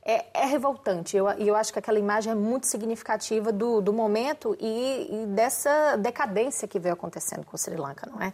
é, 0.09 0.24
é 0.32 0.46
revoltante. 0.46 1.14
E 1.14 1.18
eu, 1.18 1.28
eu 1.28 1.54
acho 1.54 1.70
que 1.70 1.78
aquela 1.78 1.98
imagem 1.98 2.32
é 2.32 2.34
muito 2.34 2.66
significativa 2.66 3.52
do, 3.52 3.82
do 3.82 3.92
momento 3.92 4.56
e, 4.59 5.06
e 5.11 5.26
dessa 5.26 5.96
decadência 5.96 6.66
que 6.66 6.78
veio 6.78 6.94
acontecendo 6.94 7.44
com 7.44 7.54
o 7.54 7.59
Sri 7.59 7.76
Lanka, 7.76 8.09
não 8.11 8.22
é? 8.22 8.32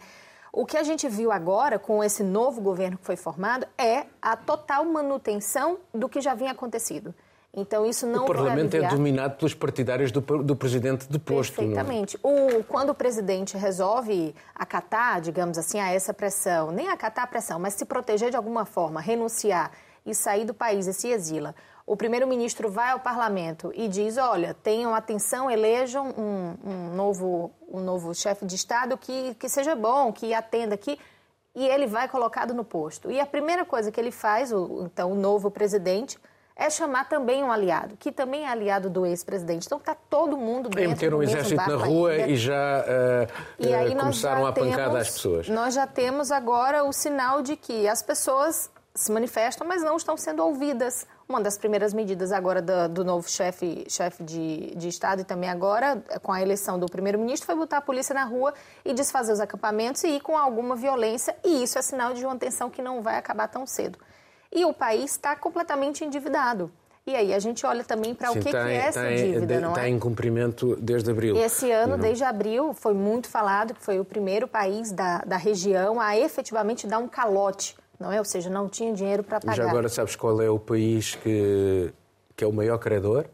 O 0.53 0.65
que 0.65 0.77
a 0.77 0.83
gente 0.83 1.09
viu 1.09 1.33
agora 1.33 1.77
com 1.77 2.01
esse 2.01 2.23
novo 2.23 2.61
governo 2.61 2.97
que 2.97 3.05
foi 3.05 3.17
formado 3.17 3.67
é 3.77 4.05
a 4.21 4.37
total 4.37 4.85
manutenção 4.85 5.77
do 5.93 6.07
que 6.07 6.21
já 6.21 6.33
vinha 6.33 6.51
acontecido. 6.51 7.13
Então 7.53 7.85
isso 7.85 8.07
não 8.07 8.23
O 8.23 8.27
Parlamento 8.27 8.73
é 8.75 8.87
dominado 8.87 9.35
pelos 9.35 9.53
partidários 9.53 10.13
do, 10.13 10.21
do 10.21 10.55
presidente 10.55 11.07
deposto. 11.09 11.53
É? 11.53 11.65
Perfeitamente. 11.65 12.17
O, 12.23 12.63
quando 12.63 12.91
o 12.91 12.95
presidente 12.95 13.57
resolve 13.57 14.33
acatar, 14.53 15.19
digamos 15.19 15.57
assim, 15.57 15.77
a 15.77 15.91
essa 15.91 16.13
pressão, 16.13 16.71
nem 16.71 16.87
acatar 16.87 17.25
a 17.25 17.27
pressão, 17.27 17.59
mas 17.59 17.73
se 17.73 17.83
proteger 17.83 18.29
de 18.29 18.37
alguma 18.37 18.63
forma, 18.63 19.01
renunciar 19.01 19.71
e 20.05 20.13
sair 20.13 20.45
do 20.45 20.53
país 20.53 20.87
e 20.87 20.93
se 20.93 21.09
exila, 21.09 21.55
o 21.85 21.95
primeiro-ministro 21.95 22.69
vai 22.69 22.91
ao 22.91 22.99
parlamento 22.99 23.71
e 23.75 23.87
diz: 23.87 24.17
olha, 24.17 24.53
tenham 24.53 24.95
atenção, 24.95 25.49
elejam 25.51 26.07
um, 26.17 26.55
um 26.63 26.95
novo, 26.95 27.51
um 27.71 27.79
novo 27.79 28.13
chefe 28.13 28.45
de 28.45 28.55
Estado 28.55 28.97
que, 28.97 29.35
que 29.35 29.47
seja 29.47 29.75
bom, 29.75 30.11
que 30.11 30.33
atenda 30.33 30.75
aqui. 30.75 30.97
E 31.53 31.65
ele 31.65 31.87
vai 31.87 32.09
colocado 32.09 32.53
no 32.53 32.65
posto. 32.65 33.09
E 33.09 33.17
a 33.19 33.25
primeira 33.25 33.63
coisa 33.63 33.89
que 33.89 33.99
ele 33.99 34.11
faz, 34.11 34.51
o, 34.51 34.83
então, 34.85 35.13
o 35.13 35.15
novo 35.15 35.49
presidente, 35.49 36.19
é 36.53 36.69
chamar 36.69 37.07
também 37.07 37.43
um 37.43 37.51
aliado, 37.51 37.95
que 37.97 38.11
também 38.11 38.45
é 38.45 38.47
aliado 38.47 38.89
do 38.89 39.05
ex-presidente. 39.05 39.65
Então 39.65 39.77
está 39.77 39.93
todo 39.93 40.35
mundo 40.37 40.69
dentro 40.69 40.83
E 40.83 40.87
meter 40.87 41.13
um 41.13 41.21
exército 41.21 41.55
na 41.55 41.75
rua 41.75 42.11
ainda. 42.11 42.27
e 42.27 42.35
já 42.35 42.83
uh, 42.83 43.43
e 43.59 43.67
uh, 43.67 43.97
começaram 43.97 44.41
já 44.41 44.49
a 44.49 44.51
pancada 44.53 44.97
às 44.97 45.11
pessoas. 45.11 45.49
Nós 45.49 45.73
já 45.73 45.85
temos 45.85 46.31
agora 46.31 46.83
o 46.83 46.91
sinal 46.91 47.41
de 47.41 47.55
que 47.55 47.87
as 47.87 48.01
pessoas 48.01 48.69
se 48.95 49.11
manifestam, 49.11 49.67
mas 49.67 49.83
não 49.83 49.97
estão 49.97 50.15
sendo 50.15 50.43
ouvidas. 50.43 51.05
Uma 51.27 51.41
das 51.41 51.57
primeiras 51.57 51.93
medidas 51.93 52.31
agora 52.31 52.61
do, 52.61 52.87
do 52.87 53.03
novo 53.03 53.29
chefe, 53.29 53.85
chefe 53.89 54.23
de, 54.23 54.73
de 54.75 54.87
Estado 54.87 55.21
e 55.21 55.25
também 55.25 55.49
agora, 55.49 56.01
com 56.23 56.31
a 56.31 56.41
eleição 56.41 56.79
do 56.79 56.85
primeiro-ministro, 56.85 57.45
foi 57.45 57.55
botar 57.55 57.77
a 57.77 57.81
polícia 57.81 58.15
na 58.15 58.23
rua 58.23 58.53
e 58.85 58.93
desfazer 58.93 59.33
os 59.33 59.39
acampamentos 59.41 60.03
e 60.03 60.15
ir 60.15 60.21
com 60.21 60.37
alguma 60.37 60.75
violência. 60.75 61.35
E 61.43 61.61
isso 61.61 61.77
é 61.77 61.81
sinal 61.81 62.13
de 62.13 62.25
uma 62.25 62.37
tensão 62.37 62.69
que 62.69 62.81
não 62.81 63.01
vai 63.01 63.17
acabar 63.17 63.49
tão 63.49 63.67
cedo. 63.67 63.99
E 64.51 64.63
o 64.63 64.73
país 64.73 65.11
está 65.11 65.35
completamente 65.35 66.05
endividado. 66.05 66.71
E 67.07 67.15
aí 67.15 67.33
a 67.33 67.39
gente 67.39 67.65
olha 67.65 67.83
também 67.83 68.15
para 68.15 68.31
o 68.31 68.33
que, 68.33 68.51
tá 68.51 68.63
que, 68.63 68.71
é 68.71 68.75
essa 68.77 69.01
tá 69.01 69.09
dívida, 69.09 69.55
em, 69.55 69.59
não 69.59 69.69
está 69.69 69.85
é? 69.85 69.89
em 69.89 69.99
cumprimento 69.99 70.75
desde 70.77 71.11
abril. 71.11 71.35
Esse 71.37 71.69
ano, 71.69 71.93
uhum. 71.95 71.99
desde 71.99 72.23
abril, 72.23 72.73
foi 72.73 72.95
muito 72.95 73.27
falado 73.27 73.75
que 73.75 73.83
foi 73.83 73.99
o 73.99 74.05
primeiro 74.05 74.47
país 74.47 74.91
da, 74.91 75.19
da 75.19 75.37
região 75.37 76.01
a 76.01 76.17
efetivamente 76.17 76.87
dar 76.87 76.97
um 76.97 77.07
calote 77.07 77.75
não 77.99 78.11
é? 78.11 78.19
Ou 78.19 78.25
seja, 78.25 78.49
não 78.49 78.67
tinha 78.69 78.93
dinheiro 78.93 79.23
para 79.23 79.39
pagar. 79.39 79.55
Já 79.55 79.69
agora 79.69 79.89
sabes 79.89 80.15
qual 80.15 80.41
é 80.41 80.49
o 80.49 80.59
país 80.59 81.15
que, 81.15 81.93
que 82.35 82.43
é 82.43 82.47
o 82.47 82.53
maior 82.53 82.77
credor? 82.77 83.25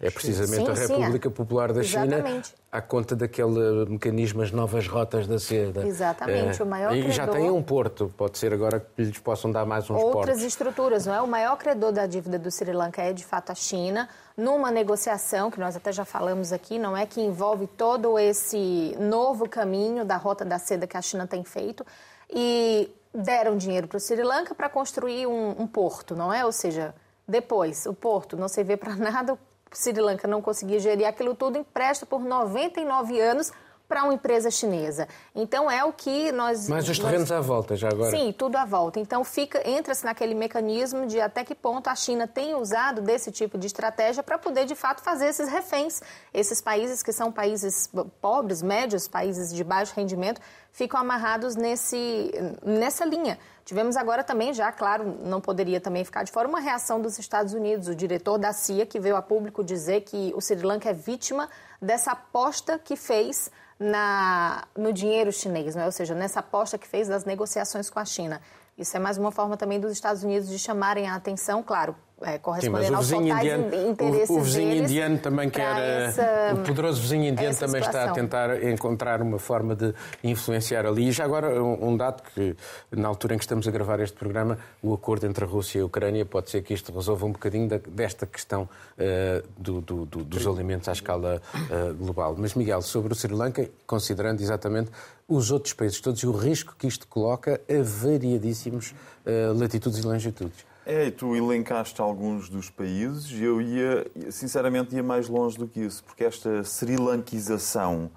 É 0.00 0.10
precisamente 0.10 0.64
sim, 0.64 0.70
a 0.70 0.74
República 0.74 1.28
sim, 1.28 1.34
é. 1.34 1.36
Popular 1.36 1.72
da 1.72 1.80
Exatamente. 1.80 2.48
China, 2.48 2.58
à 2.70 2.80
conta 2.80 3.16
daquele 3.16 3.84
mecanismo, 3.86 4.42
as 4.42 4.52
novas 4.52 4.86
rotas 4.86 5.26
da 5.26 5.40
seda. 5.40 5.84
Exatamente, 5.84 6.60
é, 6.60 6.64
o 6.64 6.66
maior 6.66 6.94
E 6.94 7.00
credor... 7.00 7.16
já 7.16 7.26
tem 7.26 7.50
um 7.50 7.60
porto, 7.60 8.12
pode 8.16 8.38
ser 8.38 8.52
agora 8.52 8.78
que 8.78 9.02
lhes 9.02 9.18
possam 9.18 9.50
dar 9.50 9.66
mais 9.66 9.84
uns 9.84 9.90
Outras 9.90 10.12
portos. 10.12 10.30
Outras 10.30 10.46
estruturas, 10.46 11.06
não 11.06 11.14
é? 11.14 11.20
O 11.20 11.26
maior 11.26 11.56
credor 11.56 11.90
da 11.90 12.06
dívida 12.06 12.38
do 12.38 12.48
Sri 12.48 12.72
Lanka 12.72 13.02
é, 13.02 13.12
de 13.12 13.24
fato, 13.24 13.50
a 13.50 13.56
China, 13.56 14.08
numa 14.36 14.70
negociação, 14.70 15.50
que 15.50 15.58
nós 15.58 15.74
até 15.74 15.90
já 15.90 16.04
falamos 16.04 16.52
aqui, 16.52 16.78
não 16.78 16.96
é? 16.96 17.04
Que 17.04 17.20
envolve 17.20 17.66
todo 17.66 18.16
esse 18.20 18.96
novo 19.00 19.48
caminho 19.48 20.04
da 20.04 20.16
rota 20.16 20.44
da 20.44 20.60
seda 20.60 20.86
que 20.86 20.96
a 20.96 21.02
China 21.02 21.26
tem 21.26 21.42
feito. 21.42 21.84
E 22.30 22.88
deram 23.18 23.56
dinheiro 23.56 23.88
para 23.88 23.96
o 23.96 24.00
Sri 24.00 24.22
Lanka 24.22 24.54
para 24.54 24.68
construir 24.68 25.26
um, 25.26 25.50
um, 25.62 25.66
porto, 25.66 26.14
não 26.14 26.32
é? 26.32 26.44
Ou 26.44 26.52
seja, 26.52 26.94
depois 27.26 27.84
o 27.86 27.92
porto 27.92 28.36
não 28.36 28.48
servia 28.48 28.78
para 28.78 28.94
nada, 28.96 29.34
o 29.34 29.38
Sri 29.72 30.00
Lanka 30.00 30.28
não 30.28 30.40
conseguia 30.40 30.78
gerir 30.78 31.06
aquilo 31.06 31.34
tudo, 31.34 31.58
empresta 31.58 32.06
por 32.06 32.20
99 32.20 33.20
anos 33.20 33.52
para 33.88 34.04
uma 34.04 34.12
empresa 34.12 34.50
chinesa. 34.50 35.08
Então 35.34 35.70
é 35.70 35.82
o 35.82 35.92
que 35.92 36.30
nós. 36.30 36.68
Mas 36.68 36.88
os 36.88 36.98
terrenos 36.98 37.30
nós... 37.30 37.38
à 37.38 37.40
volta 37.40 37.74
já 37.74 37.88
agora. 37.88 38.10
Sim, 38.10 38.32
tudo 38.36 38.56
à 38.56 38.64
volta. 38.64 39.00
Então 39.00 39.24
fica 39.24 39.66
entra-se 39.68 40.04
naquele 40.04 40.34
mecanismo 40.34 41.06
de 41.06 41.20
até 41.20 41.42
que 41.42 41.54
ponto 41.54 41.88
a 41.88 41.94
China 41.94 42.28
tem 42.28 42.54
usado 42.54 43.00
desse 43.00 43.32
tipo 43.32 43.56
de 43.56 43.66
estratégia 43.66 44.22
para 44.22 44.36
poder 44.36 44.66
de 44.66 44.74
fato 44.74 45.02
fazer 45.02 45.28
esses 45.28 45.48
reféns. 45.48 46.00
Esses 46.34 46.60
países 46.60 47.02
que 47.02 47.12
são 47.12 47.32
países 47.32 47.90
pobres, 48.20 48.60
médios, 48.60 49.08
países 49.08 49.52
de 49.52 49.64
baixo 49.64 49.94
rendimento, 49.96 50.40
ficam 50.72 51.00
amarrados 51.00 51.56
nesse, 51.56 52.30
nessa 52.64 53.04
linha. 53.04 53.38
Tivemos 53.64 53.96
agora 53.96 54.22
também, 54.22 54.54
já, 54.54 54.70
claro, 54.70 55.18
não 55.24 55.40
poderia 55.40 55.80
também 55.80 56.04
ficar 56.04 56.22
de 56.22 56.32
fora, 56.32 56.48
uma 56.48 56.60
reação 56.60 57.00
dos 57.00 57.18
Estados 57.18 57.52
Unidos, 57.52 57.88
o 57.88 57.94
diretor 57.94 58.38
da 58.38 58.52
CIA, 58.52 58.86
que 58.86 59.00
veio 59.00 59.16
a 59.16 59.22
público 59.22 59.64
dizer 59.64 60.02
que 60.02 60.32
o 60.34 60.40
Sri 60.40 60.62
Lanka 60.62 60.88
é 60.88 60.92
vítima 60.92 61.48
dessa 61.80 62.12
aposta 62.12 62.78
que 62.78 62.96
fez 62.96 63.50
na, 63.78 64.66
no 64.76 64.92
dinheiro 64.92 65.32
chinês, 65.32 65.74
não 65.74 65.82
é? 65.82 65.86
ou 65.86 65.92
seja, 65.92 66.14
nessa 66.14 66.40
aposta 66.40 66.76
que 66.76 66.86
fez 66.86 67.08
das 67.08 67.24
negociações 67.24 67.88
com 67.88 67.98
a 67.98 68.04
China. 68.04 68.40
Isso 68.76 68.96
é 68.96 69.00
mais 69.00 69.18
uma 69.18 69.30
forma 69.30 69.56
também 69.56 69.80
dos 69.80 69.92
Estados 69.92 70.22
Unidos 70.22 70.48
de 70.48 70.58
chamarem 70.58 71.08
a 71.08 71.14
atenção, 71.14 71.62
claro, 71.62 71.96
é, 72.22 72.38
correspondendo 72.38 72.96
aos 72.96 73.08
totais 73.08 73.26
indiano, 73.26 73.90
interesses 73.90 74.30
o, 74.30 74.38
o 74.38 74.42
vizinho 74.42 74.74
indiano 74.82 75.18
também 75.18 75.48
quer 75.48 76.08
essa, 76.08 76.54
o 76.54 76.64
poderoso 76.64 77.00
vizinho 77.00 77.28
indiano 77.28 77.56
também 77.56 77.82
situação. 77.82 78.00
está 78.00 78.10
a 78.10 78.14
tentar 78.14 78.64
encontrar 78.64 79.22
uma 79.22 79.38
forma 79.38 79.76
de 79.76 79.94
influenciar 80.24 80.84
ali. 80.84 81.08
E 81.08 81.12
já 81.12 81.24
agora 81.24 81.62
um, 81.62 81.96
dado 81.96 82.22
que 82.34 82.56
na 82.90 83.06
altura 83.06 83.34
em 83.34 83.38
que 83.38 83.44
estamos 83.44 83.68
a 83.68 83.70
gravar 83.70 84.00
este 84.00 84.16
programa 84.16 84.58
o 84.82 84.92
acordo 84.92 85.26
entre 85.26 85.44
a 85.44 85.46
Rússia 85.46 85.78
e 85.78 85.82
a 85.82 85.84
Ucrânia 85.84 86.24
pode 86.26 86.50
ser 86.50 86.62
que 86.62 86.74
isto 86.74 86.92
resolva 86.92 87.24
um 87.24 87.32
bocadinho 87.32 87.68
desta 87.68 88.26
questão 88.26 88.62
uh, 88.62 89.48
do, 89.56 89.80
do, 89.80 90.04
do, 90.06 90.24
dos 90.24 90.46
alimentos 90.46 90.88
à 90.88 90.92
escala 90.92 91.40
uh, 91.54 91.94
global. 91.94 92.34
Mas 92.36 92.54
Miguel 92.54 92.82
sobre 92.82 93.12
o 93.12 93.16
Sri 93.16 93.32
Lanka 93.32 93.68
considerando 93.86 94.40
exatamente 94.40 94.90
os 95.28 95.50
outros 95.50 95.72
países 95.72 96.00
todos 96.00 96.20
e 96.22 96.26
o 96.26 96.32
risco 96.32 96.74
que 96.76 96.86
isto 96.86 97.06
coloca 97.06 97.60
a 97.68 97.82
variadíssimos 97.82 98.92
uh, 99.24 99.56
latitudes 99.56 99.98
e 99.98 100.02
longitudes 100.02 100.66
é, 100.88 101.04
e 101.04 101.10
tu 101.10 101.36
elencaste 101.36 102.00
alguns 102.00 102.48
dos 102.48 102.70
países 102.70 103.30
e 103.30 103.44
eu 103.44 103.60
ia, 103.60 104.10
sinceramente, 104.30 104.96
ia 104.96 105.02
mais 105.02 105.28
longe 105.28 105.58
do 105.58 105.68
que 105.68 105.80
isso, 105.80 106.02
porque 106.02 106.24
esta 106.24 106.64
Sri 106.64 106.96
Lankização 106.96 108.10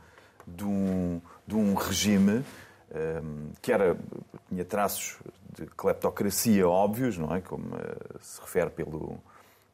de 0.47 0.63
um, 0.63 1.21
de 1.45 1.53
um 1.53 1.73
regime 1.73 2.31
um, 2.31 2.43
ehm, 2.95 3.51
que 3.61 3.73
era, 3.73 3.97
tinha 4.47 4.63
traços 4.63 5.17
de 5.53 5.65
cleptocracia 5.65 6.65
óbvios, 6.65 7.17
não 7.17 7.35
é? 7.35 7.41
Como 7.41 7.75
uh, 7.75 8.19
se 8.21 8.39
refere 8.39 8.69
pelo, 8.69 9.19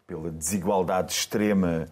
pela 0.08 0.32
desigualdade 0.32 1.14
extrema 1.14 1.88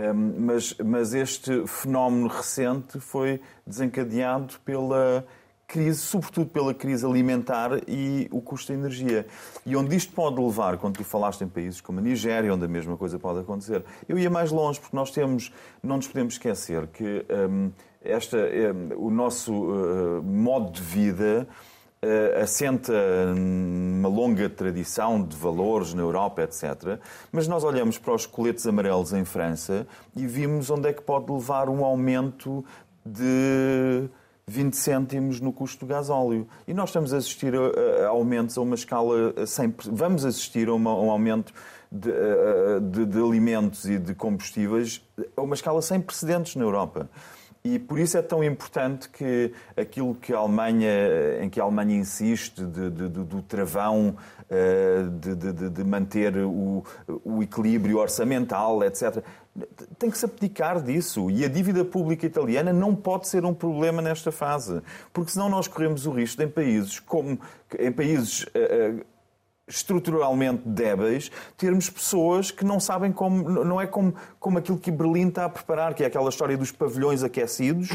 um, 0.00 0.04
ehm, 0.04 0.34
mas, 0.38 0.74
mas 0.82 1.12
este 1.12 1.66
fenómeno 1.66 2.28
recente 2.28 2.98
foi 2.98 3.42
desencadeado 3.66 4.58
pela 4.64 5.26
crise, 5.66 6.00
sobretudo 6.00 6.46
pela 6.46 6.72
crise 6.72 7.04
alimentar 7.04 7.70
e 7.88 8.28
o 8.30 8.40
custo 8.40 8.72
da 8.72 8.78
energia. 8.78 9.26
E 9.64 9.76
onde 9.76 9.96
isto 9.96 10.12
pode 10.12 10.40
levar, 10.40 10.78
quando 10.78 10.98
tu 10.98 11.04
falaste 11.04 11.42
em 11.42 11.48
países 11.48 11.80
como 11.80 11.98
a 11.98 12.02
Nigéria, 12.02 12.54
onde 12.54 12.64
a 12.64 12.68
mesma 12.68 12.96
coisa 12.96 13.18
pode 13.18 13.40
acontecer, 13.40 13.84
eu 14.08 14.18
ia 14.18 14.30
mais 14.30 14.50
longe, 14.52 14.78
porque 14.78 14.96
nós 14.96 15.10
temos, 15.10 15.52
não 15.82 15.96
nos 15.96 16.06
podemos 16.06 16.34
esquecer 16.34 16.86
que 16.88 17.24
um, 17.50 17.70
esta, 18.02 18.36
um, 18.36 19.06
o 19.06 19.10
nosso 19.10 19.52
uh, 19.52 20.22
modo 20.22 20.70
de 20.70 20.82
vida 20.82 21.48
uh, 22.02 22.42
assenta 22.42 23.34
numa 23.34 24.08
longa 24.08 24.48
tradição 24.48 25.20
de 25.20 25.36
valores 25.36 25.92
na 25.92 26.02
Europa, 26.02 26.42
etc. 26.42 27.00
Mas 27.32 27.48
nós 27.48 27.64
olhamos 27.64 27.98
para 27.98 28.14
os 28.14 28.24
coletes 28.24 28.66
amarelos 28.66 29.12
em 29.12 29.24
França 29.24 29.84
e 30.14 30.26
vimos 30.28 30.70
onde 30.70 30.88
é 30.88 30.92
que 30.92 31.02
pode 31.02 31.30
levar 31.32 31.68
um 31.68 31.84
aumento 31.84 32.64
de 33.04 34.08
20 34.48 34.76
cêntimos 34.76 35.40
no 35.40 35.52
custo 35.52 35.84
do 35.84 35.88
gasóleo. 35.88 36.46
E 36.68 36.72
nós 36.72 36.90
estamos 36.90 37.12
a 37.12 37.16
assistir 37.16 37.52
a, 37.52 38.04
a 38.04 38.08
aumentos 38.10 38.56
a 38.56 38.60
uma 38.60 38.76
escala 38.76 39.44
sem. 39.44 39.74
Vamos 39.90 40.24
assistir 40.24 40.68
a, 40.68 40.74
uma, 40.74 40.92
a 40.92 41.02
um 41.02 41.10
aumento 41.10 41.52
de, 41.90 42.12
de, 42.92 43.06
de, 43.06 43.18
alimentos 43.18 43.86
e 43.86 43.98
de 43.98 44.14
combustíveis 44.14 45.02
a 45.36 45.42
uma 45.42 45.56
escala 45.56 45.82
sem 45.82 46.00
precedentes 46.00 46.54
na 46.54 46.62
Europa. 46.62 47.10
E 47.66 47.80
por 47.80 47.98
isso 47.98 48.16
é 48.16 48.22
tão 48.22 48.44
importante 48.44 49.08
que 49.08 49.52
aquilo 49.76 50.14
que 50.14 50.32
a 50.32 50.38
Alemanha, 50.38 51.42
em 51.42 51.50
que 51.50 51.60
a 51.60 51.64
Alemanha 51.64 51.96
insiste 51.96 52.64
de, 52.64 52.90
de, 52.90 53.08
de, 53.08 53.24
do 53.24 53.42
travão, 53.42 54.16
eh, 54.48 55.02
de, 55.70 55.82
manter 55.82 56.36
o, 56.36 56.84
o 57.24 57.42
equilíbrio 57.42 57.98
orçamental, 57.98 58.84
etc 58.84 59.20
tem 59.98 60.10
que 60.10 60.18
se 60.18 60.26
abdicar 60.26 60.82
disso. 60.82 61.30
E 61.30 61.42
a 61.42 61.48
dívida 61.48 61.84
pública 61.84 62.26
italiana 62.26 62.72
não 62.74 62.94
pode 62.94 63.26
ser 63.26 63.44
um 63.44 63.54
problema 63.54 64.02
nesta 64.02 64.30
fase. 64.30 64.82
Porque 65.12 65.30
senão 65.30 65.48
nós 65.48 65.66
corremos 65.66 66.06
o 66.06 66.10
risco 66.10 66.36
de, 66.36 66.44
em 66.44 66.50
países 66.50 67.00
como 67.00 67.40
em 67.78 67.90
países 67.90 68.42
uh, 68.42 69.04
estruturalmente 69.68 70.62
débeis, 70.64 71.30
termos 71.56 71.90
pessoas 71.90 72.50
que 72.50 72.64
não 72.64 72.78
sabem 72.78 73.12
como. 73.12 73.64
Não 73.64 73.80
é 73.80 73.86
como, 73.86 74.14
como 74.38 74.58
aquilo 74.58 74.78
que 74.78 74.90
Berlim 74.90 75.28
está 75.28 75.44
a 75.46 75.48
preparar, 75.48 75.94
que 75.94 76.04
é 76.04 76.06
aquela 76.06 76.28
história 76.28 76.56
dos 76.56 76.70
pavilhões 76.70 77.22
aquecidos. 77.22 77.88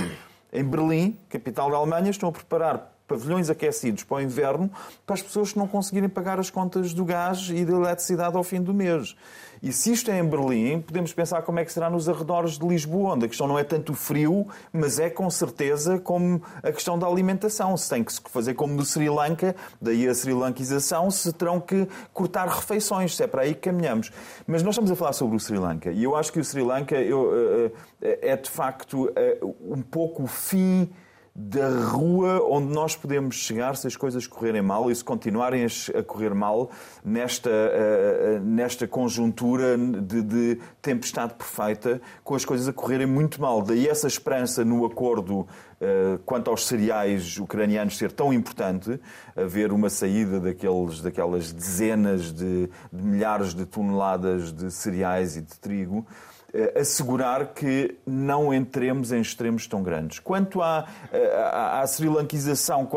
Em 0.51 0.63
Berlim, 0.63 1.17
capital 1.29 1.71
da 1.71 1.77
Alemanha, 1.77 2.09
estão 2.09 2.27
a 2.27 2.31
preparar 2.31 2.93
pavilhões 3.11 3.49
aquecidos 3.49 4.05
para 4.05 4.17
o 4.17 4.21
inverno 4.21 4.71
para 5.05 5.15
as 5.15 5.21
pessoas 5.21 5.51
que 5.51 5.59
não 5.59 5.67
conseguirem 5.67 6.07
pagar 6.07 6.39
as 6.39 6.49
contas 6.49 6.93
do 6.93 7.03
gás 7.03 7.49
e 7.49 7.65
da 7.65 7.73
eletricidade 7.73 8.37
ao 8.37 8.43
fim 8.43 8.61
do 8.61 8.73
mês. 8.73 9.15
E 9.61 9.71
se 9.71 9.91
isto 9.91 10.09
é 10.09 10.17
em 10.17 10.23
Berlim, 10.23 10.81
podemos 10.81 11.13
pensar 11.13 11.43
como 11.43 11.59
é 11.59 11.65
que 11.65 11.71
será 11.71 11.87
nos 11.87 12.09
arredores 12.09 12.57
de 12.57 12.65
Lisboa, 12.65 13.13
onde 13.13 13.25
a 13.25 13.27
questão 13.27 13.47
não 13.47 13.59
é 13.59 13.63
tanto 13.63 13.91
o 13.91 13.95
frio, 13.95 14.47
mas 14.73 14.97
é 14.97 15.07
com 15.07 15.29
certeza 15.29 15.99
como 15.99 16.41
a 16.63 16.71
questão 16.71 16.97
da 16.97 17.05
alimentação. 17.05 17.77
Se 17.77 17.87
tem 17.87 18.03
que 18.03 18.13
fazer 18.31 18.55
como 18.55 18.73
no 18.73 18.83
Sri 18.83 19.07
Lanka, 19.07 19.55
daí 19.79 20.07
a 20.07 20.15
Sri 20.15 20.33
Lankização, 20.33 21.11
se 21.11 21.31
terão 21.33 21.59
que 21.59 21.87
cortar 22.11 22.47
refeições, 22.47 23.15
se 23.15 23.23
é 23.23 23.27
para 23.27 23.43
aí 23.43 23.53
que 23.53 23.69
caminhamos. 23.69 24.11
Mas 24.47 24.63
nós 24.63 24.73
estamos 24.73 24.89
a 24.89 24.95
falar 24.95 25.13
sobre 25.13 25.35
o 25.35 25.39
Sri 25.39 25.59
Lanka 25.59 25.91
e 25.91 26.05
eu 26.05 26.15
acho 26.15 26.33
que 26.33 26.39
o 26.39 26.43
Sri 26.43 26.63
Lanka 26.63 26.95
eu, 26.95 27.31
eh, 27.31 27.71
eh, 28.01 28.31
é 28.31 28.37
de 28.37 28.49
facto 28.49 29.11
eh, 29.15 29.37
um 29.43 29.81
pouco 29.81 30.23
o 30.23 30.27
fim 30.27 30.89
da 31.33 31.69
rua 31.85 32.45
onde 32.49 32.73
nós 32.73 32.93
podemos 32.93 33.35
chegar 33.35 33.77
se 33.77 33.87
as 33.87 33.95
coisas 33.95 34.27
correrem 34.27 34.61
mal 34.61 34.91
e 34.91 34.95
se 34.95 35.03
continuarem 35.03 35.65
a 35.65 36.03
correr 36.03 36.33
mal 36.33 36.69
nesta, 37.03 37.49
uh, 37.49 38.39
nesta 38.41 38.85
conjuntura 38.85 39.77
de, 39.77 40.21
de, 40.21 40.59
tempestade 40.81 41.33
perfeita, 41.35 42.01
com 42.23 42.35
as 42.35 42.43
coisas 42.43 42.67
a 42.67 42.73
correrem 42.73 43.07
muito 43.07 43.41
mal. 43.41 43.61
Daí 43.61 43.87
essa 43.87 44.07
esperança 44.07 44.65
no 44.65 44.85
acordo 44.85 45.39
uh, 45.39 46.19
quanto 46.25 46.49
aos 46.49 46.67
cereais 46.67 47.37
ucranianos 47.37 47.97
ser 47.97 48.11
tão 48.11 48.33
importante, 48.33 48.99
haver 49.33 49.71
uma 49.71 49.89
saída 49.89 50.37
daqueles, 50.37 51.01
daquelas 51.01 51.53
dezenas 51.53 52.33
de, 52.33 52.69
de 52.91 53.03
milhares 53.03 53.53
de 53.53 53.65
toneladas 53.65 54.51
de 54.51 54.69
cereais 54.69 55.37
e 55.37 55.41
de 55.41 55.57
trigo. 55.59 56.05
Eh, 56.53 56.81
assegurar 56.81 57.53
que 57.53 57.95
não 58.05 58.53
entremos 58.53 59.13
em 59.13 59.21
extremos 59.21 59.67
tão 59.67 59.81
grandes. 59.81 60.19
Quanto 60.19 60.61
à, 60.61 60.85
eh, 61.09 61.33
à, 61.33 61.79
à 61.79 61.87
Sri 61.87 62.09
Lankização 62.09 62.89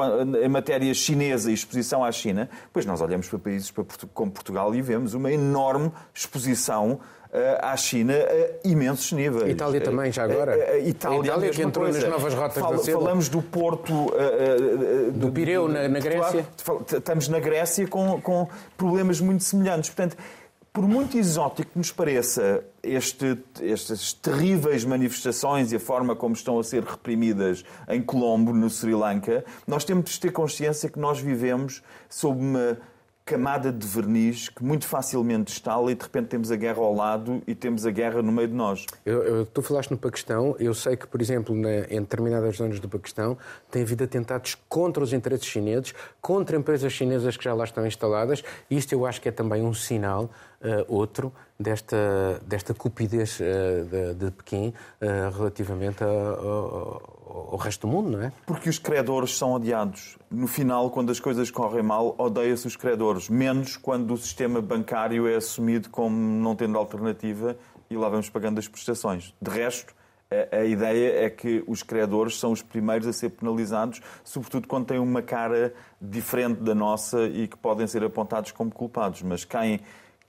em 0.42 0.48
matéria 0.48 0.92
chinesa 0.92 1.52
e 1.52 1.54
exposição 1.54 2.02
à 2.02 2.10
China, 2.10 2.48
pois 2.72 2.84
nós 2.84 3.00
olhamos 3.00 3.28
para 3.28 3.38
países 3.38 3.72
como 4.12 4.32
Portugal 4.32 4.74
e 4.74 4.82
vemos 4.82 5.14
uma 5.14 5.30
enorme 5.30 5.92
exposição 6.12 6.98
eh, 7.32 7.60
à 7.62 7.76
China 7.76 8.12
a 8.12 8.66
imensos 8.68 9.12
níveis. 9.12 9.48
Itália 9.48 9.80
também, 9.80 10.10
já 10.10 10.24
agora. 10.24 10.52
A, 10.52 10.78
Itália, 10.80 11.20
a 11.20 11.24
Itália 11.24 11.50
que 11.50 11.62
entrou 11.62 11.84
coisa. 11.84 12.00
nas 12.00 12.10
novas 12.10 12.34
rotas 12.34 12.58
Fal, 12.58 12.72
da 12.72 12.78
seda. 12.78 12.98
Falamos 12.98 13.28
do 13.28 13.40
porto... 13.40 13.92
Uh, 13.92 15.12
do 15.12 15.30
Pireu, 15.30 15.68
na, 15.68 15.88
na 15.88 16.00
Grécia. 16.00 16.44
Estamos 16.92 17.28
na 17.28 17.38
Grécia 17.38 17.86
com, 17.86 18.20
com 18.20 18.48
problemas 18.76 19.20
muito 19.20 19.44
semelhantes. 19.44 19.90
Portanto, 19.90 20.16
por 20.74 20.88
muito 20.88 21.16
exótico 21.16 21.70
que 21.70 21.78
nos 21.78 21.92
pareça 21.92 22.64
este, 22.82 23.38
estas 23.62 24.12
terríveis 24.12 24.84
manifestações 24.84 25.70
e 25.70 25.76
a 25.76 25.80
forma 25.80 26.16
como 26.16 26.34
estão 26.34 26.58
a 26.58 26.64
ser 26.64 26.82
reprimidas 26.82 27.64
em 27.88 28.02
Colombo, 28.02 28.52
no 28.52 28.68
Sri 28.68 28.92
Lanka, 28.92 29.44
nós 29.68 29.84
temos 29.84 30.10
de 30.10 30.18
ter 30.18 30.32
consciência 30.32 30.90
que 30.90 30.98
nós 30.98 31.20
vivemos 31.20 31.80
sob 32.10 32.40
uma 32.40 32.76
camada 33.24 33.72
de 33.72 33.86
verniz 33.86 34.50
que 34.50 34.62
muito 34.62 34.86
facilmente 34.86 35.50
estala 35.50 35.90
e 35.90 35.94
de 35.94 36.02
repente 36.02 36.26
temos 36.26 36.50
a 36.50 36.56
guerra 36.56 36.80
ao 36.80 36.94
lado 36.94 37.42
e 37.46 37.54
temos 37.54 37.86
a 37.86 37.90
guerra 37.90 38.20
no 38.20 38.30
meio 38.30 38.48
de 38.48 38.54
nós. 38.54 38.84
Eu, 39.06 39.22
eu, 39.22 39.46
tu 39.46 39.62
falaste 39.62 39.90
no 39.92 39.96
Paquistão, 39.96 40.54
eu 40.58 40.74
sei 40.74 40.94
que, 40.94 41.06
por 41.06 41.22
exemplo, 41.22 41.54
na, 41.54 41.86
em 41.88 42.00
determinadas 42.00 42.56
zonas 42.56 42.78
do 42.80 42.88
Paquistão 42.88 43.38
tem 43.70 43.82
havido 43.82 44.04
atentados 44.04 44.56
contra 44.68 45.02
os 45.02 45.14
interesses 45.14 45.46
chineses, 45.46 45.94
contra 46.20 46.56
empresas 46.56 46.92
chinesas 46.92 47.36
que 47.36 47.44
já 47.44 47.54
lá 47.54 47.64
estão 47.64 47.86
instaladas, 47.86 48.44
e 48.68 48.76
isto 48.76 48.92
eu 48.92 49.06
acho 49.06 49.22
que 49.22 49.28
é 49.30 49.32
também 49.32 49.62
um 49.62 49.72
sinal, 49.72 50.28
outro, 50.88 51.32
desta, 51.58 52.40
desta 52.46 52.74
cupidez 52.74 53.38
uh, 53.40 53.84
de, 53.84 54.14
de, 54.14 54.30
Pequim 54.30 54.68
uh, 54.68 55.36
relativamente 55.36 56.02
ao 56.02 57.14
ao 57.34 57.56
resto 57.56 57.86
do 57.86 57.92
mundo, 57.92 58.10
não 58.10 58.22
é? 58.22 58.32
Porque 58.46 58.68
os 58.68 58.78
credores 58.78 59.36
são 59.36 59.52
odiados. 59.52 60.16
No 60.30 60.46
final, 60.46 60.90
quando 60.90 61.10
as 61.10 61.18
coisas 61.18 61.50
correm 61.50 61.82
mal, 61.82 62.14
odeia-se 62.16 62.66
os 62.66 62.76
credores. 62.76 63.28
Menos 63.28 63.76
quando 63.76 64.14
o 64.14 64.16
sistema 64.16 64.62
bancário 64.62 65.26
é 65.26 65.34
assumido 65.34 65.90
como 65.90 66.16
não 66.16 66.54
tendo 66.54 66.78
alternativa 66.78 67.56
e 67.90 67.96
lá 67.96 68.08
vamos 68.08 68.30
pagando 68.30 68.58
as 68.60 68.68
prestações. 68.68 69.34
De 69.42 69.50
resto, 69.50 69.92
a, 70.30 70.58
a 70.58 70.64
ideia 70.64 71.24
é 71.24 71.30
que 71.30 71.64
os 71.66 71.82
credores 71.82 72.38
são 72.38 72.52
os 72.52 72.62
primeiros 72.62 73.06
a 73.08 73.12
ser 73.12 73.30
penalizados, 73.30 74.00
sobretudo 74.22 74.68
quando 74.68 74.86
têm 74.86 74.98
uma 75.00 75.22
cara 75.22 75.74
diferente 76.00 76.60
da 76.60 76.74
nossa 76.74 77.24
e 77.24 77.48
que 77.48 77.56
podem 77.56 77.86
ser 77.86 78.04
apontados 78.04 78.52
como 78.52 78.70
culpados. 78.70 79.22
Mas 79.22 79.44
quem 79.44 79.80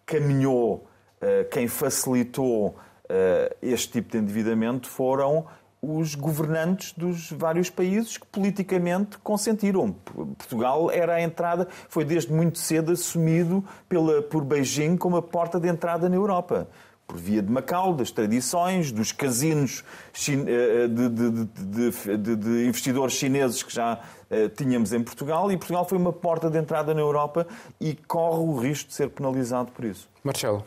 caminhou, 0.06 0.88
eh, 1.22 1.46
quem 1.46 1.68
facilitou 1.68 2.76
eh, 3.10 3.56
este 3.62 3.94
tipo 3.94 4.12
de 4.12 4.18
endividamento 4.18 4.90
foram 4.90 5.46
os 5.82 6.16
governantes 6.16 6.94
dos 6.94 7.32
vários 7.32 7.70
países 7.70 8.18
que 8.18 8.26
politicamente 8.28 9.18
consentiram. 9.20 9.94
Portugal 10.38 10.90
era 10.90 11.16
a 11.16 11.22
entrada, 11.22 11.68
foi 11.90 12.04
desde 12.04 12.34
muito 12.34 12.58
cedo 12.58 12.92
assumido 12.92 13.64
pela, 13.88 14.22
por 14.22 14.44
Beijing 14.44 14.98
como 14.98 15.18
a 15.18 15.22
porta 15.22 15.60
de 15.60 15.68
entrada 15.68 16.10
na 16.10 16.16
Europa. 16.16 16.68
Por 17.08 17.18
via 17.18 17.42
de 17.42 17.52
Macau, 17.52 17.94
das 17.94 18.10
tradições, 18.10 18.92
dos 18.92 19.12
casinos 19.12 19.84
eh, 20.28 20.88
de, 20.88 21.10
de, 21.10 22.18
de, 22.18 22.36
de 22.36 22.68
investidores 22.68 23.14
chineses 23.14 23.62
que 23.62 23.74
já 23.74 24.00
uh, 24.00 24.50
tínhamos 24.50 24.92
em 24.92 25.04
Portugal, 25.04 25.52
e 25.52 25.58
Portugal 25.58 25.86
foi 25.86 25.98
uma 25.98 26.12
porta 26.12 26.50
de 26.50 26.58
entrada 26.58 26.94
na 26.94 27.02
Europa 27.02 27.48
e 27.80 27.94
corre 27.94 28.40
o 28.40 28.58
risco 28.58 28.90
de 28.90 28.96
ser 28.96 29.10
penalizado 29.10 29.72
por 29.72 29.86
isso. 29.86 30.10
Marcelo. 30.24 30.64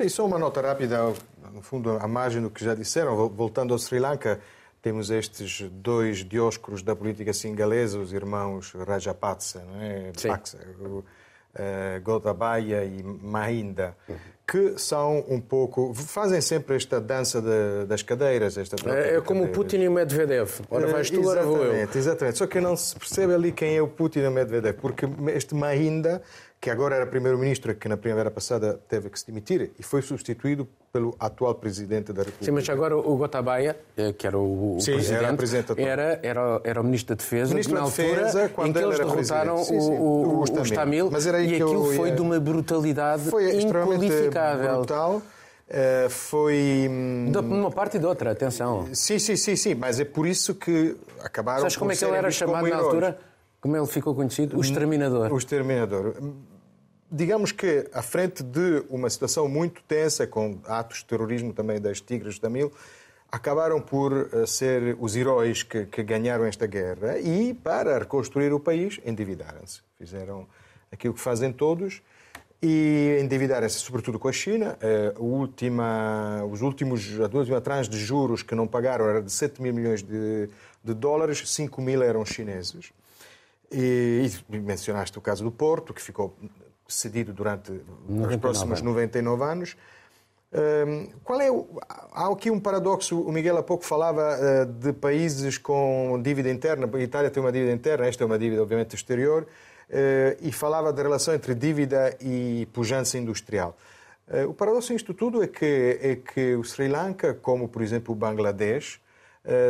E 0.00 0.08
só 0.08 0.26
uma 0.26 0.38
nota 0.38 0.60
rápida, 0.60 1.12
no 1.52 1.62
fundo, 1.62 1.90
à 1.90 2.06
margem 2.06 2.42
do 2.42 2.50
que 2.50 2.64
já 2.64 2.74
disseram. 2.74 3.28
Voltando 3.28 3.72
ao 3.72 3.78
Sri 3.78 3.98
Lanka, 3.98 4.40
temos 4.80 5.10
estes 5.10 5.68
dois 5.72 6.24
dioscuros 6.24 6.82
da 6.82 6.94
política 6.94 7.32
singalesa, 7.32 7.98
os 7.98 8.12
irmãos 8.12 8.72
Rajapaksa, 8.72 9.64
não 9.64 9.80
é? 9.80 10.12
Paksa, 10.26 10.58
o, 10.80 11.04
uh, 11.54 12.00
Gotabaya 12.02 12.84
e 12.84 13.02
Mahinda, 13.02 13.96
que 14.46 14.78
são 14.78 15.24
um 15.28 15.40
pouco. 15.40 15.92
fazem 15.94 16.40
sempre 16.40 16.76
esta 16.76 17.00
dança 17.00 17.40
de, 17.40 17.86
das 17.86 18.02
cadeiras. 18.02 18.56
Esta 18.56 18.76
é, 18.90 19.16
é 19.16 19.20
como 19.20 19.44
o 19.44 19.48
Putin 19.48 19.78
e 19.78 19.88
o 19.88 19.92
Medvedev. 19.92 20.48
Ora 20.70 20.86
vais 20.86 21.10
tu, 21.10 21.26
ora 21.26 21.42
vou 21.42 21.58
eu. 21.58 21.88
Exatamente. 21.94 22.38
Só 22.38 22.46
que 22.46 22.60
não 22.60 22.76
se 22.76 22.96
percebe 22.96 23.34
ali 23.34 23.52
quem 23.52 23.76
é 23.76 23.82
o 23.82 23.88
Putin 23.88 24.20
e 24.20 24.26
o 24.26 24.30
Medvedev, 24.30 24.76
porque 24.80 25.06
este 25.34 25.54
Mahinda 25.54 26.22
que 26.60 26.70
agora 26.70 26.96
era 26.96 27.06
primeiro-ministro, 27.06 27.74
que 27.76 27.88
na 27.88 27.96
primavera 27.96 28.30
passada 28.30 28.80
teve 28.88 29.08
que 29.10 29.18
se 29.18 29.26
demitir 29.26 29.70
e 29.78 29.82
foi 29.82 30.02
substituído 30.02 30.68
pelo 30.92 31.14
atual 31.20 31.54
presidente 31.54 32.12
da 32.12 32.22
República. 32.22 32.44
Sim, 32.44 32.50
mas 32.50 32.68
agora 32.68 32.96
o 32.96 33.16
Gotabaya, 33.16 33.76
eh, 33.96 34.12
que 34.12 34.26
era 34.26 34.36
o, 34.36 34.78
sim, 34.80 34.94
presidente, 34.94 35.24
era, 35.24 35.36
presidente 35.36 35.80
era, 35.80 36.20
era, 36.22 36.60
era, 36.64 36.80
o 36.80 36.84
ministro 36.84 37.14
da 37.14 37.22
Defesa, 37.22 37.52
ministro 37.52 37.74
na 37.74 37.80
da 37.82 37.86
Defesa, 37.86 38.42
altura 38.42 38.68
em 38.68 38.72
que 38.72 38.78
eles 38.78 38.98
derrotaram 38.98 39.58
sim, 39.58 39.80
sim, 39.80 39.90
o, 39.90 40.02
o, 40.02 40.40
o 40.40 40.64
Stamil, 40.64 41.10
mas 41.10 41.26
era 41.26 41.38
aí 41.38 41.50
e 41.50 41.54
aquilo 41.54 41.92
foi 41.92 42.10
de 42.10 42.20
uma 42.20 42.40
brutalidade 42.40 43.30
foi 43.30 43.60
inqualificável. 43.60 44.76
brutal. 44.78 45.22
Uh, 45.68 46.08
foi. 46.08 46.88
Hum, 46.90 47.30
de 47.30 47.38
uma 47.38 47.70
parte 47.70 47.98
e 47.98 48.00
de 48.00 48.06
outra, 48.06 48.30
atenção. 48.30 48.88
Sim, 48.94 49.18
sim, 49.18 49.36
sim, 49.36 49.54
sim, 49.54 49.74
mas 49.74 50.00
é 50.00 50.04
por 50.04 50.26
isso 50.26 50.54
que 50.54 50.96
acabaram 51.22 51.60
Sabes 51.60 51.76
como 51.76 51.92
é 51.92 51.96
que 51.96 52.02
ele 52.02 52.16
era 52.16 52.30
chamado 52.30 52.66
na 52.66 52.76
altura? 52.76 53.18
Como 53.60 53.76
ele 53.76 53.86
ficou 53.86 54.14
conhecido? 54.14 54.56
O 54.56 54.60
exterminador. 54.60 55.32
O 55.32 55.38
exterminador. 55.38 56.14
Digamos 57.10 57.52
que, 57.52 57.88
à 57.92 58.02
frente 58.02 58.42
de 58.42 58.84
uma 58.90 59.08
situação 59.08 59.48
muito 59.48 59.82
tensa, 59.82 60.26
com 60.26 60.60
atos 60.66 60.98
de 60.98 61.06
terrorismo 61.06 61.52
também 61.52 61.80
das 61.80 62.00
Tigres 62.00 62.38
da 62.38 62.50
Mil, 62.50 62.70
acabaram 63.30 63.80
por 63.80 64.12
eh, 64.32 64.46
ser 64.46 64.96
os 65.00 65.16
heróis 65.16 65.62
que, 65.62 65.86
que 65.86 66.02
ganharam 66.02 66.44
esta 66.44 66.66
guerra 66.66 67.18
e, 67.18 67.54
para 67.54 67.98
reconstruir 67.98 68.52
o 68.52 68.60
país, 68.60 69.00
endividaram-se. 69.04 69.82
Fizeram 69.98 70.46
aquilo 70.90 71.14
que 71.14 71.20
fazem 71.20 71.52
todos 71.52 72.02
e 72.60 73.18
endividaram-se 73.22 73.78
sobretudo 73.78 74.18
com 74.18 74.28
a 74.28 74.32
China. 74.32 74.76
Eh, 74.80 75.14
a 75.16 75.20
última, 75.20 76.44
os 76.50 76.62
últimos, 76.62 77.20
a 77.20 77.36
última 77.36 77.60
tranche 77.60 77.90
de 77.90 77.98
juros 77.98 78.42
que 78.42 78.54
não 78.54 78.66
pagaram 78.66 79.06
era 79.06 79.22
de 79.22 79.30
7 79.30 79.60
mil 79.60 79.74
milhões 79.74 80.02
de, 80.02 80.48
de 80.82 80.94
dólares, 80.94 81.42
5 81.50 81.80
mil 81.82 82.02
eram 82.02 82.24
chineses. 82.24 82.92
E, 83.70 84.30
e, 84.50 84.58
mencionaste 84.58 85.18
o 85.18 85.20
caso 85.20 85.44
do 85.44 85.50
Porto, 85.50 85.92
que 85.92 86.00
ficou 86.00 86.36
cedido 86.86 87.32
durante 87.32 87.70
99 88.08 88.34
os 88.34 88.40
próximos 88.40 88.82
99 88.82 89.44
anos. 89.44 89.76
Um, 90.50 91.08
qual 91.22 91.40
é 91.42 91.50
o, 91.50 91.68
há 91.88 92.32
aqui 92.32 92.50
um 92.50 92.58
paradoxo. 92.58 93.20
O 93.20 93.30
Miguel 93.30 93.58
há 93.58 93.62
pouco 93.62 93.84
falava 93.84 94.38
uh, 94.38 94.66
de 94.66 94.94
países 94.94 95.58
com 95.58 96.18
dívida 96.22 96.50
interna. 96.50 96.88
A 96.90 97.00
Itália 97.00 97.30
tem 97.30 97.42
uma 97.42 97.52
dívida 97.52 97.72
interna, 97.72 98.06
esta 98.06 98.24
é 98.24 98.26
uma 98.26 98.38
dívida, 98.38 98.62
obviamente, 98.62 98.94
exterior. 98.94 99.46
Uh, 99.90 100.36
e 100.40 100.52
falava 100.52 100.92
da 100.92 101.02
relação 101.02 101.34
entre 101.34 101.54
dívida 101.54 102.16
e 102.20 102.66
pujança 102.72 103.18
industrial. 103.18 103.76
Uh, 104.26 104.48
o 104.48 104.54
paradoxo 104.54 104.92
nisto 104.92 105.12
tudo 105.12 105.42
é 105.42 105.46
que, 105.46 105.98
é 106.02 106.16
que 106.16 106.54
o 106.54 106.64
Sri 106.64 106.88
Lanka, 106.88 107.34
como 107.34 107.68
por 107.68 107.82
exemplo 107.82 108.14
o 108.14 108.16
Bangladesh, 108.16 109.00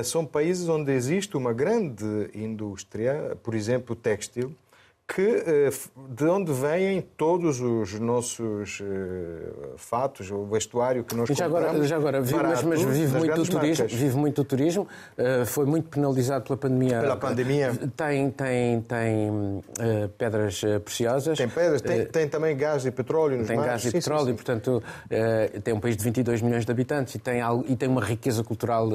são 0.05 0.24
países 0.26 0.68
onde 0.68 0.93
existe 0.93 1.37
uma 1.37 1.53
grande 1.53 2.31
indústria, 2.35 3.37
por 3.43 3.55
exemplo, 3.55 3.95
têxtil, 3.95 4.55
que, 5.09 5.22
eh, 5.22 5.70
de 6.11 6.24
onde 6.26 6.52
vêm 6.52 7.00
todos 7.16 7.62
os 7.62 7.98
nossos 7.98 8.80
uh, 8.80 9.72
fatos, 9.78 10.30
o 10.30 10.44
vestuário 10.44 11.02
que 11.02 11.16
nós 11.16 11.30
já 11.30 11.46
agora, 11.46 11.82
já 11.82 11.96
agora 11.96 12.20
vive, 12.20 12.42
mas, 12.42 12.62
mas 12.62 12.82
vive, 12.82 13.18
muito 13.18 13.50
turismo, 13.50 13.86
vive 13.88 14.16
muito 14.18 14.42
do 14.42 14.44
turismo, 14.44 14.86
foi 15.46 15.64
muito 15.64 15.88
penalizado 15.88 16.44
pela 16.44 16.59
pandemia. 16.59 17.00
Pela 17.00 17.16
pandemia. 17.16 17.72
Tem, 17.96 18.30
tem, 18.30 18.82
tem 18.82 19.62
pedras 20.18 20.61
preciosas. 20.84 21.38
Tem 21.38 21.48
pedras, 21.48 21.80
tem, 21.80 22.04
tem, 22.04 22.28
também 22.28 22.54
gás 22.54 22.84
e 22.84 22.90
petróleo 22.90 23.38
nos 23.38 23.46
Tem 23.46 23.56
mares. 23.56 23.72
gás 23.72 23.84
e 23.86 23.90
sim, 23.90 23.92
petróleo, 23.92 24.20
sim, 24.20 24.26
sim. 24.26 24.32
e 24.32 24.36
portanto 24.36 24.82
tem 25.64 25.72
um 25.72 25.80
país 25.80 25.96
de 25.96 26.04
22 26.04 26.42
milhões 26.42 26.66
de 26.66 26.70
habitantes 26.70 27.14
e 27.14 27.18
tem, 27.18 27.40
algo, 27.40 27.64
e 27.66 27.74
tem 27.74 27.88
uma 27.88 28.04
riqueza 28.04 28.44
cultural 28.44 28.88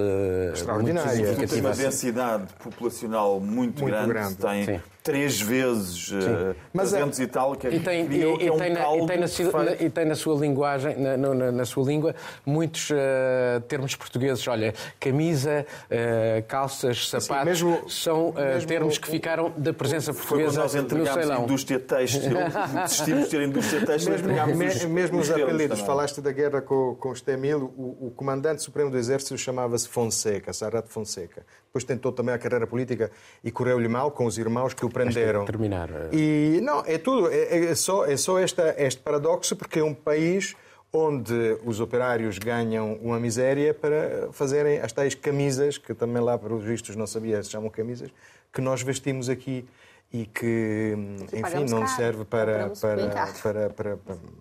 extraordinária. 0.53 1.35
Tem 1.47 1.59
uma 1.59 1.71
densidade 1.71 2.53
populacional 2.63 3.39
muito, 3.39 3.81
muito 3.81 3.85
grande, 3.85 4.07
grande. 4.09 4.35
Tem, 4.35 4.81
três 5.03 5.39
vezes 5.39 6.11
uh, 6.11 6.55
Mas 6.71 6.91
300 6.91 7.19
é, 7.19 7.23
e 7.23 7.27
tal, 7.27 7.55
que 7.55 7.67
é, 7.67 7.75
e 7.75 7.79
tem, 7.79 8.07
e, 8.09 8.23
é 8.47 8.51
um 8.51 8.57
tem, 8.57 8.73
na, 8.73 8.95
e, 8.95 9.05
tem 9.05 9.19
na, 9.19 9.73
e 9.81 9.89
tem 9.89 10.05
na 10.05 10.15
sua 10.15 10.35
linguagem, 10.39 10.95
na, 10.97 11.17
na, 11.17 11.51
na 11.51 11.65
sua 11.65 11.83
língua, 11.83 12.15
muitos 12.45 12.89
uh, 12.89 13.61
termos 13.67 13.95
portugueses. 13.95 14.47
Olha, 14.47 14.73
camisa, 14.99 15.65
uh, 15.85 16.43
calças, 16.47 17.09
sapatos, 17.09 17.45
mesmo, 17.45 17.89
são 17.89 18.31
mesmo 18.31 18.67
termos 18.67 18.97
que 18.97 19.07
ficaram 19.09 19.51
da 19.57 19.73
presença 19.73 20.13
portuguesa 20.13 20.61
nós 20.61 20.73
no 20.73 21.05
Ceilão. 21.05 21.43
indústria 21.43 21.79
têxtil, 21.79 22.21
desistimos 22.83 23.25
de 23.25 23.29
ter 23.29 23.41
indústria 23.41 23.85
têxtil. 23.85 24.13
Mesmo, 24.55 24.89
mesmo 24.89 25.19
os 25.19 25.29
apelidos, 25.29 25.81
falaste 25.81 26.21
da 26.21 26.31
guerra 26.31 26.61
com, 26.61 26.95
com 26.95 27.09
o 27.09 27.15
Stemil, 27.15 27.73
o, 27.77 28.07
o 28.07 28.11
comandante 28.11 28.61
supremo 28.61 28.89
do 28.89 28.97
exército 28.97 29.37
chamava-se 29.37 29.87
Fonseca, 29.89 30.53
Sarat 30.53 30.87
Fonseca. 30.87 31.45
Depois 31.65 31.83
tentou 31.83 32.11
também 32.11 32.35
a 32.35 32.37
carreira 32.37 32.67
política 32.67 33.09
e 33.43 33.49
correu-lhe 33.49 33.87
mal 33.87 34.11
com 34.11 34.25
os 34.27 34.37
irmãos 34.37 34.75
que 34.75 34.85
o 34.85 34.89
prenderam. 34.93 35.45
terminar. 35.45 35.89
Eh. 35.89 36.15
E 36.15 36.61
não, 36.61 36.83
é 36.85 36.97
tudo. 36.97 37.29
É, 37.29 37.71
é 37.71 37.75
só, 37.75 38.05
é 38.05 38.15
só 38.15 38.39
esta, 38.39 38.75
este 38.77 39.01
paradoxo, 39.01 39.55
porque 39.55 39.79
é 39.79 39.83
um 39.83 39.93
país 39.93 40.55
onde 40.93 41.57
os 41.65 41.79
operários 41.79 42.37
ganham 42.37 42.93
uma 43.01 43.19
miséria 43.19 43.73
para 43.73 44.29
fazerem 44.31 44.79
as 44.79 44.91
tais 44.91 45.15
camisas, 45.15 45.79
que 45.79 45.93
também 45.93 46.21
lá, 46.21 46.37
pelos 46.37 46.63
vistos, 46.63 46.95
não 46.95 47.07
sabia 47.07 47.41
se 47.41 47.49
chamam 47.49 47.69
camisas, 47.69 48.11
que 48.53 48.61
nós 48.61 48.83
vestimos 48.83 49.27
aqui 49.27 49.65
e 50.13 50.27
que, 50.27 50.95
enfim, 51.33 51.65
não 51.67 51.79
caro. 51.79 51.95
serve 51.95 52.25
para, 52.25 52.69
para, 52.79 53.07
para, 53.41 53.69
para, 53.71 53.97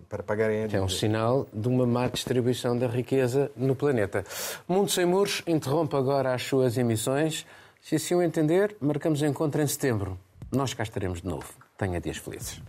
para, 0.06 0.22
pagarem 0.22 0.64
a 0.64 0.76
É 0.76 0.82
um 0.82 0.88
sinal 0.88 1.46
de 1.50 1.66
uma 1.66 1.86
má 1.86 2.08
distribuição 2.08 2.76
da 2.76 2.86
riqueza 2.86 3.50
no 3.56 3.74
planeta. 3.74 4.22
Mundo 4.68 4.90
Sem 4.90 5.06
Muros 5.06 5.42
interrompe 5.46 5.96
agora 5.96 6.34
as 6.34 6.42
suas 6.42 6.76
emissões. 6.76 7.46
Se 7.80 7.96
assim 7.96 8.14
o 8.14 8.22
entender, 8.22 8.76
marcamos 8.78 9.22
encontro 9.22 9.62
em 9.62 9.66
setembro. 9.66 10.18
Nós 10.52 10.74
cá 10.74 10.82
estaremos 10.82 11.22
de 11.22 11.28
novo. 11.28 11.46
Tenha 11.78 11.98
dias 11.98 12.18
felizes. 12.18 12.60